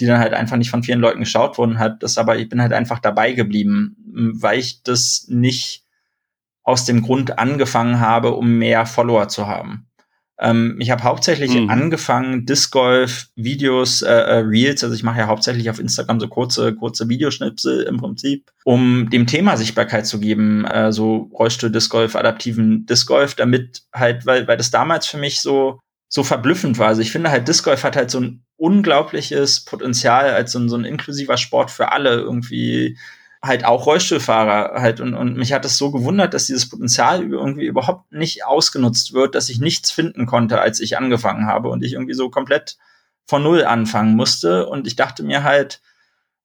die 0.00 0.06
dann 0.06 0.18
halt 0.18 0.34
einfach 0.34 0.56
nicht 0.56 0.70
von 0.70 0.82
vielen 0.82 1.00
Leuten 1.00 1.20
geschaut 1.20 1.58
wurden 1.58 1.78
hat. 1.78 2.02
Das 2.02 2.18
aber, 2.18 2.36
ich 2.36 2.48
bin 2.48 2.60
halt 2.60 2.72
einfach 2.72 2.98
dabei 2.98 3.32
geblieben, 3.32 3.96
weil 4.34 4.58
ich 4.58 4.82
das 4.82 5.26
nicht 5.28 5.84
aus 6.62 6.84
dem 6.84 7.02
Grund 7.02 7.38
angefangen 7.38 8.00
habe, 8.00 8.32
um 8.34 8.58
mehr 8.58 8.86
Follower 8.86 9.28
zu 9.28 9.46
haben. 9.46 9.86
Ähm, 10.38 10.76
ich 10.80 10.90
habe 10.90 11.04
hauptsächlich 11.04 11.54
mhm. 11.54 11.70
angefangen, 11.70 12.44
Disc 12.44 12.72
Golf 12.72 13.28
Videos, 13.36 14.02
äh, 14.02 14.12
äh, 14.12 14.38
Reels, 14.38 14.82
also 14.82 14.94
ich 14.94 15.02
mache 15.04 15.20
ja 15.20 15.26
hauptsächlich 15.28 15.70
auf 15.70 15.78
Instagram 15.78 16.18
so 16.18 16.28
kurze, 16.28 16.74
kurze 16.74 17.08
Videoschnipsel 17.08 17.82
im 17.82 17.98
Prinzip, 17.98 18.50
um 18.64 19.08
dem 19.10 19.26
Thema 19.26 19.56
Sichtbarkeit 19.56 20.06
zu 20.06 20.18
geben, 20.18 20.64
äh, 20.64 20.92
so 20.92 21.30
Rollstuhl 21.32 21.70
Disc 21.70 21.90
Golf, 21.90 22.16
adaptiven 22.16 22.84
Disc 22.86 23.06
Golf, 23.06 23.34
damit 23.34 23.82
halt, 23.94 24.26
weil, 24.26 24.48
weil 24.48 24.56
das 24.56 24.70
damals 24.70 25.06
für 25.06 25.18
mich 25.18 25.40
so 25.40 25.78
so 26.14 26.22
verblüffend 26.22 26.78
war. 26.78 26.88
Also 26.88 27.02
ich 27.02 27.10
finde 27.10 27.30
halt, 27.32 27.48
Disc 27.48 27.64
Golf 27.64 27.82
hat 27.82 27.96
halt 27.96 28.08
so 28.08 28.20
ein 28.20 28.44
unglaubliches 28.56 29.64
Potenzial 29.64 30.30
als 30.30 30.52
so 30.52 30.60
ein, 30.60 30.68
so 30.68 30.76
ein 30.76 30.84
inklusiver 30.84 31.36
Sport 31.36 31.72
für 31.72 31.90
alle 31.90 32.20
irgendwie 32.20 32.96
halt 33.46 33.64
auch 33.64 33.86
Rollstuhlfahrer 33.86 34.80
halt. 34.80 35.00
Und, 35.00 35.14
und 35.14 35.36
mich 35.36 35.52
hat 35.52 35.64
es 35.64 35.76
so 35.76 35.90
gewundert, 35.90 36.34
dass 36.34 36.46
dieses 36.46 36.68
Potenzial 36.68 37.22
irgendwie 37.22 37.66
überhaupt 37.66 38.12
nicht 38.12 38.44
ausgenutzt 38.44 39.12
wird, 39.12 39.34
dass 39.34 39.48
ich 39.48 39.60
nichts 39.60 39.90
finden 39.90 40.26
konnte, 40.26 40.60
als 40.60 40.80
ich 40.80 40.96
angefangen 40.98 41.46
habe 41.46 41.68
und 41.68 41.84
ich 41.84 41.92
irgendwie 41.92 42.14
so 42.14 42.30
komplett 42.30 42.76
von 43.26 43.42
Null 43.42 43.64
anfangen 43.64 44.16
musste. 44.16 44.66
Und 44.66 44.86
ich 44.86 44.96
dachte 44.96 45.22
mir 45.22 45.42
halt, 45.42 45.80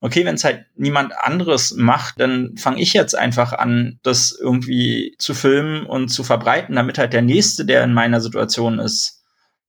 okay, 0.00 0.24
wenn 0.24 0.34
es 0.34 0.44
halt 0.44 0.66
niemand 0.76 1.12
anderes 1.18 1.72
macht, 1.72 2.20
dann 2.20 2.56
fange 2.56 2.80
ich 2.80 2.92
jetzt 2.92 3.16
einfach 3.16 3.52
an, 3.52 3.98
das 4.02 4.32
irgendwie 4.32 5.14
zu 5.18 5.34
filmen 5.34 5.84
und 5.84 6.08
zu 6.08 6.24
verbreiten, 6.24 6.76
damit 6.76 6.98
halt 6.98 7.12
der 7.12 7.22
Nächste, 7.22 7.64
der 7.64 7.84
in 7.84 7.92
meiner 7.92 8.20
Situation 8.20 8.78
ist, 8.78 9.22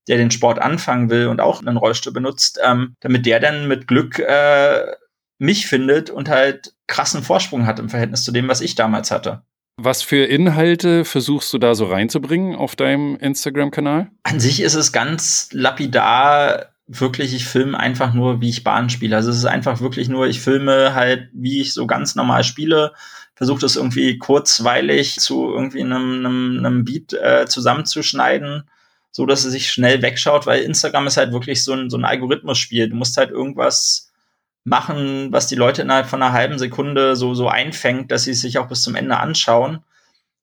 der 0.07 0.17
den 0.17 0.31
Sport 0.31 0.59
anfangen 0.59 1.09
will 1.09 1.27
und 1.27 1.41
auch 1.41 1.61
einen 1.61 1.77
Rollstuhl 1.77 2.13
benutzt, 2.13 2.59
ähm, 2.63 2.95
damit 3.01 3.25
der 3.25 3.39
dann 3.39 3.67
mit 3.67 3.87
Glück 3.87 4.19
äh, 4.19 4.95
mich 5.37 5.67
findet 5.67 6.09
und 6.09 6.29
halt 6.29 6.73
krassen 6.91 7.23
Vorsprung 7.23 7.65
hat 7.65 7.79
im 7.79 7.89
Verhältnis 7.89 8.23
zu 8.23 8.31
dem, 8.31 8.47
was 8.47 8.61
ich 8.61 8.75
damals 8.75 9.09
hatte. 9.09 9.41
Was 9.77 10.03
für 10.03 10.25
Inhalte 10.25 11.05
versuchst 11.05 11.51
du 11.53 11.57
da 11.57 11.73
so 11.73 11.85
reinzubringen 11.85 12.55
auf 12.55 12.75
deinem 12.75 13.15
Instagram-Kanal? 13.15 14.11
An 14.23 14.39
sich 14.39 14.61
ist 14.61 14.75
es 14.75 14.91
ganz 14.91 15.49
lapidar, 15.51 16.67
wirklich, 16.85 17.33
ich 17.33 17.45
filme 17.45 17.79
einfach 17.79 18.13
nur, 18.13 18.41
wie 18.41 18.49
ich 18.49 18.63
Bahn 18.63 18.89
spiele. 18.89 19.15
Also 19.15 19.31
es 19.31 19.37
ist 19.37 19.45
einfach 19.45 19.81
wirklich 19.81 20.09
nur, 20.09 20.27
ich 20.27 20.41
filme 20.41 20.93
halt, 20.93 21.29
wie 21.33 21.61
ich 21.61 21.73
so 21.73 21.87
ganz 21.87 22.15
normal 22.15 22.43
spiele, 22.43 22.93
versuche 23.33 23.61
das 23.61 23.77
irgendwie 23.77 24.19
kurzweilig 24.19 25.15
zu 25.15 25.51
irgendwie 25.51 25.81
einem, 25.81 26.25
einem, 26.25 26.57
einem 26.59 26.85
Beat 26.85 27.13
äh, 27.13 27.47
zusammenzuschneiden 27.47 28.65
so 29.11 29.25
dass 29.25 29.43
es 29.43 29.51
sich 29.51 29.69
schnell 29.69 30.01
wegschaut, 30.01 30.45
weil 30.45 30.61
Instagram 30.61 31.07
ist 31.07 31.17
halt 31.17 31.33
wirklich 31.33 31.63
so 31.63 31.73
ein, 31.73 31.89
so 31.89 31.97
ein 31.97 32.05
Algorithmus-Spiel. 32.05 32.89
Du 32.89 32.95
musst 32.95 33.17
halt 33.17 33.29
irgendwas 33.29 34.10
machen, 34.63 35.31
was 35.31 35.47
die 35.47 35.55
Leute 35.55 35.81
innerhalb 35.81 36.07
von 36.07 36.21
einer 36.21 36.33
halben 36.33 36.59
Sekunde 36.59 37.15
so, 37.15 37.33
so 37.33 37.47
einfängt, 37.47 38.11
dass 38.11 38.23
sie 38.23 38.31
es 38.31 38.41
sich 38.41 38.57
auch 38.57 38.67
bis 38.67 38.83
zum 38.83 38.95
Ende 38.95 39.17
anschauen. 39.17 39.79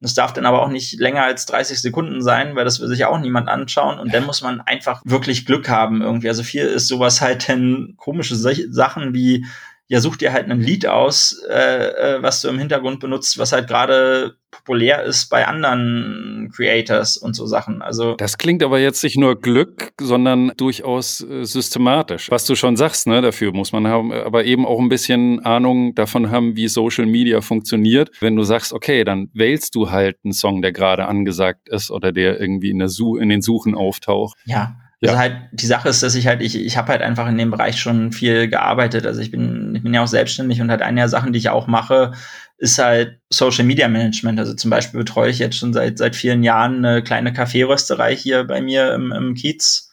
Das 0.01 0.15
darf 0.15 0.33
dann 0.33 0.47
aber 0.47 0.63
auch 0.63 0.69
nicht 0.69 0.99
länger 1.01 1.25
als 1.25 1.47
30 1.47 1.81
Sekunden 1.81 2.23
sein, 2.23 2.55
weil 2.55 2.65
das 2.65 2.81
will 2.81 2.89
sich 2.89 3.05
auch 3.05 3.19
niemand 3.19 3.49
anschauen. 3.49 3.99
Und 3.99 4.15
dann 4.15 4.27
muss 4.27 4.43
man 4.43 4.61
einfach 4.61 5.03
wirklich 5.05 5.45
Glück 5.45 5.69
haben 5.69 6.03
irgendwie. 6.03 6.29
Also 6.29 6.45
viel 6.45 6.65
ist 6.65 6.87
sowas 6.87 7.21
halt 7.21 7.49
denn 7.49 7.95
komische 7.97 8.37
Sachen 8.37 9.13
wie 9.13 9.45
ja, 9.89 10.01
such 10.01 10.17
dir 10.17 10.35
halt 10.35 10.51
ein 10.51 10.61
Lied 10.61 10.87
aus, 10.87 11.43
äh, 11.49 12.17
äh, 12.17 12.23
was 12.23 12.43
du 12.43 12.49
im 12.49 12.59
Hintergrund 12.59 13.01
benutzt, 13.01 13.39
was 13.39 13.53
halt 13.53 13.69
gerade 13.69 14.37
populär 14.51 15.03
ist 15.03 15.31
bei 15.31 15.47
anderen 15.47 16.38
Creators 16.51 17.17
und 17.17 17.35
so 17.35 17.47
Sachen. 17.47 17.83
Also 17.83 18.15
das 18.17 18.39
klingt 18.39 18.63
aber 18.63 18.79
jetzt 18.79 19.03
nicht 19.03 19.17
nur 19.17 19.41
Glück, 19.41 19.93
sondern 20.01 20.53
durchaus 20.57 21.21
äh, 21.21 21.45
systematisch. 21.45 22.31
Was 22.31 22.45
du 22.45 22.55
schon 22.55 22.77
sagst, 22.77 23.07
ne, 23.07 23.21
dafür 23.21 23.53
muss 23.53 23.73
man 23.73 23.87
haben, 23.87 24.13
aber 24.13 24.45
eben 24.45 24.67
auch 24.67 24.81
ein 24.81 24.89
bisschen 24.89 25.45
Ahnung 25.45 25.95
davon 25.95 26.31
haben, 26.31 26.57
wie 26.57 26.69
Social 26.69 27.07
Media 27.07 27.41
funktioniert. 27.41 28.11
Wenn 28.21 28.37
du 28.37 28.43
sagst, 28.43 28.73
okay, 28.73 29.05
dann 29.05 29.31
wählst 29.35 29.75
du 29.75 29.91
halt 29.91 30.17
einen 30.25 30.33
Song, 30.33 30.63
der 30.63 30.73
gerade 30.73 31.07
angesagt 31.07 31.69
ist 31.69 31.91
oder 31.91 32.13
der 32.13 32.41
irgendwie 32.41 32.71
in, 32.71 32.79
der 32.79 32.89
Such 32.89 33.17
in 33.17 33.29
den 33.29 33.43
Suchen 33.43 33.75
auftaucht. 33.75 34.37
Ja, 34.45 34.77
ja. 35.01 35.11
Also 35.11 35.21
halt, 35.21 35.37
die 35.53 35.67
Sache 35.67 35.89
ist, 35.89 36.03
dass 36.03 36.17
ich 36.17 36.27
halt, 36.27 36.43
ich, 36.43 36.57
ich 36.57 36.77
habe 36.77 36.89
halt 36.89 37.03
einfach 37.03 37.29
in 37.29 37.39
dem 37.39 37.53
Bereich 37.53 37.79
schon 37.79 38.11
viel 38.11 38.49
gearbeitet. 38.49 39.07
Also 39.07 39.21
ich 39.21 39.31
bin, 39.31 39.75
ich 39.77 39.83
bin 39.83 39.95
ja 39.95 40.03
auch 40.03 40.09
selbstständig 40.09 40.61
und 40.61 40.71
halt 40.71 40.83
eine 40.83 41.01
der 41.01 41.09
Sachen, 41.09 41.33
die 41.33 41.39
ich 41.39 41.51
auch 41.51 41.69
mache, 41.69 42.13
ist 42.59 42.79
halt 42.79 43.21
Social 43.31 43.65
Media 43.65 43.89
Management. 43.89 44.39
Also 44.39 44.53
zum 44.55 44.71
Beispiel 44.71 44.99
betreue 44.99 45.31
ich 45.31 45.39
jetzt 45.39 45.57
schon 45.57 45.73
seit, 45.73 45.97
seit 45.97 46.17
vielen 46.17 46.43
Jahren 46.43 46.85
eine 46.85 47.03
kleine 47.03 47.33
Kaffeerösterei 47.33 48.15
hier 48.15 48.45
bei 48.45 48.61
mir 48.61 48.95
im, 48.95 49.13
im 49.13 49.35
Kiez 49.35 49.93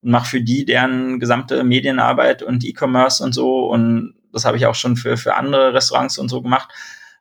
und 0.00 0.10
mache 0.10 0.28
für 0.30 0.40
die 0.40 0.64
deren 0.64 1.20
gesamte 1.20 1.62
Medienarbeit 1.62 2.42
und 2.42 2.64
E-Commerce 2.64 3.22
und 3.22 3.32
so. 3.34 3.66
Und 3.66 4.14
das 4.32 4.46
habe 4.46 4.56
ich 4.56 4.64
auch 4.66 4.74
schon 4.74 4.96
für, 4.96 5.18
für 5.18 5.34
andere 5.34 5.74
Restaurants 5.74 6.18
und 6.18 6.30
so 6.30 6.40
gemacht. 6.40 6.70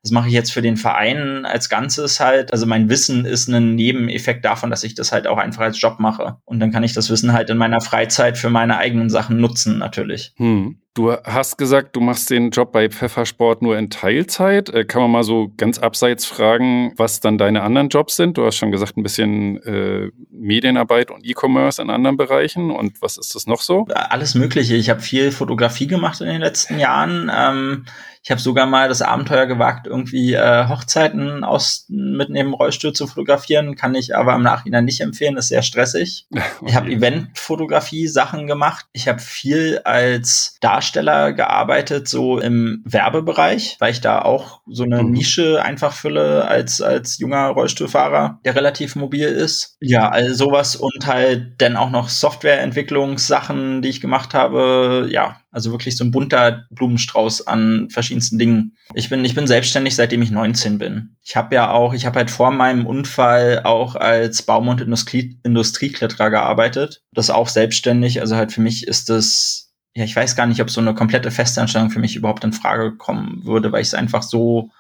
Das 0.06 0.12
mache 0.12 0.28
ich 0.28 0.36
jetzt 0.36 0.54
für 0.54 0.62
den 0.62 0.78
Verein 0.78 1.48
als 1.48 1.68
Ganzes 1.68 2.20
halt. 2.20 2.52
Also 2.52 2.68
mein 2.68 2.90
Wissen 2.90 3.26
ist 3.26 3.48
ein 3.48 3.74
Nebeneffekt 3.74 4.46
davon, 4.46 4.70
dass 4.70 4.84
ich 4.84 4.94
das 4.94 5.12
halt 5.12 5.26
auch 5.26 5.40
einfach 5.40 5.64
als 5.64 5.82
Job 5.82 5.96
mache. 5.98 6.38
Und 6.46 6.60
dann 6.60 6.72
kann 6.72 6.84
ich 6.84 6.94
das 6.94 7.10
Wissen 7.10 7.34
halt 7.34 7.50
in 7.50 7.58
meiner 7.58 7.82
Freizeit 7.82 8.38
für 8.38 8.52
meine 8.52 8.78
eigenen 8.78 9.10
Sachen 9.10 9.42
nutzen, 9.42 9.80
natürlich. 9.80 10.34
Hm. 10.38 10.78
Du 10.94 11.12
hast 11.12 11.58
gesagt, 11.58 11.96
du 11.96 12.02
machst 12.02 12.30
den 12.30 12.52
Job 12.52 12.72
bei 12.72 12.88
Pfeffersport 12.88 13.62
nur 13.62 13.78
in 13.78 13.90
Teilzeit. 13.90 14.70
Äh, 14.70 14.86
kann 14.86 15.02
man 15.02 15.12
mal 15.12 15.24
so 15.24 15.52
ganz 15.58 15.78
abseits 15.78 16.24
fragen, 16.24 16.94
was 16.96 17.20
dann 17.20 17.38
deine 17.38 17.64
anderen 17.64 17.90
Jobs 17.90 18.16
sind? 18.16 18.38
Du 18.38 18.46
hast 18.46 18.56
schon 18.56 18.72
gesagt, 18.72 18.96
ein 18.96 19.04
bisschen 19.04 19.62
äh, 19.64 20.12
Medienarbeit 20.30 21.12
und 21.12 21.26
E-Commerce 21.26 21.82
in 21.82 21.90
anderen 21.90 22.16
Bereichen. 22.16 22.72
Und 22.72 23.02
was 23.02 23.18
ist 23.18 23.36
das 23.36 23.46
noch 23.46 23.60
so? 23.60 23.88
Alles 23.94 24.36
Mögliche. 24.36 24.76
Ich 24.76 24.90
habe 24.90 25.02
viel 25.02 25.32
Fotografie 25.32 25.88
gemacht 25.88 26.22
in 26.22 26.28
den 26.28 26.42
letzten 26.42 26.80
Jahren. 26.80 27.30
Ähm, 27.36 27.86
ich 28.26 28.32
habe 28.32 28.42
sogar 28.42 28.66
mal 28.66 28.90
das 28.90 29.04
Abenteuer 29.04 29.46
gewagt, 29.46 29.86
irgendwie 29.86 30.34
äh, 30.34 30.68
Hochzeiten 30.68 31.44
aus 31.44 31.86
mit 31.90 32.32
neben 32.32 32.56
Rollstuhl 32.56 32.92
zu 32.92 33.06
fotografieren. 33.06 33.76
Kann 33.76 33.94
ich 33.94 34.16
aber 34.16 34.34
im 34.34 34.42
Nachhinein 34.42 34.84
nicht 34.84 35.02
empfehlen, 35.02 35.38
ist 35.38 35.50
sehr 35.50 35.62
stressig. 35.62 36.26
Okay. 36.56 36.70
Ich 36.70 36.76
habe 36.76 36.90
Eventfotografie 36.90 38.08
Sachen 38.08 38.48
gemacht. 38.48 38.86
Ich 38.94 39.10
habe 39.10 39.20
viel 39.20 39.82
als 39.84 40.58
Darsteller 40.62 41.34
gearbeitet, 41.34 42.08
so 42.08 42.40
im 42.40 42.82
Werbebereich, 42.86 43.76
weil 43.80 43.92
ich 43.92 44.00
da 44.00 44.22
auch 44.22 44.62
so 44.66 44.84
eine 44.84 45.04
mhm. 45.04 45.12
Nische 45.12 45.62
einfach 45.62 45.92
fülle 45.92 46.48
als 46.48 46.82
als 46.82 47.18
junger 47.18 47.48
Rollstuhlfahrer, 47.48 48.40
der 48.46 48.56
relativ 48.56 48.96
mobil 48.96 49.28
ist. 49.28 49.76
Ja, 49.82 50.08
also 50.10 50.46
sowas 50.46 50.78
und 50.78 51.06
halt 51.06 51.62
dann 51.62 51.76
auch 51.76 51.90
noch 51.90 52.08
Softwareentwicklungssachen, 52.08 53.82
die 53.82 53.90
ich 53.90 54.02
gemacht 54.02 54.34
habe. 54.34 55.08
Ja, 55.10 55.42
also 55.56 55.72
wirklich 55.72 55.96
so 55.96 56.04
ein 56.04 56.12
bunter 56.12 56.66
Blumenstrauß 56.70 57.48
an 57.48 57.88
verschiedensten 57.90 58.38
Dingen. 58.38 58.76
Ich 58.94 59.08
bin, 59.08 59.24
ich 59.24 59.36
bin 59.36 59.48
selbstständig, 59.48 59.96
seitdem 59.96 60.22
ich 60.22 60.30
19 60.30 60.78
bin. 60.78 61.16
Ich 61.24 61.38
habe 61.38 61.56
ja 61.56 61.72
auch, 61.72 61.94
ich 61.94 62.06
habe 62.06 62.20
halt 62.20 62.30
vor 62.30 62.52
meinem 62.52 62.86
Unfall 62.86 63.62
auch 63.64 63.96
als 63.96 64.42
Baum- 64.42 64.68
und 64.68 64.82
Industrie 64.82 65.40
Industriekletterer 65.44 66.30
gearbeitet. 66.30 67.04
Das 67.14 67.30
auch 67.30 67.48
selbstständig. 67.48 68.20
Also 68.20 68.36
halt 68.36 68.52
für 68.52 68.60
mich 68.60 68.86
ist 68.86 69.10
das, 69.10 69.74
ja, 69.96 70.04
ich 70.04 70.14
weiß 70.14 70.36
gar 70.36 70.46
nicht, 70.46 70.60
ob 70.60 70.70
so 70.70 70.82
eine 70.82 70.94
komplette 70.94 71.32
Festanstellung 71.32 71.90
für 71.90 72.00
mich 72.00 72.18
überhaupt 72.18 72.44
in 72.44 72.52
Frage 72.52 72.98
kommen 72.98 73.46
würde, 73.46 73.72
weil 73.72 73.82
ich 73.82 73.88
es 73.88 73.94
einfach 73.94 74.24
so 74.24 74.72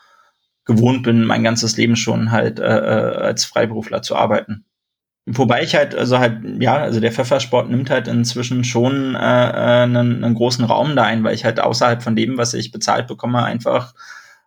gewohnt 0.66 1.04
bin, 1.04 1.24
mein 1.24 1.44
ganzes 1.44 1.78
Leben 1.78 1.96
schon 1.96 2.32
halt 2.32 2.60
äh, 2.60 2.64
äh 2.64 3.16
als 3.16 3.46
Freiberufler 3.46 4.02
zu 4.02 4.18
arbeiten. 4.18 4.66
Wobei 5.28 5.64
ich 5.64 5.74
halt, 5.74 5.96
also 5.96 6.20
halt, 6.20 6.40
ja, 6.62 6.76
also 6.76 7.00
der 7.00 7.12
Pfeffersport 7.12 7.68
nimmt 7.68 7.90
halt 7.90 8.08
inzwischen 8.08 8.64
schon 8.64 9.16
äh, 9.16 9.18
äh, 9.18 9.84
einen, 9.84 10.24
einen 10.24 10.36
großen 10.36 10.64
Raum 10.64 10.96
da 10.96 11.04
ein, 11.04 11.24
weil 11.24 11.34
ich 11.34 11.44
halt 11.46 11.60
außerhalb 11.60 12.04
von 12.04 12.16
dem, 12.16 12.38
was 12.38 12.54
ich 12.54 12.72
bezahlt 12.72 13.08
bekomme, 13.08 13.44
einfach 13.44 13.96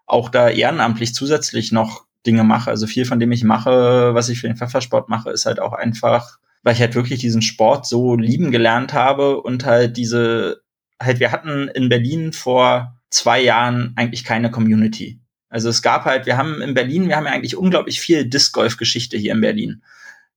auch 0.07 0.29
da 0.29 0.49
ehrenamtlich 0.49 1.15
zusätzlich 1.15 1.73
noch 1.73 2.07
Dinge 2.27 2.45
mache. 2.45 2.71
Also 2.71 2.87
viel 2.87 3.07
von 3.07 3.19
dem 3.19 3.33
ich 3.33 3.43
mache, 3.43 4.15
was 4.15 4.29
ich 4.29 4.41
für 4.41 4.47
den 4.47 4.57
Pfeffersport 4.57 5.09
mache, 5.09 5.31
ist 5.31 5.47
halt 5.47 5.59
auch 5.61 5.73
einfach, 5.73 6.39
weil 6.63 6.75
ich 6.75 6.81
halt 6.81 6.95
wirklich 6.95 7.19
diesen 7.19 7.43
Sport 7.43 7.85
so 7.87 8.15
lieben 8.15 8.53
gelernt 8.53 8.93
habe 8.93 9.41
und 9.41 9.67
halt 9.67 9.97
diese, 9.97 10.63
halt, 11.03 11.19
wir 11.19 11.33
hatten 11.33 11.67
in 11.75 11.89
Berlin 11.89 12.33
vor 12.33 12.97
zwei 13.11 13.43
Jahren 13.43 13.95
eigentlich 13.97 14.23
keine 14.23 14.53
Community. 14.53 15.19
Also 15.49 15.71
es 15.71 15.83
gab 15.83 16.05
halt, 16.05 16.27
wir 16.27 16.37
haben 16.37 16.63
in 16.63 16.75
Berlin, 16.75 17.09
wir 17.09 17.17
haben 17.17 17.27
ja 17.27 17.33
eigentlich 17.33 17.57
unglaublich 17.57 18.01
viel 18.01 18.27
Disc 18.27 18.53
Golf 18.53 18.77
Geschichte 18.77 19.17
hier 19.19 19.33
in 19.33 19.41
Berlin 19.41 19.83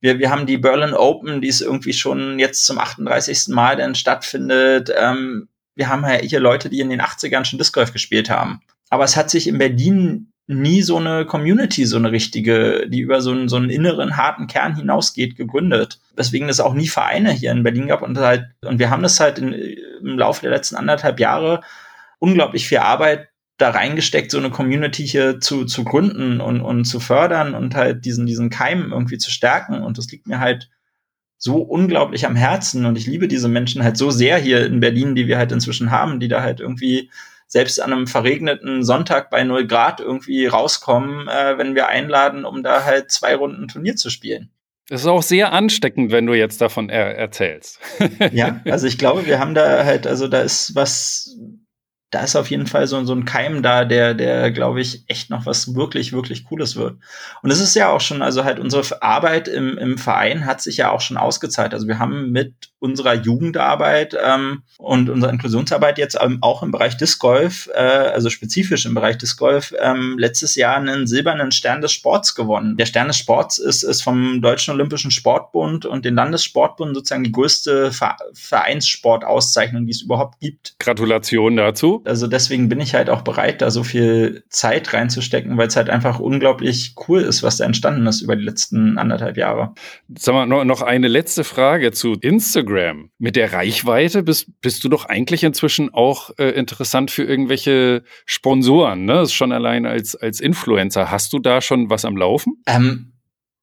wir, 0.01 0.19
wir 0.19 0.29
haben 0.31 0.45
die 0.45 0.57
Berlin 0.57 0.93
Open, 0.93 1.41
die 1.41 1.47
ist 1.47 1.61
irgendwie 1.61 1.93
schon 1.93 2.39
jetzt 2.39 2.65
zum 2.65 2.79
38. 2.79 3.47
Mal 3.49 3.77
denn 3.77 3.95
stattfindet. 3.95 4.91
Ähm, 4.95 5.47
wir 5.75 5.89
haben 5.89 6.03
ja 6.03 6.15
hier 6.15 6.39
Leute, 6.39 6.69
die 6.69 6.79
in 6.79 6.89
den 6.89 7.01
80ern 7.01 7.45
schon 7.45 7.59
Disc 7.59 7.73
Golf 7.73 7.93
gespielt 7.93 8.29
haben. 8.29 8.61
Aber 8.89 9.03
es 9.03 9.15
hat 9.15 9.29
sich 9.29 9.47
in 9.47 9.57
Berlin 9.57 10.31
nie 10.47 10.81
so 10.81 10.97
eine 10.97 11.25
Community, 11.25 11.85
so 11.85 11.97
eine 11.97 12.11
richtige, 12.11 12.89
die 12.89 12.99
über 12.99 13.21
so 13.21 13.31
einen, 13.31 13.47
so 13.47 13.55
einen 13.55 13.69
inneren, 13.69 14.17
harten 14.17 14.47
Kern 14.47 14.75
hinausgeht, 14.75 15.37
gegründet. 15.37 15.99
Deswegen 16.17 16.49
es 16.49 16.59
auch 16.59 16.73
nie 16.73 16.89
Vereine 16.89 17.31
hier 17.31 17.51
in 17.51 17.63
Berlin 17.63 17.87
gab 17.87 18.01
und 18.01 18.17
halt, 18.17 18.47
und 18.65 18.79
wir 18.79 18.89
haben 18.89 19.03
das 19.03 19.19
halt 19.19 19.39
in, 19.39 19.53
im 19.53 20.17
Laufe 20.19 20.41
der 20.41 20.51
letzten 20.51 20.75
anderthalb 20.75 21.19
Jahre 21.19 21.61
unglaublich 22.19 22.67
viel 22.67 22.79
Arbeit 22.79 23.30
da 23.61 23.69
reingesteckt, 23.69 24.31
so 24.31 24.37
eine 24.37 24.49
Community 24.49 25.07
hier 25.07 25.39
zu, 25.39 25.65
zu 25.65 25.83
gründen 25.83 26.41
und, 26.41 26.61
und 26.61 26.85
zu 26.85 26.99
fördern 26.99 27.53
und 27.53 27.75
halt 27.75 28.05
diesen, 28.05 28.25
diesen 28.25 28.49
Keim 28.49 28.91
irgendwie 28.91 29.17
zu 29.17 29.31
stärken. 29.31 29.81
Und 29.83 29.97
das 29.97 30.11
liegt 30.11 30.27
mir 30.27 30.39
halt 30.39 30.69
so 31.37 31.57
unglaublich 31.57 32.25
am 32.25 32.35
Herzen. 32.35 32.85
Und 32.85 32.97
ich 32.97 33.07
liebe 33.07 33.27
diese 33.27 33.47
Menschen 33.47 33.83
halt 33.83 33.97
so 33.97 34.11
sehr 34.11 34.37
hier 34.37 34.65
in 34.65 34.79
Berlin, 34.79 35.15
die 35.15 35.27
wir 35.27 35.37
halt 35.37 35.51
inzwischen 35.51 35.91
haben, 35.91 36.19
die 36.19 36.27
da 36.27 36.41
halt 36.41 36.59
irgendwie 36.59 37.09
selbst 37.47 37.81
an 37.81 37.91
einem 37.91 38.07
verregneten 38.07 38.83
Sonntag 38.83 39.29
bei 39.29 39.43
0 39.43 39.67
Grad 39.67 39.99
irgendwie 39.99 40.45
rauskommen, 40.45 41.27
äh, 41.27 41.57
wenn 41.57 41.75
wir 41.75 41.87
einladen, 41.87 42.45
um 42.45 42.63
da 42.63 42.85
halt 42.85 43.11
zwei 43.11 43.35
Runden 43.35 43.67
Turnier 43.67 43.97
zu 43.97 44.09
spielen. 44.09 44.51
Das 44.87 45.01
ist 45.01 45.07
auch 45.07 45.23
sehr 45.23 45.53
ansteckend, 45.53 46.11
wenn 46.11 46.25
du 46.25 46.33
jetzt 46.33 46.59
davon 46.59 46.89
er 46.89 47.15
erzählst. 47.15 47.79
ja, 48.31 48.59
also 48.65 48.87
ich 48.87 48.97
glaube, 48.97 49.25
wir 49.25 49.39
haben 49.39 49.53
da 49.53 49.85
halt, 49.85 50.05
also 50.05 50.27
da 50.27 50.41
ist 50.41 50.75
was, 50.75 51.37
da 52.11 52.21
ist 52.21 52.35
auf 52.35 52.51
jeden 52.51 52.67
Fall 52.67 52.87
so, 52.87 53.03
so 53.05 53.13
ein 53.13 53.25
Keim 53.25 53.63
da, 53.63 53.85
der, 53.85 54.13
der, 54.13 54.51
glaube 54.51 54.81
ich, 54.81 55.05
echt 55.07 55.29
noch 55.29 55.45
was 55.45 55.75
wirklich, 55.75 56.11
wirklich 56.11 56.43
Cooles 56.43 56.75
wird. 56.75 56.99
Und 57.41 57.51
es 57.51 57.61
ist 57.61 57.73
ja 57.73 57.89
auch 57.89 58.01
schon, 58.01 58.21
also 58.21 58.43
halt 58.43 58.59
unsere 58.59 59.01
Arbeit 59.01 59.47
im, 59.47 59.77
im 59.77 59.97
Verein 59.97 60.45
hat 60.45 60.61
sich 60.61 60.77
ja 60.77 60.91
auch 60.91 60.99
schon 60.99 61.15
ausgezahlt. 61.15 61.73
Also 61.73 61.87
wir 61.87 61.99
haben 61.99 62.31
mit 62.31 62.70
unserer 62.81 63.13
Jugendarbeit 63.13 64.17
ähm, 64.21 64.63
und 64.79 65.09
unserer 65.09 65.31
Inklusionsarbeit 65.31 65.99
jetzt 65.99 66.17
ähm, 66.19 66.39
auch 66.41 66.63
im 66.63 66.71
Bereich 66.71 66.97
Disc 66.97 67.19
Golf, 67.19 67.69
äh, 67.73 67.79
also 67.79 68.31
spezifisch 68.31 68.87
im 68.87 68.95
Bereich 68.95 69.19
Disc 69.19 69.37
Golf, 69.37 69.71
ähm, 69.79 70.17
letztes 70.17 70.55
Jahr 70.55 70.77
einen 70.77 71.05
silbernen 71.05 71.51
Stern 71.51 71.81
des 71.81 71.91
Sports 71.91 72.33
gewonnen. 72.33 72.77
Der 72.77 72.87
Stern 72.87 73.07
des 73.07 73.17
Sports 73.17 73.59
ist, 73.59 73.83
ist 73.83 74.01
vom 74.01 74.41
Deutschen 74.41 74.73
Olympischen 74.73 75.11
Sportbund 75.11 75.85
und 75.85 76.05
den 76.05 76.15
Landessportbund 76.15 76.95
sozusagen 76.95 77.23
die 77.23 77.31
größte 77.31 77.91
Vereinssportauszeichnung, 78.33 79.85
die 79.85 79.91
es 79.91 80.01
überhaupt 80.01 80.39
gibt. 80.39 80.73
Gratulation 80.79 81.57
dazu. 81.57 82.01
Also 82.05 82.25
deswegen 82.25 82.67
bin 82.67 82.81
ich 82.81 82.95
halt 82.95 83.11
auch 83.11 83.21
bereit, 83.21 83.61
da 83.61 83.69
so 83.69 83.83
viel 83.83 84.43
Zeit 84.49 84.91
reinzustecken, 84.91 85.55
weil 85.57 85.67
es 85.67 85.75
halt 85.75 85.91
einfach 85.91 86.19
unglaublich 86.19 86.95
cool 87.07 87.21
ist, 87.21 87.43
was 87.43 87.57
da 87.57 87.65
entstanden 87.65 88.07
ist 88.07 88.21
über 88.21 88.35
die 88.35 88.43
letzten 88.43 88.97
anderthalb 88.97 89.37
Jahre. 89.37 89.75
Sag 90.17 90.33
mal, 90.33 90.65
noch 90.65 90.81
eine 90.81 91.07
letzte 91.07 91.43
Frage 91.43 91.91
zu 91.91 92.13
Instagram. 92.13 92.70
Instagram. 92.71 93.11
Mit 93.17 93.35
der 93.35 93.53
Reichweite 93.53 94.23
bist, 94.23 94.49
bist 94.61 94.83
du 94.83 94.89
doch 94.89 95.05
eigentlich 95.05 95.43
inzwischen 95.43 95.93
auch 95.93 96.31
äh, 96.37 96.49
interessant 96.51 97.11
für 97.11 97.23
irgendwelche 97.23 98.03
Sponsoren, 98.25 99.05
ne? 99.05 99.21
Ist 99.21 99.33
schon 99.33 99.51
allein 99.51 99.85
als, 99.85 100.15
als 100.15 100.39
Influencer. 100.39 101.11
Hast 101.11 101.33
du 101.33 101.39
da 101.39 101.61
schon 101.61 101.89
was 101.89 102.05
am 102.05 102.17
Laufen? 102.17 102.61
Ähm, 102.65 103.13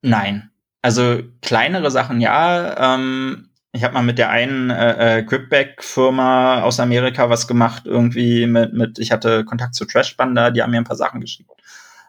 nein. 0.02 0.50
Also 0.82 1.20
kleinere 1.42 1.90
Sachen 1.90 2.20
ja. 2.20 2.94
Ähm, 2.94 3.50
ich 3.72 3.84
habe 3.84 3.94
mal 3.94 4.02
mit 4.02 4.18
der 4.18 4.30
einen 4.30 4.70
äh, 4.70 5.18
äh, 5.18 5.22
Gripback-Firma 5.22 6.62
aus 6.62 6.80
Amerika 6.80 7.28
was 7.28 7.46
gemacht, 7.46 7.82
irgendwie 7.84 8.46
mit, 8.46 8.72
mit, 8.72 8.98
ich 8.98 9.12
hatte 9.12 9.44
Kontakt 9.44 9.74
zu 9.74 9.84
Trashbanda, 9.84 10.50
die 10.50 10.62
haben 10.62 10.70
mir 10.70 10.78
ein 10.78 10.84
paar 10.84 10.96
Sachen 10.96 11.20
geschickt. 11.20 11.50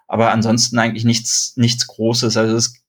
Aber 0.07 0.31
ansonsten 0.31 0.79
eigentlich 0.79 1.05
nichts, 1.05 1.53
nichts 1.55 1.85
Großes. 1.85 2.35
Also 2.37 2.55
es 2.55 2.81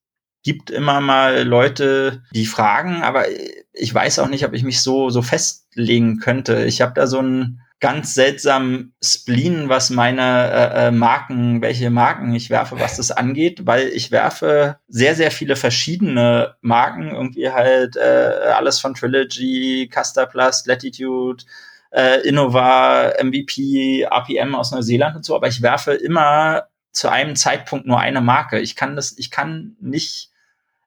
gibt 0.43 0.70
immer 0.70 1.01
mal 1.01 1.43
Leute, 1.43 2.22
die 2.34 2.47
fragen, 2.47 3.03
aber 3.03 3.24
ich 3.72 3.95
weiß 3.95 4.18
auch 4.20 4.28
nicht, 4.28 4.45
ob 4.45 4.53
ich 4.53 4.62
mich 4.62 4.80
so, 4.80 5.11
so 5.11 5.22
festlegen 5.22 6.18
könnte. 6.18 6.64
Ich 6.64 6.80
habe 6.80 6.95
da 6.95 7.07
so 7.07 7.18
einen 7.18 7.61
ganz 7.80 8.12
seltsamen 8.12 8.95
Spleen, 9.03 9.70
was 9.70 9.88
meine 9.91 10.51
äh, 10.51 10.88
äh, 10.88 10.91
Marken, 10.91 11.62
welche 11.62 11.91
Marken 11.91 12.34
ich 12.34 12.51
werfe, 12.51 12.78
was 12.78 12.99
das 12.99 13.11
angeht, 13.11 13.66
weil 13.66 13.88
ich 13.88 14.11
werfe 14.11 14.78
sehr, 14.86 15.14
sehr 15.14 15.30
viele 15.30 15.57
verschiedene 15.57 16.57
Marken, 16.61 17.11
irgendwie 17.11 17.51
halt 17.51 17.97
äh, 17.97 18.53
alles 18.55 18.78
von 18.80 18.95
Trilogy, 18.95 19.88
Casterplast, 19.91 20.66
Latitude, 20.66 21.43
äh, 21.91 22.20
Innova, 22.20 23.14
MVP, 23.22 24.03
RPM 24.03 24.55
aus 24.55 24.72
Neuseeland 24.72 25.16
und 25.16 25.24
so, 25.24 25.34
aber 25.34 25.49
ich 25.49 25.62
werfe 25.62 25.93
immer 25.93 26.64
zu 26.93 27.09
einem 27.09 27.34
Zeitpunkt 27.34 27.86
nur 27.86 27.99
eine 27.99 28.20
Marke. 28.20 28.61
Ich 28.61 28.76
kann 28.76 28.95
das, 28.95 29.16
ich 29.16 29.30
kann 29.30 29.76
nicht 29.80 30.30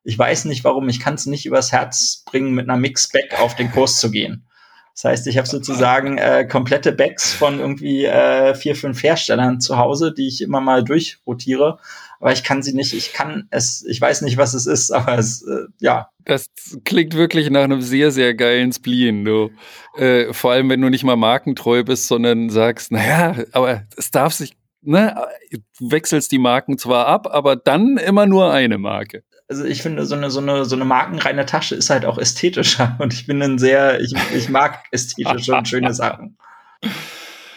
ich 0.03 0.17
weiß 0.17 0.45
nicht 0.45 0.63
warum, 0.63 0.89
ich 0.89 0.99
kann 0.99 1.15
es 1.15 1.25
nicht 1.25 1.45
übers 1.45 1.71
Herz 1.71 2.23
bringen, 2.25 2.53
mit 2.53 2.69
einer 2.69 2.77
Mix-Back 2.77 3.39
auf 3.39 3.55
den 3.55 3.71
Kurs 3.71 3.99
zu 3.99 4.11
gehen. 4.11 4.45
Das 4.93 5.05
heißt, 5.05 5.27
ich 5.27 5.37
habe 5.37 5.47
sozusagen 5.47 6.19
äh, 6.19 6.45
komplette 6.47 6.91
Backs 6.91 7.33
von 7.33 7.59
irgendwie 7.59 8.05
äh, 8.05 8.53
vier, 8.53 8.75
fünf 8.75 9.01
Herstellern 9.01 9.59
zu 9.59 9.77
Hause, 9.77 10.13
die 10.13 10.27
ich 10.27 10.41
immer 10.41 10.61
mal 10.61 10.83
durchrotiere. 10.83 11.79
Aber 12.19 12.31
ich 12.31 12.43
kann 12.43 12.61
sie 12.61 12.73
nicht, 12.73 12.93
ich 12.93 13.11
kann 13.11 13.47
es, 13.49 13.83
ich 13.87 13.99
weiß 13.99 14.21
nicht, 14.21 14.37
was 14.37 14.53
es 14.53 14.67
ist, 14.67 14.91
aber 14.91 15.17
es, 15.17 15.41
äh, 15.41 15.65
ja. 15.79 16.09
Das 16.25 16.45
klingt 16.85 17.15
wirklich 17.15 17.49
nach 17.49 17.63
einem 17.63 17.81
sehr, 17.81 18.11
sehr 18.11 18.35
geilen 18.35 18.71
Spleen, 18.71 19.25
du. 19.25 19.49
Äh, 19.97 20.31
vor 20.31 20.51
allem, 20.51 20.69
wenn 20.69 20.81
du 20.81 20.89
nicht 20.89 21.03
mal 21.03 21.17
markentreu 21.17 21.83
bist, 21.83 22.07
sondern 22.07 22.49
sagst, 22.49 22.91
naja, 22.91 23.35
aber 23.51 23.83
es 23.97 24.11
darf 24.11 24.33
sich, 24.33 24.53
ne, 24.83 25.15
du 25.51 25.59
wechselst 25.91 26.31
die 26.31 26.37
Marken 26.37 26.77
zwar 26.77 27.07
ab, 27.07 27.27
aber 27.31 27.55
dann 27.55 27.97
immer 27.97 28.27
nur 28.27 28.53
eine 28.53 28.77
Marke 28.77 29.23
also 29.47 29.65
ich 29.65 29.81
finde, 29.81 30.05
so 30.05 30.15
eine, 30.15 30.31
so 30.31 30.39
eine, 30.39 30.65
so 30.65 30.75
eine 30.75 30.85
markenreine 30.85 31.45
Tasche 31.45 31.75
ist 31.75 31.89
halt 31.89 32.05
auch 32.05 32.17
ästhetischer. 32.17 32.95
Und 32.99 33.13
ich 33.13 33.27
bin 33.27 33.41
ein 33.41 33.57
sehr, 33.57 33.99
ich, 33.99 34.13
ich 34.35 34.49
mag 34.49 34.83
ästhetische 34.91 35.55
und 35.55 35.67
schöne 35.67 35.93
Sachen. 35.93 36.37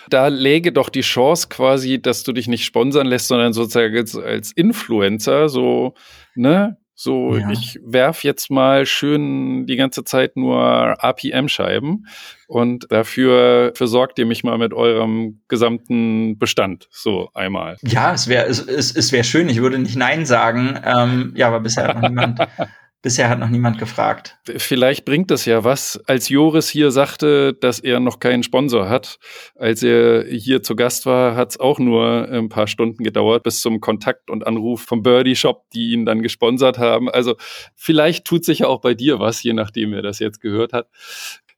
Da 0.09 0.29
läge 0.29 0.73
doch 0.73 0.89
die 0.89 1.01
Chance 1.01 1.49
quasi, 1.49 2.01
dass 2.01 2.23
du 2.23 2.33
dich 2.33 2.47
nicht 2.47 2.65
sponsern 2.65 3.07
lässt, 3.07 3.29
sondern 3.29 3.53
sozusagen 3.53 3.97
als, 3.97 4.17
als 4.17 4.53
Influencer 4.53 5.49
so, 5.49 5.95
ne? 6.35 6.77
So, 6.99 7.37
ja. 7.37 7.51
ich 7.51 7.79
werf 7.85 8.25
jetzt 8.25 8.51
mal 8.51 8.87
schön 8.87 9.67
die 9.67 9.77
ganze 9.77 10.03
Zeit 10.03 10.35
nur 10.35 10.97
APM-Scheiben 11.05 12.07
und 12.49 12.87
dafür 12.91 13.73
versorgt 13.75 14.19
ihr 14.19 14.25
mich 14.25 14.45
mal 14.45 14.57
mit 14.57 14.73
eurem 14.73 15.43
gesamten 15.47 16.39
Bestand, 16.39 16.89
so 16.91 17.29
einmal. 17.35 17.77
Ja, 17.83 18.15
es 18.15 18.29
wäre 18.29 18.47
es, 18.47 18.61
es, 18.61 18.97
es 18.97 19.13
wär 19.13 19.25
schön, 19.25 19.51
ich 19.51 19.61
würde 19.61 19.79
nicht 19.79 19.97
Nein 19.97 20.25
sagen. 20.25 20.81
Ähm, 20.83 21.35
ja, 21.37 21.49
aber 21.49 21.61
bisher 21.61 21.89
hat 21.89 22.01
noch 22.01 22.09
niemand 22.09 22.41
Bisher 23.07 23.29
hat 23.29 23.39
noch 23.39 23.51
niemand 23.51 23.79
gefragt. 23.79 24.37
Vielleicht 24.57 25.05
bringt 25.05 25.31
es 25.31 25.45
ja 25.45 25.63
was. 25.63 26.01
Als 26.09 26.29
Joris 26.29 26.69
hier 26.69 26.91
sagte, 26.91 27.55
dass 27.55 27.79
er 27.79 28.01
noch 28.01 28.19
keinen 28.19 28.43
Sponsor 28.43 28.89
hat, 28.89 29.21
als 29.55 29.85
er 29.85 30.25
hier 30.25 30.65
zu 30.65 30.75
Gast 30.75 31.07
war, 31.07 31.37
hat 31.37 31.51
es 31.51 31.61
auch 31.61 31.79
nur 31.79 32.29
ein 32.29 32.49
paar 32.49 32.67
Stunden 32.67 33.05
gedauert 33.05 33.45
bis 33.45 33.61
zum 33.61 33.81
Kontakt 33.81 34.29
und 34.29 34.45
Anruf 34.45 34.83
vom 34.83 35.05
Birdie 35.05 35.37
Shop, 35.37 35.71
die 35.73 35.93
ihn 35.93 36.05
dann 36.05 36.21
gesponsert 36.21 36.79
haben. 36.79 37.09
Also 37.09 37.37
vielleicht 37.77 38.25
tut 38.25 38.45
sich 38.45 38.59
ja 38.59 38.67
auch 38.67 38.81
bei 38.81 38.95
dir 38.95 39.21
was, 39.21 39.41
je 39.41 39.53
nachdem 39.53 39.93
wer 39.93 40.03
das 40.03 40.19
jetzt 40.19 40.41
gehört 40.41 40.73
hat. 40.73 40.89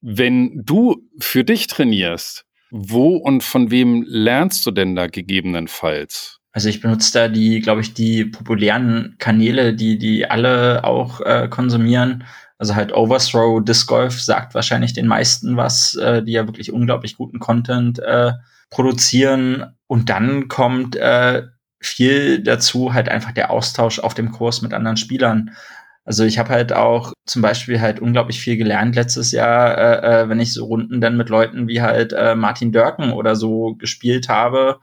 Wenn 0.03 0.53
du 0.67 1.09
für 1.19 1.45
dich 1.45 1.67
trainierst, 1.67 2.45
wo 2.71 3.17
und 3.17 3.43
von 3.43 3.71
wem 3.71 4.05
lernst 4.07 4.67
du 4.67 4.71
denn 4.71 4.95
da 4.95 5.07
gegebenenfalls? 5.07 6.38
Also 6.53 6.69
ich 6.69 6.81
benutze 6.81 7.13
da 7.13 7.29
die, 7.29 7.61
glaube 7.61 7.83
ich, 7.83 7.95
die 7.95 8.25
populären 8.25 9.17
Kanäle, 9.19 9.75
die 9.75 9.99
die 9.99 10.29
alle 10.29 10.85
auch 10.85 11.21
äh, 11.21 11.49
konsumieren. 11.49 12.25
Also 12.59 12.75
halt 12.75 12.93
Overthrow, 12.93 13.63
Disc 13.63 13.87
Golf 13.87 14.21
sagt 14.21 14.55
wahrscheinlich 14.55 14.93
den 14.93 15.07
meisten 15.07 15.57
was, 15.57 15.95
äh, 15.95 16.23
die 16.23 16.33
ja 16.33 16.47
wirklich 16.47 16.73
unglaublich 16.73 17.17
guten 17.17 17.39
Content 17.39 17.99
äh, 18.01 18.33
produzieren. 18.71 19.77
Und 19.87 20.11
dann 20.11 20.49
kommt 20.49 20.97
äh, 20.97 21.45
viel 21.81 22.43
dazu 22.43 22.93
halt 22.95 23.09
einfach 23.09 23.33
der 23.33 23.51
Austausch 23.51 24.01
auf 24.01 24.15
dem 24.15 24.33
Kurs 24.33 24.63
mit 24.63 24.75
anderen 24.75 24.97
Spielern. 24.97 25.51
Also 26.05 26.25
ich 26.25 26.39
habe 26.39 26.49
halt 26.49 26.73
auch 26.73 27.13
zum 27.27 27.43
Beispiel 27.43 27.81
halt 27.81 28.01
unglaublich 28.01 28.41
viel 28.41 28.57
gelernt 28.57 28.97
letztes 28.97 29.31
Jahr, 29.31 29.77
äh, 29.79 30.23
äh, 30.23 30.29
wenn 30.29 30.41
ich 30.41 30.55
so 30.55 30.65
Runden 30.65 31.01
dann 31.01 31.19
mit 31.19 31.29
Leuten 31.29 31.69
wie 31.69 31.83
halt 31.83 32.15
äh, 32.15 32.35
Martin 32.35 32.73
Dörken 32.73 33.13
oder 33.13 33.37
so 33.37 33.75
gespielt 33.75 34.29
habe 34.29 34.81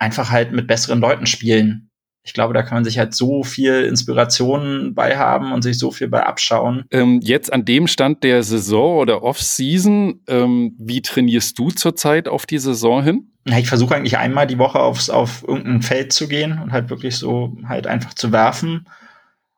einfach 0.00 0.30
halt 0.30 0.50
mit 0.52 0.66
besseren 0.66 1.00
Leuten 1.00 1.26
spielen. 1.26 1.90
Ich 2.22 2.34
glaube, 2.34 2.52
da 2.52 2.62
kann 2.62 2.76
man 2.76 2.84
sich 2.84 2.98
halt 2.98 3.14
so 3.14 3.42
viel 3.42 3.84
Inspiration 3.84 4.94
bei 4.94 5.16
haben 5.16 5.52
und 5.52 5.62
sich 5.62 5.78
so 5.78 5.90
viel 5.90 6.08
bei 6.08 6.24
abschauen. 6.24 6.84
Ähm, 6.90 7.20
jetzt 7.22 7.52
an 7.52 7.64
dem 7.64 7.86
Stand 7.86 8.24
der 8.24 8.42
Saison 8.42 8.98
oder 8.98 9.22
Off-Season, 9.22 10.20
ähm, 10.28 10.76
wie 10.78 11.00
trainierst 11.00 11.58
du 11.58 11.70
zurzeit 11.70 12.28
auf 12.28 12.44
die 12.44 12.58
Saison 12.58 13.02
hin? 13.02 13.32
Na, 13.46 13.58
ich 13.58 13.68
versuche 13.68 13.94
eigentlich 13.94 14.18
einmal 14.18 14.46
die 14.46 14.58
Woche 14.58 14.80
aufs, 14.80 15.08
auf 15.08 15.44
irgendein 15.48 15.82
Feld 15.82 16.12
zu 16.12 16.28
gehen 16.28 16.58
und 16.58 16.72
halt 16.72 16.90
wirklich 16.90 17.16
so 17.16 17.56
halt 17.66 17.86
einfach 17.86 18.12
zu 18.12 18.32
werfen. 18.32 18.86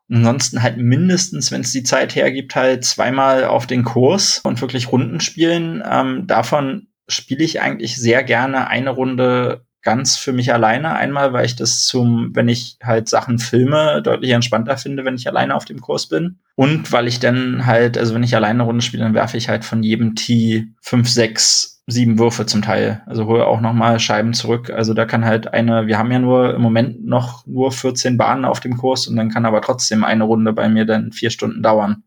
Ansonsten 0.08 0.62
halt 0.62 0.76
mindestens, 0.76 1.50
wenn 1.50 1.62
es 1.62 1.72
die 1.72 1.82
Zeit 1.82 2.14
hergibt, 2.14 2.54
halt 2.54 2.84
zweimal 2.84 3.44
auf 3.44 3.66
den 3.66 3.82
Kurs 3.82 4.40
und 4.44 4.60
wirklich 4.60 4.92
Runden 4.92 5.20
spielen. 5.20 5.82
Ähm, 5.88 6.26
davon 6.28 6.88
spiele 7.08 7.42
ich 7.42 7.60
eigentlich 7.60 7.96
sehr 7.96 8.22
gerne 8.22 8.68
eine 8.68 8.90
Runde 8.90 9.66
ganz 9.82 10.16
für 10.16 10.32
mich 10.32 10.52
alleine. 10.52 10.94
Einmal, 10.94 11.32
weil 11.32 11.44
ich 11.44 11.56
das 11.56 11.86
zum, 11.86 12.30
wenn 12.34 12.48
ich 12.48 12.78
halt 12.82 13.08
Sachen 13.08 13.38
filme, 13.38 14.00
deutlich 14.02 14.30
entspannter 14.30 14.76
finde, 14.76 15.04
wenn 15.04 15.14
ich 15.14 15.28
alleine 15.28 15.54
auf 15.54 15.64
dem 15.64 15.80
Kurs 15.80 16.06
bin. 16.06 16.38
Und 16.54 16.92
weil 16.92 17.08
ich 17.08 17.20
dann 17.20 17.66
halt, 17.66 17.98
also 17.98 18.14
wenn 18.14 18.22
ich 18.22 18.34
alleine 18.34 18.60
eine 18.60 18.62
Runde 18.64 18.82
spiele, 18.82 19.02
dann 19.02 19.14
werfe 19.14 19.36
ich 19.36 19.48
halt 19.48 19.64
von 19.64 19.82
jedem 19.82 20.14
Tee 20.14 20.68
fünf, 20.80 21.08
sechs, 21.08 21.82
sieben 21.86 22.18
Würfe 22.18 22.46
zum 22.46 22.62
Teil. 22.62 23.02
Also 23.06 23.26
hole 23.26 23.46
auch 23.46 23.60
nochmal 23.60 23.98
Scheiben 23.98 24.34
zurück. 24.34 24.70
Also 24.70 24.94
da 24.94 25.04
kann 25.04 25.24
halt 25.24 25.52
eine, 25.52 25.86
wir 25.86 25.98
haben 25.98 26.12
ja 26.12 26.18
nur 26.18 26.54
im 26.54 26.62
Moment 26.62 27.04
noch 27.04 27.46
nur 27.46 27.72
14 27.72 28.16
Bahnen 28.16 28.44
auf 28.44 28.60
dem 28.60 28.76
Kurs 28.76 29.06
und 29.06 29.16
dann 29.16 29.30
kann 29.30 29.46
aber 29.46 29.60
trotzdem 29.60 30.04
eine 30.04 30.24
Runde 30.24 30.52
bei 30.52 30.68
mir 30.68 30.84
dann 30.84 31.12
vier 31.12 31.30
Stunden 31.30 31.62
dauern 31.62 32.04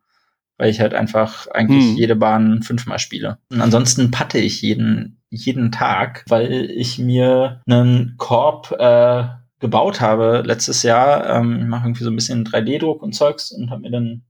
weil 0.57 0.69
ich 0.69 0.79
halt 0.79 0.93
einfach 0.93 1.47
eigentlich 1.47 1.85
hm. 1.85 1.95
jede 1.95 2.15
Bahn 2.15 2.61
fünfmal 2.61 2.99
spiele. 2.99 3.39
Und 3.51 3.61
ansonsten 3.61 4.11
patte 4.11 4.37
ich 4.37 4.61
jeden, 4.61 5.21
jeden 5.35 5.71
Tag, 5.71 6.25
weil 6.27 6.69
ich 6.71 6.99
mir 6.99 7.61
einen 7.67 8.15
Korb 8.17 8.71
äh, 8.77 9.25
gebaut 9.59 10.01
habe 10.01 10.43
letztes 10.45 10.83
Jahr. 10.83 11.29
Ähm, 11.29 11.59
ich 11.61 11.67
mache 11.67 11.87
irgendwie 11.87 12.03
so 12.03 12.09
ein 12.09 12.15
bisschen 12.15 12.45
3D-Druck 12.45 13.01
und 13.01 13.13
Zeugs 13.13 13.51
und 13.51 13.69
habe 13.69 13.81
mir 13.81 13.91
dann 13.91 14.23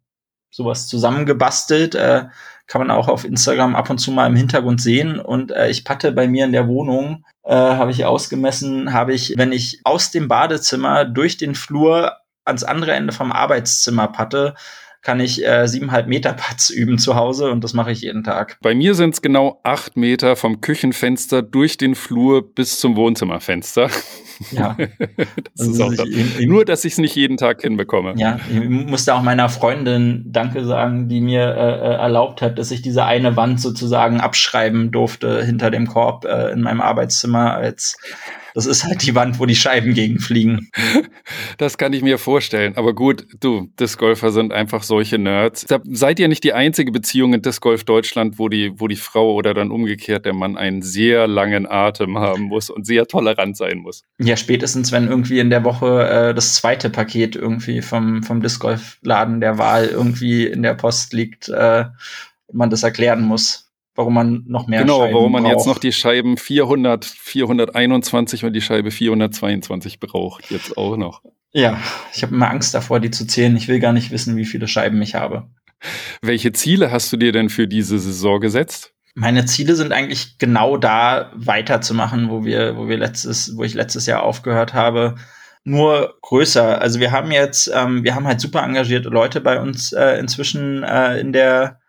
sowas 0.51 0.88
zusammengebastelt. 0.88 1.95
Äh, 1.95 2.26
kann 2.68 2.80
man 2.80 2.91
auch 2.91 3.08
auf 3.08 3.26
Instagram 3.26 3.76
ab 3.76 3.89
und 3.89 3.99
zu 3.99 4.12
mal 4.12 4.28
im 4.28 4.36
Hintergrund 4.36 4.82
sehen. 4.82 5.20
Und 5.20 5.51
äh, 5.51 5.70
ich 5.70 5.84
patte 5.86 6.12
bei 6.12 6.28
mir 6.28 6.45
in 6.45 6.51
der 6.51 6.68
Wohnung, 6.68 7.26
äh, 7.43 7.53
habe 7.53 7.91
ich 7.91 8.06
ausgemessen, 8.06 8.93
habe 8.93 9.14
ich, 9.14 9.34
wenn 9.38 9.51
ich 9.51 9.82
aus 9.84 10.12
dem 10.12 10.28
Badezimmer 10.28 11.06
durch 11.06 11.38
den 11.38 11.56
Flur 11.56 12.14
ans 12.43 12.64
andere 12.64 12.93
Ende 12.93 13.14
vom 13.14 13.32
Arbeitszimmer 13.32 14.08
patte, 14.08 14.56
kann 15.06 15.20
ich 15.20 15.45
äh, 15.45 15.68
siebeneinhalb 15.68 16.08
Meter 16.08 16.34
Putts 16.34 16.70
üben 16.72 16.97
zu 16.97 17.16
Hause 17.16 17.51
und 17.51 17.64
das 17.64 17.74
mache 17.74 17.91
ich 17.91 18.01
jeden 18.01 18.24
Tag. 18.24 18.58
Bei 18.62 18.74
mir 18.74 18.95
sind 18.95 19.14
es 19.14 19.22
genau 19.22 19.62
acht 19.64 19.95
Meter 19.95 20.36
vom 20.36 20.60
Küchenfenster 20.62 21.43
durch 21.43 21.78
den 21.78 21.95
Flur 21.95 22.53
bis 22.53 22.80
zum 22.80 22.95
Wohnzimmerfenster. 22.95 23.89
Ja. 24.51 24.76
das 25.56 25.68
also 25.68 25.91
ist 25.91 25.99
auch 26.01 26.06
ich, 26.06 26.47
nur, 26.47 26.66
dass 26.66 26.84
ich 26.84 26.93
es 26.93 26.99
nicht 26.99 27.16
jeden 27.16 27.38
Tag 27.38 27.62
hinbekomme. 27.62 28.16
Ja, 28.18 28.39
ich 28.51 28.68
musste 28.68 29.14
auch 29.14 29.22
meiner 29.22 29.47
Freundin 29.47 30.26
Danke 30.28 30.66
sagen, 30.66 31.08
die 31.08 31.22
mir 31.22 31.43
äh, 31.43 31.49
äh, 31.49 31.95
erlaubt 31.97 32.41
hat, 32.41 32.58
dass 32.58 32.72
ich 32.72 32.82
diese 32.82 33.06
eine 33.06 33.38
Wand 33.38 33.62
sozusagen 33.62 34.20
abschreiben 34.20 34.91
durfte 34.91 35.45
hinter 35.45 35.70
dem 35.70 35.88
Korb 35.88 36.26
äh, 36.26 36.51
in 36.51 36.62
meinem 36.62 36.82
Arbeitszimmer 36.82 37.53
als 37.53 37.97
das 38.56 38.66
ist 38.66 38.86
halt 38.86 39.06
die 39.06 39.14
Wand, 39.16 39.38
wo 39.38 39.45
die 39.45 39.56
Scheiben 39.56 39.93
gegenfliegen. 39.93 40.72
Das 41.58 41.78
kann 41.78 41.93
ich 41.93 42.01
mir 42.01 42.18
vorstellen. 42.18 42.76
Aber 42.76 42.93
gut, 42.93 43.26
du, 43.39 43.70
Discgolfer 43.80 44.32
sind 44.32 44.53
einfach 44.53 44.84
solche 44.84 45.18
Nerds. 45.18 45.66
Seid 45.89 46.20
ihr 46.20 46.28
nicht 46.28 46.43
die 46.43 46.53
einzige 46.53 46.91
Beziehung 46.91 47.34
in 47.34 47.41
Disc 47.41 47.62
Golf 47.62 47.84
Deutschland, 47.84 48.38
wo 48.38 48.49
die, 48.49 48.74
wo 48.80 48.88
die 48.88 48.95
Frau 48.95 49.34
oder 49.34 49.53
dann 49.53 49.72
umgekehrt 49.72 50.26
der 50.26 50.34
Mann 50.34 50.58
einen 50.58 50.82
sehr 50.82 51.28
langen 51.28 51.66
Atem 51.66 52.18
haben 52.18 52.43
muss 52.43 52.70
und 52.70 52.86
sehr 52.86 53.08
tolerant 53.08 53.58
sein 53.58 53.80
muss? 53.80 54.03
Ja, 54.20 54.38
spätestens, 54.38 54.91
wenn 54.91 55.08
irgendwie 55.08 55.39
in 55.39 55.49
der 55.49 55.64
Woche 55.64 56.08
äh, 56.08 56.34
das 56.34 56.56
zweite 56.56 56.89
Paket 56.89 57.36
irgendwie 57.36 57.82
vom, 57.82 58.22
vom 58.22 58.41
Disc 58.41 58.60
Golf 58.60 58.97
Laden 59.01 59.41
der 59.41 59.58
Wahl 59.58 59.88
irgendwie 59.88 60.45
in 60.45 60.62
der 60.62 60.76
Post 60.76 61.14
liegt, 61.14 61.49
äh, 61.49 61.86
man 62.51 62.70
das 62.70 62.84
erklären 62.84 63.22
muss 63.22 63.64
warum 63.96 64.14
man 64.14 64.43
noch 64.48 64.68
mehr 64.68 64.82
genau, 64.82 65.00
Scheiben 65.00 65.16
warum 65.16 65.32
man 65.32 65.43
braucht. 65.43 65.56
jetzt 65.56 65.66
noch 65.66 65.80
die 65.80 65.91
Scheiben 65.91 66.38
400, 66.38 67.06
421 67.06 68.46
und 68.46 68.54
die 68.54 68.62
Scheibe 68.62 68.91
422 68.91 70.00
braucht, 70.00 70.52
jetzt 70.52 70.78
auch 70.78 70.98
noch. 70.98 71.22
Ja, 71.52 71.80
ich 72.14 72.22
habe 72.22 72.36
immer 72.36 72.50
Angst 72.50 72.74
davor, 72.74 73.00
die 73.00 73.12
zu 73.12 73.26
zählen. 73.26 73.56
Ich 73.56 73.70
will 73.70 73.80
gar 73.80 73.93
nicht 73.93 74.12
wissen, 74.12 74.36
wie 74.36 74.46
viele 74.46 74.68
Scheiben 74.68 75.02
ich 75.02 75.16
habe. 75.16 75.48
Welche 76.22 76.52
Ziele 76.52 76.91
hast 76.91 77.12
du 77.14 77.18
dir 77.18 77.32
denn 77.32 77.50
für 77.50 77.68
diese 77.68 77.98
Saison 77.98 78.41
gesetzt? 78.41 78.93
Meine 79.14 79.46
Ziele 79.46 79.76
sind 79.76 79.93
eigentlich 79.93 80.38
genau 80.38 80.76
da 80.76 81.32
weiterzumachen, 81.34 82.30
wo 82.30 82.43
wir, 82.43 82.76
wo 82.76 82.89
wir 82.89 82.98
letztes, 82.98 83.56
wo 83.56 83.64
ich 83.64 83.74
letztes 83.74 84.06
Jahr 84.06 84.24
aufgehört 84.24 84.74
habe. 84.74 85.16
Nur 85.64 86.18
größer. 86.22 86.82
Also 86.82 87.00
wir 87.00 87.12
haben 87.12 87.32
jetzt, 87.32 87.72
ähm, 87.74 88.04
wir 88.04 88.14
haben 88.14 88.28
halt 88.28 88.41
super 88.41 88.62
engagierte 88.62 89.10
Leute 89.10 89.39
bei 89.39 89.62
uns 89.62 89.93
äh, 89.93 90.20
inzwischen 90.20 90.84
äh, 90.84 91.20
in 91.20 91.32
der 91.32 91.80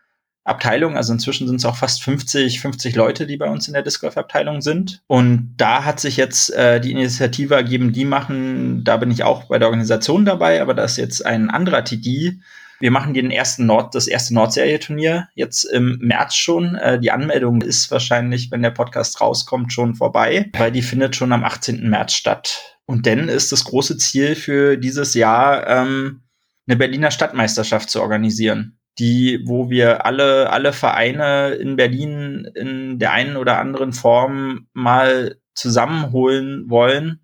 Abteilung. 0.46 0.96
Also 0.96 1.12
inzwischen 1.12 1.46
sind 1.46 1.56
es 1.56 1.64
auch 1.64 1.76
fast 1.76 2.02
50, 2.02 2.60
50 2.60 2.94
Leute, 2.94 3.26
die 3.26 3.36
bei 3.36 3.50
uns 3.50 3.66
in 3.66 3.74
der 3.74 3.82
Disc 3.82 4.00
Golf 4.00 4.16
Abteilung 4.16 4.62
sind. 4.62 5.02
Und 5.06 5.54
da 5.56 5.84
hat 5.84 6.00
sich 6.00 6.16
jetzt 6.16 6.54
äh, 6.54 6.80
die 6.80 6.92
Initiative 6.92 7.54
ergeben, 7.54 7.92
die 7.92 8.04
machen, 8.04 8.84
da 8.84 8.96
bin 8.96 9.10
ich 9.10 9.24
auch 9.24 9.44
bei 9.44 9.58
der 9.58 9.68
Organisation 9.68 10.24
dabei, 10.24 10.62
aber 10.62 10.74
da 10.74 10.84
ist 10.84 10.96
jetzt 10.96 11.26
ein 11.26 11.50
anderer 11.50 11.84
TD. 11.84 12.38
Wir 12.78 12.90
machen 12.90 13.14
den 13.14 13.30
ersten 13.30 13.66
Nord, 13.66 13.94
das 13.94 14.06
erste 14.06 14.34
Nordserie-Turnier 14.34 15.28
jetzt 15.34 15.64
im 15.64 15.98
März 16.00 16.34
schon. 16.34 16.76
Äh, 16.76 17.00
die 17.00 17.10
Anmeldung 17.10 17.62
ist 17.62 17.90
wahrscheinlich, 17.90 18.50
wenn 18.50 18.62
der 18.62 18.70
Podcast 18.70 19.20
rauskommt, 19.20 19.72
schon 19.72 19.94
vorbei, 19.94 20.50
weil 20.52 20.70
die 20.70 20.82
findet 20.82 21.16
schon 21.16 21.32
am 21.32 21.42
18. 21.42 21.88
März 21.88 22.12
statt. 22.12 22.78
Und 22.84 23.06
dann 23.06 23.28
ist 23.28 23.50
das 23.50 23.64
große 23.64 23.96
Ziel 23.96 24.36
für 24.36 24.76
dieses 24.76 25.14
Jahr, 25.14 25.66
ähm, 25.66 26.22
eine 26.68 26.76
Berliner 26.76 27.10
Stadtmeisterschaft 27.10 27.90
zu 27.90 28.00
organisieren 28.00 28.78
die, 28.98 29.40
wo 29.44 29.68
wir 29.68 30.06
alle, 30.06 30.50
alle 30.50 30.72
Vereine 30.72 31.54
in 31.54 31.76
Berlin 31.76 32.50
in 32.54 32.98
der 32.98 33.12
einen 33.12 33.36
oder 33.36 33.58
anderen 33.58 33.92
Form 33.92 34.68
mal 34.72 35.36
zusammenholen 35.54 36.68
wollen, 36.70 37.20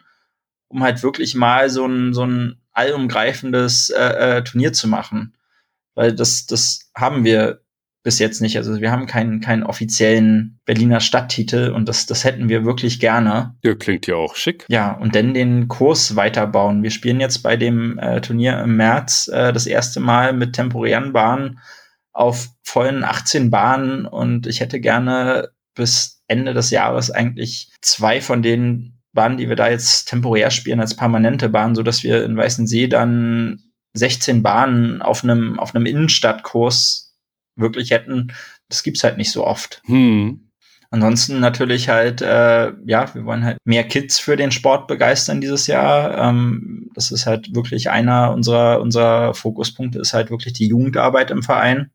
um 0.69 0.83
halt 0.83 1.03
wirklich 1.03 1.35
mal 1.35 1.71
so 1.71 1.87
ein, 1.87 2.13
so 2.15 2.25
ein 2.27 2.61
allumgreifendes 2.73 3.91
äh, 3.91 4.39
äh, 4.39 4.45
Turnier 4.45 4.73
zu 4.73 4.89
machen. 4.89 5.35
Weil 5.95 6.15
das, 6.15 6.47
das 6.47 6.91
haben 6.97 7.25
wir 7.25 7.63
bis 8.03 8.19
jetzt 8.19 8.41
nicht. 8.41 8.57
Also 8.57 8.81
wir 8.81 8.91
haben 8.91 9.07
keinen, 9.07 9.41
keinen 9.41 9.63
offiziellen 9.63 10.59
Berliner 10.65 11.01
Stadttitel 11.01 11.71
und 11.71 11.89
das, 11.89 12.07
das 12.07 12.25
hätten 12.25 12.49
wir 12.49 12.65
wirklich 12.65 12.99
gerne. 12.99 13.55
Ja, 13.63 13.75
klingt 13.75 14.07
ja 14.07 14.17
auch 14.17 14.35
schick. 14.35 14.65
Ja, 14.69 14.93
und 14.93 15.15
dann 15.15 15.35
den 15.35 15.69
Kurs 15.69 16.17
weiterbauen. 16.17 16.83
Wir 16.83 16.91
spielen 16.91 17.21
jetzt 17.21 17.39
bei 17.39 17.57
dem 17.57 17.99
äh, 17.99 18.21
Turnier 18.21 18.61
im 18.61 18.77
März 18.77 19.29
äh, 19.33 19.53
das 19.53 19.67
erste 19.67 20.01
Mal 20.01 20.33
mit 20.33 20.55
temporären 20.55 21.13
Bahnen 21.13 21.61
auf 22.13 22.49
vollen 22.63 23.05
18 23.05 23.51
Bahnen 23.51 24.07
und 24.07 24.47
ich 24.47 24.61
hätte 24.61 24.81
gerne 24.81 25.51
bis 25.75 26.23
Ende 26.27 26.55
des 26.55 26.71
Jahres 26.71 27.11
eigentlich 27.11 27.71
zwei 27.81 28.21
von 28.21 28.43
den 28.43 28.99
Bahnen, 29.13 29.37
die 29.37 29.49
wir 29.49 29.57
da 29.57 29.69
jetzt 29.69 30.09
temporär 30.09 30.51
spielen, 30.51 30.81
als 30.81 30.97
permanente 30.97 31.49
Bahnen, 31.49 31.75
so 31.75 31.83
dass 31.83 32.03
wir 32.03 32.25
in 32.25 32.37
Weißensee 32.37 32.89
dann 32.89 33.61
16 33.95 34.43
Bahnen 34.43 35.03
auf 35.03 35.23
einem 35.23 35.59
auf 35.59 35.75
einem 35.75 35.87
Innenstadtkurs 35.87 37.12
wirklich 37.57 37.91
hätten. 37.91 38.33
Das 38.69 38.83
gibt's 38.83 39.05
halt 39.05 39.17
nicht 39.17 39.31
so 39.31 39.47
oft. 39.47 39.83
Hm. 39.87 40.49
Ansonsten 40.93 41.41
natürlich 41.41 41.89
halt, 41.89 42.21
äh, 42.21 42.73
ja, 42.85 43.15
wir 43.15 43.25
wollen 43.25 43.45
halt 43.45 43.57
mehr 43.65 43.85
Kids 43.85 44.19
für 44.19 44.37
den 44.37 44.51
Sport 44.51 44.89
begeistern 44.89 45.41
dieses 45.41 45.67
Jahr. 45.67 46.19
Ähm, 46.19 46.91
das 46.95 47.11
ist 47.11 47.25
halt 47.25 47.55
wirklich 47.55 47.89
einer 47.89 48.31
unserer, 48.33 48.79
unserer 48.79 49.33
Fokuspunkte, 49.33 49.99
ist 49.99 50.13
halt 50.13 50.31
wirklich 50.31 50.53
die 50.53 50.69
Jugendarbeit 50.69 51.31
im 51.31 51.43
Verein. 51.43 51.91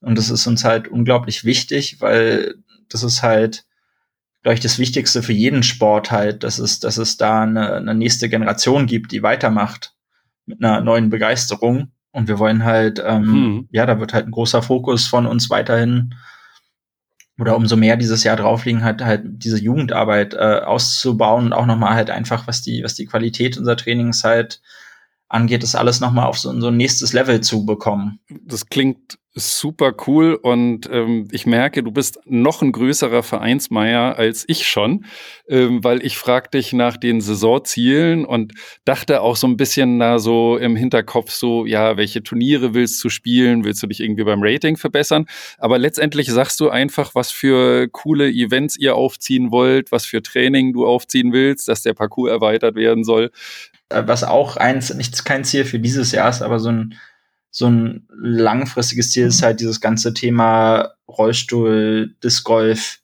Und 0.00 0.16
das 0.16 0.30
ist 0.30 0.46
uns 0.46 0.64
halt 0.64 0.86
unglaublich 0.86 1.44
wichtig, 1.44 2.00
weil 2.00 2.54
das 2.88 3.02
ist 3.02 3.24
halt, 3.24 3.64
glaube 4.42 4.54
ich, 4.54 4.60
das 4.60 4.78
Wichtigste 4.78 5.24
für 5.24 5.32
jeden 5.32 5.64
Sport 5.64 6.12
halt, 6.12 6.44
dass 6.44 6.60
es, 6.60 6.78
dass 6.78 6.98
es 6.98 7.16
da 7.16 7.42
eine, 7.42 7.74
eine 7.74 7.96
nächste 7.96 8.28
Generation 8.28 8.86
gibt, 8.86 9.10
die 9.10 9.24
weitermacht 9.24 9.94
mit 10.46 10.62
einer 10.62 10.80
neuen 10.82 11.10
Begeisterung. 11.10 11.90
Und 12.12 12.28
wir 12.28 12.38
wollen 12.38 12.64
halt, 12.64 13.02
ähm, 13.04 13.32
hm. 13.32 13.68
ja, 13.70 13.86
da 13.86 14.00
wird 14.00 14.12
halt 14.12 14.26
ein 14.26 14.32
großer 14.32 14.62
Fokus 14.62 15.06
von 15.06 15.26
uns 15.26 15.48
weiterhin 15.48 16.14
oder 17.38 17.56
umso 17.56 17.76
mehr 17.76 17.96
dieses 17.96 18.22
Jahr 18.22 18.36
drauf 18.36 18.64
liegen, 18.64 18.84
halt, 18.84 19.02
halt 19.02 19.22
diese 19.24 19.58
Jugendarbeit 19.58 20.34
äh, 20.34 20.60
auszubauen 20.64 21.46
und 21.46 21.52
auch 21.52 21.66
nochmal 21.66 21.94
halt 21.94 22.10
einfach, 22.10 22.46
was 22.46 22.60
die, 22.60 22.82
was 22.84 22.94
die 22.94 23.06
Qualität 23.06 23.56
unserer 23.56 23.76
Trainings 23.76 24.24
halt 24.24 24.60
angeht, 25.28 25.62
das 25.62 25.74
alles 25.74 26.00
nochmal 26.00 26.26
auf 26.26 26.38
so, 26.38 26.58
so 26.60 26.68
ein 26.68 26.76
nächstes 26.76 27.12
Level 27.12 27.40
zu 27.40 27.64
bekommen. 27.64 28.20
Das 28.44 28.66
klingt 28.66 29.18
super 29.34 29.94
cool 30.06 30.34
und 30.34 30.88
ähm, 30.90 31.28
ich 31.30 31.46
merke, 31.46 31.84
du 31.84 31.92
bist 31.92 32.18
noch 32.24 32.62
ein 32.62 32.72
größerer 32.72 33.22
Vereinsmeier 33.22 34.16
als 34.16 34.44
ich 34.48 34.68
schon, 34.68 35.04
ähm, 35.48 35.84
weil 35.84 36.04
ich 36.04 36.18
frag 36.18 36.50
dich 36.50 36.72
nach 36.72 36.96
den 36.96 37.20
Saisonzielen 37.20 38.24
und 38.24 38.54
dachte 38.84 39.20
auch 39.20 39.36
so 39.36 39.46
ein 39.46 39.56
bisschen 39.56 40.00
da 40.00 40.18
so 40.18 40.56
im 40.56 40.74
Hinterkopf 40.74 41.30
so, 41.30 41.64
ja, 41.64 41.96
welche 41.96 42.24
Turniere 42.24 42.74
willst 42.74 43.02
du 43.04 43.08
spielen? 43.08 43.64
Willst 43.64 43.82
du 43.82 43.86
dich 43.86 44.00
irgendwie 44.00 44.24
beim 44.24 44.42
Rating 44.42 44.76
verbessern? 44.76 45.26
Aber 45.58 45.78
letztendlich 45.78 46.28
sagst 46.28 46.58
du 46.58 46.68
einfach, 46.68 47.14
was 47.14 47.30
für 47.30 47.88
coole 47.88 48.28
Events 48.28 48.76
ihr 48.76 48.96
aufziehen 48.96 49.52
wollt, 49.52 49.92
was 49.92 50.06
für 50.06 50.22
Training 50.22 50.72
du 50.72 50.86
aufziehen 50.86 51.32
willst, 51.32 51.68
dass 51.68 51.82
der 51.82 51.94
Parcours 51.94 52.30
erweitert 52.30 52.74
werden 52.74 53.04
soll. 53.04 53.30
Äh, 53.90 54.02
was 54.06 54.24
auch 54.24 54.56
eins, 54.56 54.92
nicht 54.92 55.24
kein 55.24 55.44
Ziel 55.44 55.64
für 55.64 55.78
dieses 55.78 56.10
Jahr 56.10 56.30
ist, 56.30 56.42
aber 56.42 56.58
so 56.58 56.70
ein 56.70 56.98
so 57.50 57.66
ein 57.66 58.06
langfristiges 58.10 59.10
Ziel 59.10 59.26
ist 59.26 59.42
halt 59.42 59.60
dieses 59.60 59.80
ganze 59.80 60.14
Thema 60.14 60.92
Rollstuhl, 61.08 62.14
Disc 62.22 62.44
Golf 62.44 63.00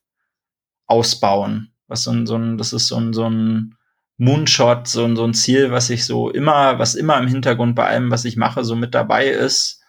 ausbauen. 0.86 1.72
Was 1.88 2.05
so 2.05 2.12
ein, 2.12 2.26
so 2.26 2.36
ein, 2.36 2.59
das 2.59 2.72
ist 2.72 2.86
so 2.86 2.97
ein, 2.97 3.12
so 3.12 3.28
ein 3.28 3.76
Moonshot, 4.18 4.88
so 4.88 5.05
ein, 5.05 5.16
so 5.16 5.24
ein 5.24 5.34
Ziel, 5.34 5.70
was 5.70 5.90
ich 5.90 6.05
so 6.05 6.30
immer, 6.30 6.78
was 6.78 6.94
immer 6.94 7.18
im 7.18 7.28
Hintergrund 7.28 7.74
bei 7.74 7.86
allem, 7.86 8.11
was 8.11 8.24
ich 8.24 8.36
mache, 8.36 8.64
so 8.64 8.76
mit 8.76 8.94
dabei 8.94 9.28
ist, 9.28 9.82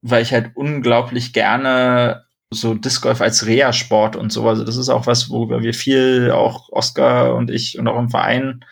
weil 0.00 0.22
ich 0.22 0.32
halt 0.32 0.52
unglaublich 0.54 1.32
gerne 1.32 2.24
so 2.50 2.74
Disc 2.74 3.02
Golf 3.02 3.20
als 3.20 3.46
Reha-Sport 3.46 4.16
und 4.16 4.30
so. 4.30 4.48
Also 4.48 4.64
das 4.64 4.76
ist 4.76 4.88
auch 4.88 5.06
was, 5.06 5.28
worüber 5.28 5.62
wir 5.62 5.74
viel, 5.74 6.30
auch 6.30 6.70
Oscar 6.70 7.34
und 7.34 7.50
ich 7.50 7.78
und 7.78 7.88
auch 7.88 7.98
im 7.98 8.10
Verein 8.10 8.64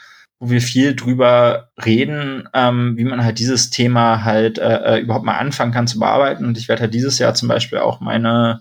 wo 0.42 0.50
wir 0.50 0.60
viel 0.60 0.96
drüber 0.96 1.68
reden, 1.86 2.48
ähm, 2.52 2.96
wie 2.96 3.04
man 3.04 3.24
halt 3.24 3.38
dieses 3.38 3.70
Thema 3.70 4.24
halt 4.24 4.58
äh, 4.58 4.96
äh, 4.96 5.00
überhaupt 5.00 5.24
mal 5.24 5.38
anfangen 5.38 5.70
kann 5.70 5.86
zu 5.86 6.00
bearbeiten. 6.00 6.44
Und 6.44 6.58
ich 6.58 6.66
werde 6.66 6.82
halt 6.82 6.94
dieses 6.94 7.20
Jahr 7.20 7.32
zum 7.34 7.46
Beispiel 7.46 7.78
auch 7.78 8.00
meine 8.00 8.60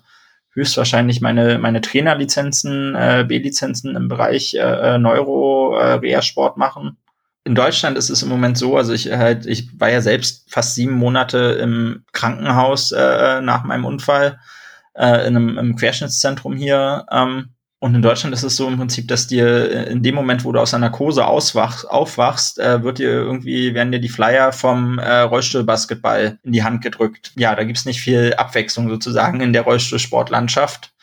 höchstwahrscheinlich 0.53 1.21
meine 1.21 1.57
meine 1.57 1.81
Trainerlizenzen, 1.81 2.93
äh, 2.93 3.25
B-Lizenzen 3.27 3.95
im 3.95 4.09
Bereich 4.09 4.53
äh, 4.53 4.59
äh 4.59 4.97
Neuro 4.99 5.75
äh, 5.75 5.93
Reha-Sport 5.93 6.55
machen. 6.55 6.97
In 7.45 7.55
Deutschland 7.55 7.97
ist 7.97 8.11
es 8.11 8.21
im 8.21 8.29
Moment 8.29 8.59
so, 8.59 8.77
also 8.77 8.93
ich 8.93 9.11
halt, 9.11 9.47
ich 9.47 9.79
war 9.79 9.89
ja 9.89 10.01
selbst 10.01 10.51
fast 10.51 10.75
sieben 10.75 10.93
Monate 10.93 11.57
im 11.59 12.03
Krankenhaus 12.11 12.91
äh, 12.91 13.41
nach 13.41 13.63
meinem 13.63 13.85
Unfall 13.85 14.39
äh, 14.93 15.25
in 15.25 15.35
einem 15.35 15.57
im 15.57 15.75
Querschnittszentrum 15.75 16.55
hier. 16.55 17.07
Ähm, 17.11 17.55
und 17.83 17.95
in 17.95 18.03
Deutschland 18.03 18.35
ist 18.35 18.43
es 18.43 18.57
so 18.57 18.67
im 18.67 18.77
Prinzip, 18.77 19.07
dass 19.07 19.25
dir 19.25 19.47
äh, 19.47 19.91
in 19.91 20.03
dem 20.03 20.13
Moment, 20.13 20.45
wo 20.45 20.51
du 20.51 20.59
aus 20.59 20.69
der 20.69 20.77
Narkose 20.77 21.25
auswach, 21.25 21.83
aufwachst, 21.85 22.59
äh, 22.59 22.83
wird 22.83 22.99
dir 22.99 23.09
irgendwie, 23.09 23.73
werden 23.73 23.91
dir 23.91 23.99
die 23.99 24.07
Flyer 24.07 24.53
vom 24.53 24.99
äh, 24.99 25.21
Rollstuhlbasketball 25.21 26.37
in 26.43 26.51
die 26.51 26.63
Hand 26.63 26.83
gedrückt. 26.83 27.31
Ja, 27.35 27.55
da 27.55 27.63
gibt's 27.63 27.85
nicht 27.85 27.99
viel 27.99 28.35
Abwechslung 28.35 28.87
sozusagen 28.87 29.41
in 29.41 29.51
der 29.51 29.63
Rollstuhlsportlandschaft. 29.63 30.93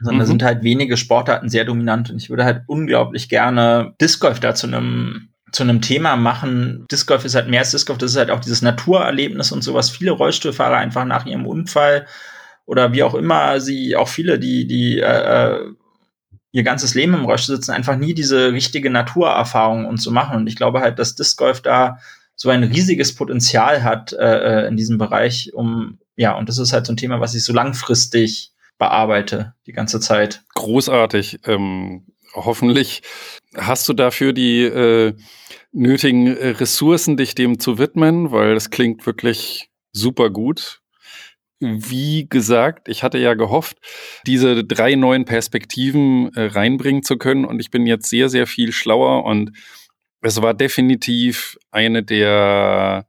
Sondern 0.00 0.16
mhm. 0.16 0.20
da 0.20 0.26
sind 0.26 0.42
halt 0.42 0.62
wenige 0.62 0.96
Sportarten 0.96 1.50
sehr 1.50 1.66
dominant. 1.66 2.08
Und 2.08 2.22
ich 2.22 2.30
würde 2.30 2.46
halt 2.46 2.62
unglaublich 2.66 3.28
gerne 3.28 3.92
Disc 4.00 4.18
Golf 4.20 4.40
da 4.40 4.54
zu 4.54 4.68
einem 4.68 5.28
zu 5.52 5.62
einem 5.62 5.82
Thema 5.82 6.16
machen. 6.16 6.86
Disc 6.90 7.06
Golf 7.06 7.26
ist 7.26 7.34
halt 7.34 7.48
mehr 7.48 7.60
als 7.60 7.70
Disc 7.70 7.86
Golf, 7.86 7.98
das 7.98 8.12
ist 8.12 8.16
halt 8.16 8.30
auch 8.30 8.40
dieses 8.40 8.62
Naturerlebnis 8.62 9.52
und 9.52 9.62
sowas. 9.62 9.90
Viele 9.90 10.12
Rollstuhlfahrer 10.12 10.78
einfach 10.78 11.04
nach 11.04 11.26
ihrem 11.26 11.46
Unfall 11.46 12.06
oder 12.66 12.92
wie 12.92 13.02
auch 13.04 13.14
immer 13.14 13.60
sie, 13.60 13.96
auch 13.96 14.08
viele, 14.08 14.38
die, 14.38 14.66
die 14.66 14.98
äh, 14.98 15.54
äh, 15.54 15.72
ihr 16.52 16.62
ganzes 16.62 16.94
Leben 16.94 17.14
im 17.14 17.24
Rollstuhl 17.24 17.56
sitzen, 17.56 17.72
einfach 17.72 17.96
nie 17.96 18.12
diese 18.12 18.52
richtige 18.52 18.90
Naturerfahrung 18.90 19.86
und 19.86 20.00
so 20.00 20.10
machen. 20.10 20.36
Und 20.36 20.46
ich 20.46 20.56
glaube 20.56 20.80
halt, 20.80 20.98
dass 20.98 21.14
Disc 21.14 21.38
Golf 21.38 21.62
da 21.62 21.98
so 22.34 22.50
ein 22.50 22.64
riesiges 22.64 23.14
Potenzial 23.14 23.82
hat 23.82 24.12
äh, 24.12 24.64
äh, 24.64 24.68
in 24.68 24.76
diesem 24.76 24.98
Bereich, 24.98 25.52
um 25.54 25.98
ja, 26.16 26.36
und 26.36 26.48
das 26.48 26.58
ist 26.58 26.72
halt 26.72 26.86
so 26.86 26.92
ein 26.92 26.96
Thema, 26.96 27.20
was 27.20 27.34
ich 27.34 27.44
so 27.44 27.52
langfristig 27.52 28.52
bearbeite, 28.78 29.54
die 29.66 29.72
ganze 29.72 30.00
Zeit. 30.00 30.42
Großartig. 30.54 31.40
Ähm, 31.44 32.06
hoffentlich 32.34 33.02
hast 33.54 33.86
du 33.88 33.92
dafür 33.92 34.32
die 34.32 34.62
äh, 34.62 35.14
nötigen 35.72 36.32
Ressourcen, 36.32 37.18
dich 37.18 37.34
dem 37.34 37.58
zu 37.58 37.78
widmen, 37.78 38.30
weil 38.32 38.54
das 38.54 38.70
klingt 38.70 39.04
wirklich 39.04 39.68
super 39.92 40.30
gut 40.30 40.80
wie 41.60 42.28
gesagt, 42.28 42.88
ich 42.88 43.02
hatte 43.02 43.18
ja 43.18 43.34
gehofft, 43.34 43.78
diese 44.26 44.64
drei 44.64 44.94
neuen 44.94 45.24
Perspektiven 45.24 46.32
äh, 46.34 46.46
reinbringen 46.46 47.02
zu 47.02 47.16
können 47.16 47.44
und 47.44 47.60
ich 47.60 47.70
bin 47.70 47.86
jetzt 47.86 48.08
sehr, 48.08 48.28
sehr 48.28 48.46
viel 48.46 48.72
schlauer 48.72 49.24
und 49.24 49.52
es 50.20 50.42
war 50.42 50.54
definitiv 50.54 51.58
eine 51.70 52.02
der 52.02 53.06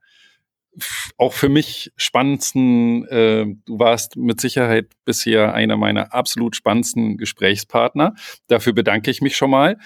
auch 1.17 1.33
für 1.33 1.49
mich 1.49 1.91
spannendsten, 1.95 3.07
äh, 3.07 3.45
du 3.65 3.79
warst 3.79 4.15
mit 4.15 4.39
Sicherheit 4.39 4.91
bisher 5.05 5.53
einer 5.53 5.77
meiner 5.77 6.13
absolut 6.13 6.55
spannendsten 6.55 7.17
Gesprächspartner. 7.17 8.13
Dafür 8.47 8.73
bedanke 8.73 9.09
ich 9.09 9.21
mich 9.21 9.35
schon 9.35 9.49
mal. 9.49 9.77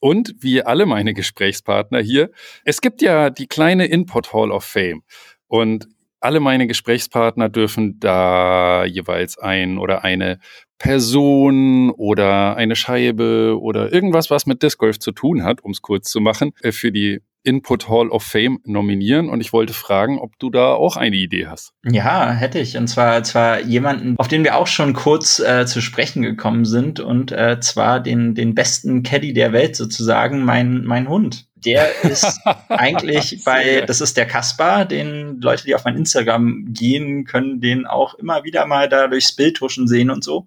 Und 0.00 0.34
wie 0.40 0.62
alle 0.62 0.84
meine 0.84 1.14
Gesprächspartner 1.14 2.00
hier, 2.00 2.30
es 2.64 2.80
gibt 2.80 3.02
ja 3.02 3.30
die 3.30 3.46
kleine 3.46 3.86
Input 3.86 4.32
Hall 4.32 4.50
of 4.50 4.64
Fame. 4.64 5.04
Und 5.46 5.86
alle 6.22 6.40
meine 6.40 6.66
Gesprächspartner 6.66 7.48
dürfen 7.48 7.98
da 8.00 8.84
jeweils 8.84 9.38
ein 9.38 9.78
oder 9.78 10.04
eine 10.04 10.38
Person 10.78 11.90
oder 11.90 12.56
eine 12.56 12.76
Scheibe 12.76 13.58
oder 13.60 13.92
irgendwas, 13.92 14.30
was 14.30 14.46
mit 14.46 14.62
Disc 14.62 14.78
Golf 14.78 14.98
zu 14.98 15.12
tun 15.12 15.44
hat, 15.44 15.62
um 15.62 15.72
es 15.72 15.82
kurz 15.82 16.10
zu 16.10 16.20
machen, 16.20 16.52
äh, 16.62 16.72
für 16.72 16.92
die 16.92 17.20
Input 17.44 17.88
Hall 17.88 18.08
of 18.08 18.22
Fame 18.22 18.60
nominieren 18.64 19.28
und 19.28 19.40
ich 19.40 19.52
wollte 19.52 19.72
fragen, 19.72 20.18
ob 20.18 20.38
du 20.38 20.50
da 20.50 20.74
auch 20.74 20.96
eine 20.96 21.16
Idee 21.16 21.46
hast. 21.46 21.72
Ja, 21.84 22.30
hätte 22.30 22.58
ich. 22.58 22.76
Und 22.76 22.86
zwar, 22.88 23.22
zwar 23.24 23.60
jemanden, 23.60 24.14
auf 24.18 24.28
den 24.28 24.44
wir 24.44 24.56
auch 24.56 24.66
schon 24.66 24.92
kurz 24.92 25.38
äh, 25.40 25.66
zu 25.66 25.80
sprechen 25.80 26.22
gekommen 26.22 26.64
sind 26.64 27.00
und 27.00 27.32
äh, 27.32 27.58
zwar 27.60 28.00
den, 28.00 28.34
den 28.34 28.54
besten 28.54 29.02
Caddy 29.02 29.32
der 29.32 29.52
Welt 29.52 29.76
sozusagen, 29.76 30.44
mein, 30.44 30.84
mein 30.84 31.08
Hund. 31.08 31.46
Der 31.56 31.88
ist 32.04 32.40
eigentlich 32.68 33.42
bei, 33.44 33.82
das 33.82 34.00
ist 34.00 34.16
der 34.16 34.26
Kaspar, 34.26 34.84
den 34.84 35.40
Leute, 35.40 35.64
die 35.64 35.74
auf 35.74 35.84
mein 35.84 35.96
Instagram 35.96 36.66
gehen, 36.72 37.24
können 37.24 37.60
den 37.60 37.86
auch 37.86 38.14
immer 38.14 38.44
wieder 38.44 38.66
mal 38.66 38.88
da 38.88 39.08
durchs 39.08 39.34
Bild 39.34 39.60
huschen 39.60 39.86
sehen 39.88 40.10
und 40.10 40.24
so 40.24 40.46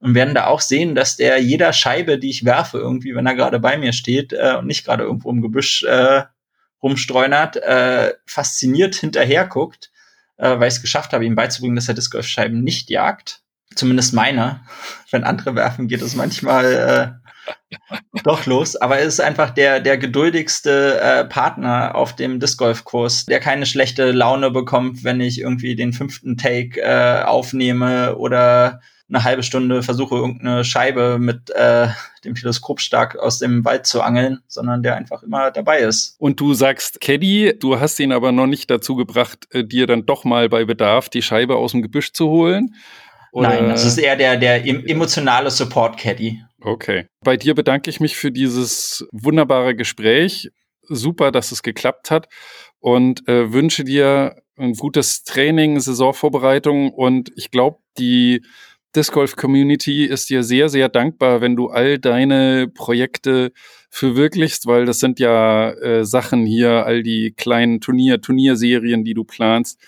und 0.00 0.14
werden 0.14 0.34
da 0.34 0.46
auch 0.46 0.60
sehen, 0.60 0.94
dass 0.94 1.16
der 1.16 1.38
jeder 1.40 1.72
Scheibe, 1.72 2.18
die 2.18 2.30
ich 2.30 2.44
werfe, 2.44 2.78
irgendwie, 2.78 3.14
wenn 3.14 3.26
er 3.26 3.34
gerade 3.34 3.60
bei 3.60 3.76
mir 3.76 3.92
steht 3.92 4.32
äh, 4.32 4.56
und 4.58 4.66
nicht 4.66 4.84
gerade 4.84 5.04
irgendwo 5.04 5.30
im 5.30 5.42
Gebüsch 5.42 5.84
äh, 5.84 6.22
rumstreunert, 6.82 7.56
äh, 7.56 8.14
fasziniert 8.26 8.94
hinterher 8.94 9.46
guckt, 9.46 9.90
äh, 10.38 10.58
weil 10.58 10.68
ich 10.68 10.74
es 10.74 10.82
geschafft 10.82 11.12
habe, 11.12 11.26
ihm 11.26 11.34
beizubringen, 11.34 11.76
dass 11.76 11.88
er 11.88 11.94
Disc 11.94 12.12
Golf 12.12 12.26
Scheiben 12.26 12.64
nicht 12.64 12.88
jagt. 12.90 13.42
Zumindest 13.74 14.14
meiner. 14.14 14.64
Wenn 15.10 15.24
andere 15.24 15.54
werfen, 15.54 15.86
geht 15.86 16.02
es 16.02 16.16
manchmal 16.16 17.20
äh, 17.74 18.18
doch 18.24 18.46
los. 18.46 18.76
Aber 18.76 18.98
er 18.98 19.04
ist 19.04 19.20
einfach 19.20 19.50
der, 19.50 19.80
der 19.80 19.98
geduldigste 19.98 20.98
äh, 21.00 21.24
Partner 21.26 21.94
auf 21.94 22.16
dem 22.16 22.40
Disc 22.40 22.58
Golf 22.58 22.84
Kurs, 22.84 23.26
der 23.26 23.40
keine 23.40 23.66
schlechte 23.66 24.12
Laune 24.12 24.50
bekommt, 24.50 25.04
wenn 25.04 25.20
ich 25.20 25.40
irgendwie 25.40 25.76
den 25.76 25.92
fünften 25.92 26.38
Take 26.38 26.80
äh, 26.80 27.22
aufnehme 27.22 28.16
oder 28.16 28.80
eine 29.10 29.24
halbe 29.24 29.42
Stunde 29.42 29.82
versuche, 29.82 30.14
irgendeine 30.14 30.64
Scheibe 30.64 31.18
mit 31.18 31.50
äh, 31.50 31.88
dem 32.24 32.34
Teleskop 32.34 32.80
stark 32.80 33.18
aus 33.18 33.38
dem 33.38 33.64
Wald 33.64 33.86
zu 33.86 34.02
angeln, 34.02 34.40
sondern 34.46 34.82
der 34.82 34.96
einfach 34.96 35.22
immer 35.22 35.50
dabei 35.50 35.80
ist. 35.80 36.16
Und 36.18 36.40
du 36.40 36.54
sagst 36.54 37.00
Caddy, 37.00 37.54
du 37.58 37.80
hast 37.80 37.98
ihn 38.00 38.12
aber 38.12 38.32
noch 38.32 38.46
nicht 38.46 38.70
dazu 38.70 38.96
gebracht, 38.96 39.48
äh, 39.50 39.64
dir 39.64 39.86
dann 39.86 40.06
doch 40.06 40.24
mal 40.24 40.48
bei 40.48 40.64
Bedarf 40.64 41.08
die 41.08 41.22
Scheibe 41.22 41.56
aus 41.56 41.72
dem 41.72 41.82
Gebüsch 41.82 42.12
zu 42.12 42.28
holen. 42.28 42.74
Oder? 43.32 43.48
Nein, 43.48 43.68
das 43.68 43.84
ist 43.84 43.98
eher 43.98 44.16
der, 44.16 44.36
der 44.36 44.66
emotionale 44.66 45.50
Support-Caddy. 45.50 46.42
Okay. 46.60 47.06
Bei 47.24 47.36
dir 47.36 47.54
bedanke 47.54 47.90
ich 47.90 48.00
mich 48.00 48.16
für 48.16 48.32
dieses 48.32 49.06
wunderbare 49.12 49.74
Gespräch. 49.74 50.50
Super, 50.82 51.30
dass 51.30 51.52
es 51.52 51.62
geklappt 51.62 52.10
hat 52.10 52.28
und 52.80 53.28
äh, 53.28 53.52
wünsche 53.52 53.84
dir 53.84 54.36
ein 54.56 54.74
gutes 54.74 55.22
Training, 55.24 55.78
Saisonvorbereitung 55.78 56.90
und 56.90 57.30
ich 57.36 57.50
glaube, 57.50 57.78
die 57.98 58.42
Disc 58.94 59.12
Golf 59.12 59.36
Community 59.36 60.04
ist 60.04 60.30
dir 60.30 60.42
sehr, 60.42 60.68
sehr 60.68 60.88
dankbar, 60.88 61.40
wenn 61.40 61.54
du 61.54 61.68
all 61.68 61.98
deine 61.98 62.66
Projekte 62.66 63.52
verwirklichst, 63.88 64.66
weil 64.66 64.84
das 64.84 64.98
sind 64.98 65.20
ja 65.20 65.70
äh, 65.70 66.04
Sachen 66.04 66.44
hier, 66.44 66.86
all 66.86 67.02
die 67.02 67.32
kleinen 67.32 67.80
Turnier, 67.80 68.20
Turnierserien, 68.20 69.04
die 69.04 69.14
du 69.14 69.24
planst. 69.24 69.80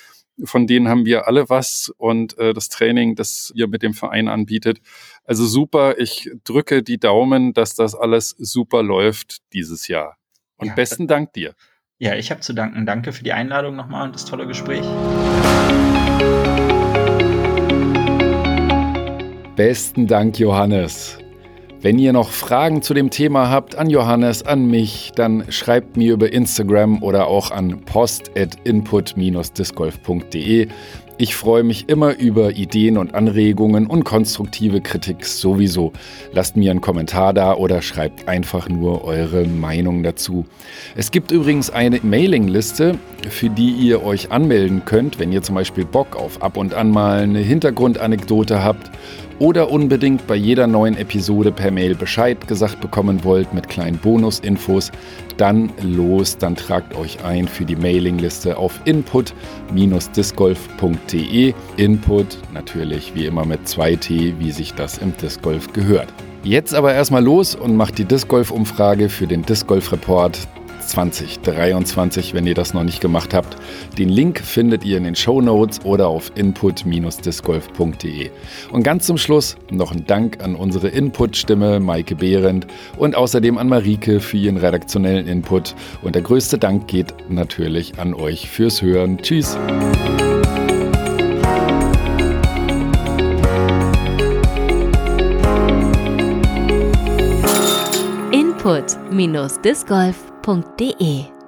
Von 0.44 0.66
denen 0.66 0.88
haben 0.88 1.04
wir 1.04 1.26
alle 1.26 1.48
was 1.48 1.92
und 1.98 2.38
äh, 2.38 2.54
das 2.54 2.68
Training, 2.68 3.16
das 3.16 3.52
ihr 3.54 3.66
mit 3.66 3.82
dem 3.82 3.92
Verein 3.92 4.28
anbietet. 4.28 4.80
Also 5.24 5.46
super, 5.46 5.98
ich 5.98 6.30
drücke 6.44 6.82
die 6.82 6.98
Daumen, 6.98 7.52
dass 7.54 7.74
das 7.74 7.94
alles 7.94 8.30
super 8.38 8.82
läuft 8.82 9.38
dieses 9.52 9.88
Jahr. 9.88 10.16
Und 10.56 10.68
ja, 10.68 10.74
besten 10.74 11.08
Dank 11.08 11.32
dir. 11.32 11.54
Ja, 11.98 12.14
ich 12.14 12.30
habe 12.30 12.40
zu 12.40 12.52
danken. 12.52 12.86
Danke 12.86 13.12
für 13.12 13.24
die 13.24 13.32
Einladung 13.32 13.76
nochmal 13.76 14.06
und 14.06 14.14
das 14.14 14.24
tolle 14.24 14.46
Gespräch. 14.46 14.84
Besten 19.56 20.06
Dank, 20.06 20.38
Johannes. 20.38 21.18
Wenn 21.82 21.98
ihr 21.98 22.14
noch 22.14 22.30
Fragen 22.30 22.80
zu 22.80 22.94
dem 22.94 23.10
Thema 23.10 23.50
habt 23.50 23.76
an 23.76 23.90
Johannes, 23.90 24.46
an 24.46 24.64
mich, 24.66 25.12
dann 25.14 25.44
schreibt 25.50 25.98
mir 25.98 26.14
über 26.14 26.32
Instagram 26.32 27.02
oder 27.02 27.26
auch 27.26 27.50
an 27.50 27.82
post.input-discgolf.de. 27.84 30.68
Ich 31.18 31.36
freue 31.36 31.62
mich 31.62 31.90
immer 31.90 32.18
über 32.18 32.56
Ideen 32.56 32.96
und 32.96 33.14
Anregungen 33.14 33.86
und 33.86 34.04
konstruktive 34.04 34.80
Kritik 34.80 35.26
sowieso. 35.26 35.92
Lasst 36.32 36.56
mir 36.56 36.70
einen 36.70 36.80
Kommentar 36.80 37.34
da 37.34 37.54
oder 37.54 37.82
schreibt 37.82 38.28
einfach 38.28 38.70
nur 38.70 39.04
eure 39.04 39.46
Meinung 39.46 40.02
dazu. 40.02 40.46
Es 40.96 41.10
gibt 41.10 41.30
übrigens 41.30 41.68
eine 41.68 42.00
Mailingliste, 42.02 42.98
für 43.28 43.50
die 43.50 43.70
ihr 43.70 44.02
euch 44.02 44.32
anmelden 44.32 44.84
könnt, 44.84 45.18
wenn 45.18 45.30
ihr 45.30 45.42
zum 45.42 45.54
Beispiel 45.54 45.84
Bock 45.84 46.16
auf 46.16 46.42
ab 46.42 46.56
und 46.56 46.74
an 46.74 46.90
mal 46.90 47.20
eine 47.20 47.40
Hintergrundanekdote 47.40 48.64
habt 48.64 48.90
oder 49.38 49.70
unbedingt 49.70 50.26
bei 50.26 50.36
jeder 50.36 50.66
neuen 50.66 50.96
Episode 50.96 51.52
per 51.52 51.70
Mail 51.70 51.94
Bescheid 51.94 52.48
gesagt 52.48 52.80
bekommen 52.80 53.22
wollt 53.24 53.52
mit 53.54 53.68
kleinen 53.68 53.98
Bonusinfos, 53.98 54.90
dann 55.36 55.70
los, 55.82 56.38
dann 56.38 56.56
tragt 56.56 56.96
euch 56.96 57.22
ein 57.24 57.46
für 57.48 57.64
die 57.64 57.76
Mailingliste 57.76 58.56
auf 58.56 58.80
input-discgolf.de. 58.84 61.54
Input 61.76 62.38
natürlich 62.52 63.14
wie 63.14 63.26
immer 63.26 63.44
mit 63.44 63.60
2T, 63.66 64.34
wie 64.38 64.50
sich 64.50 64.74
das 64.74 64.98
im 64.98 65.16
Disc 65.16 65.40
Golf 65.42 65.72
gehört. 65.72 66.08
Jetzt 66.44 66.74
aber 66.74 66.92
erstmal 66.92 67.22
los 67.22 67.54
und 67.54 67.76
macht 67.76 67.98
die 67.98 68.04
Disc 68.04 68.26
Golf 68.28 68.50
Umfrage 68.50 69.08
für 69.08 69.28
den 69.28 69.42
Disc 69.42 69.68
Golf 69.68 69.92
Report 69.92 70.36
2023, 70.88 72.34
wenn 72.34 72.46
ihr 72.46 72.54
das 72.54 72.74
noch 72.74 72.84
nicht 72.84 73.00
gemacht 73.00 73.34
habt. 73.34 73.56
Den 73.98 74.08
Link 74.08 74.40
findet 74.40 74.84
ihr 74.84 74.96
in 74.96 75.04
den 75.04 75.14
Show 75.14 75.40
Notes 75.40 75.84
oder 75.84 76.08
auf 76.08 76.32
input-discgolf.de. 76.34 78.30
Und 78.70 78.82
ganz 78.82 79.06
zum 79.06 79.18
Schluss 79.18 79.56
noch 79.70 79.92
ein 79.92 80.06
Dank 80.06 80.42
an 80.42 80.54
unsere 80.54 80.88
Input-Stimme 80.88 81.80
Maike 81.80 82.16
Behrendt 82.16 82.66
und 82.96 83.14
außerdem 83.14 83.58
an 83.58 83.68
Marike 83.68 84.20
für 84.20 84.36
ihren 84.36 84.56
redaktionellen 84.56 85.26
Input. 85.26 85.74
Und 86.02 86.14
der 86.14 86.22
größte 86.22 86.58
Dank 86.58 86.88
geht 86.88 87.14
natürlich 87.28 87.98
an 87.98 88.14
euch 88.14 88.48
fürs 88.48 88.82
Hören. 88.82 89.18
Tschüss! 89.18 89.56
Input-discgolf.de 98.32 100.31
www.ftf.de 100.42 101.41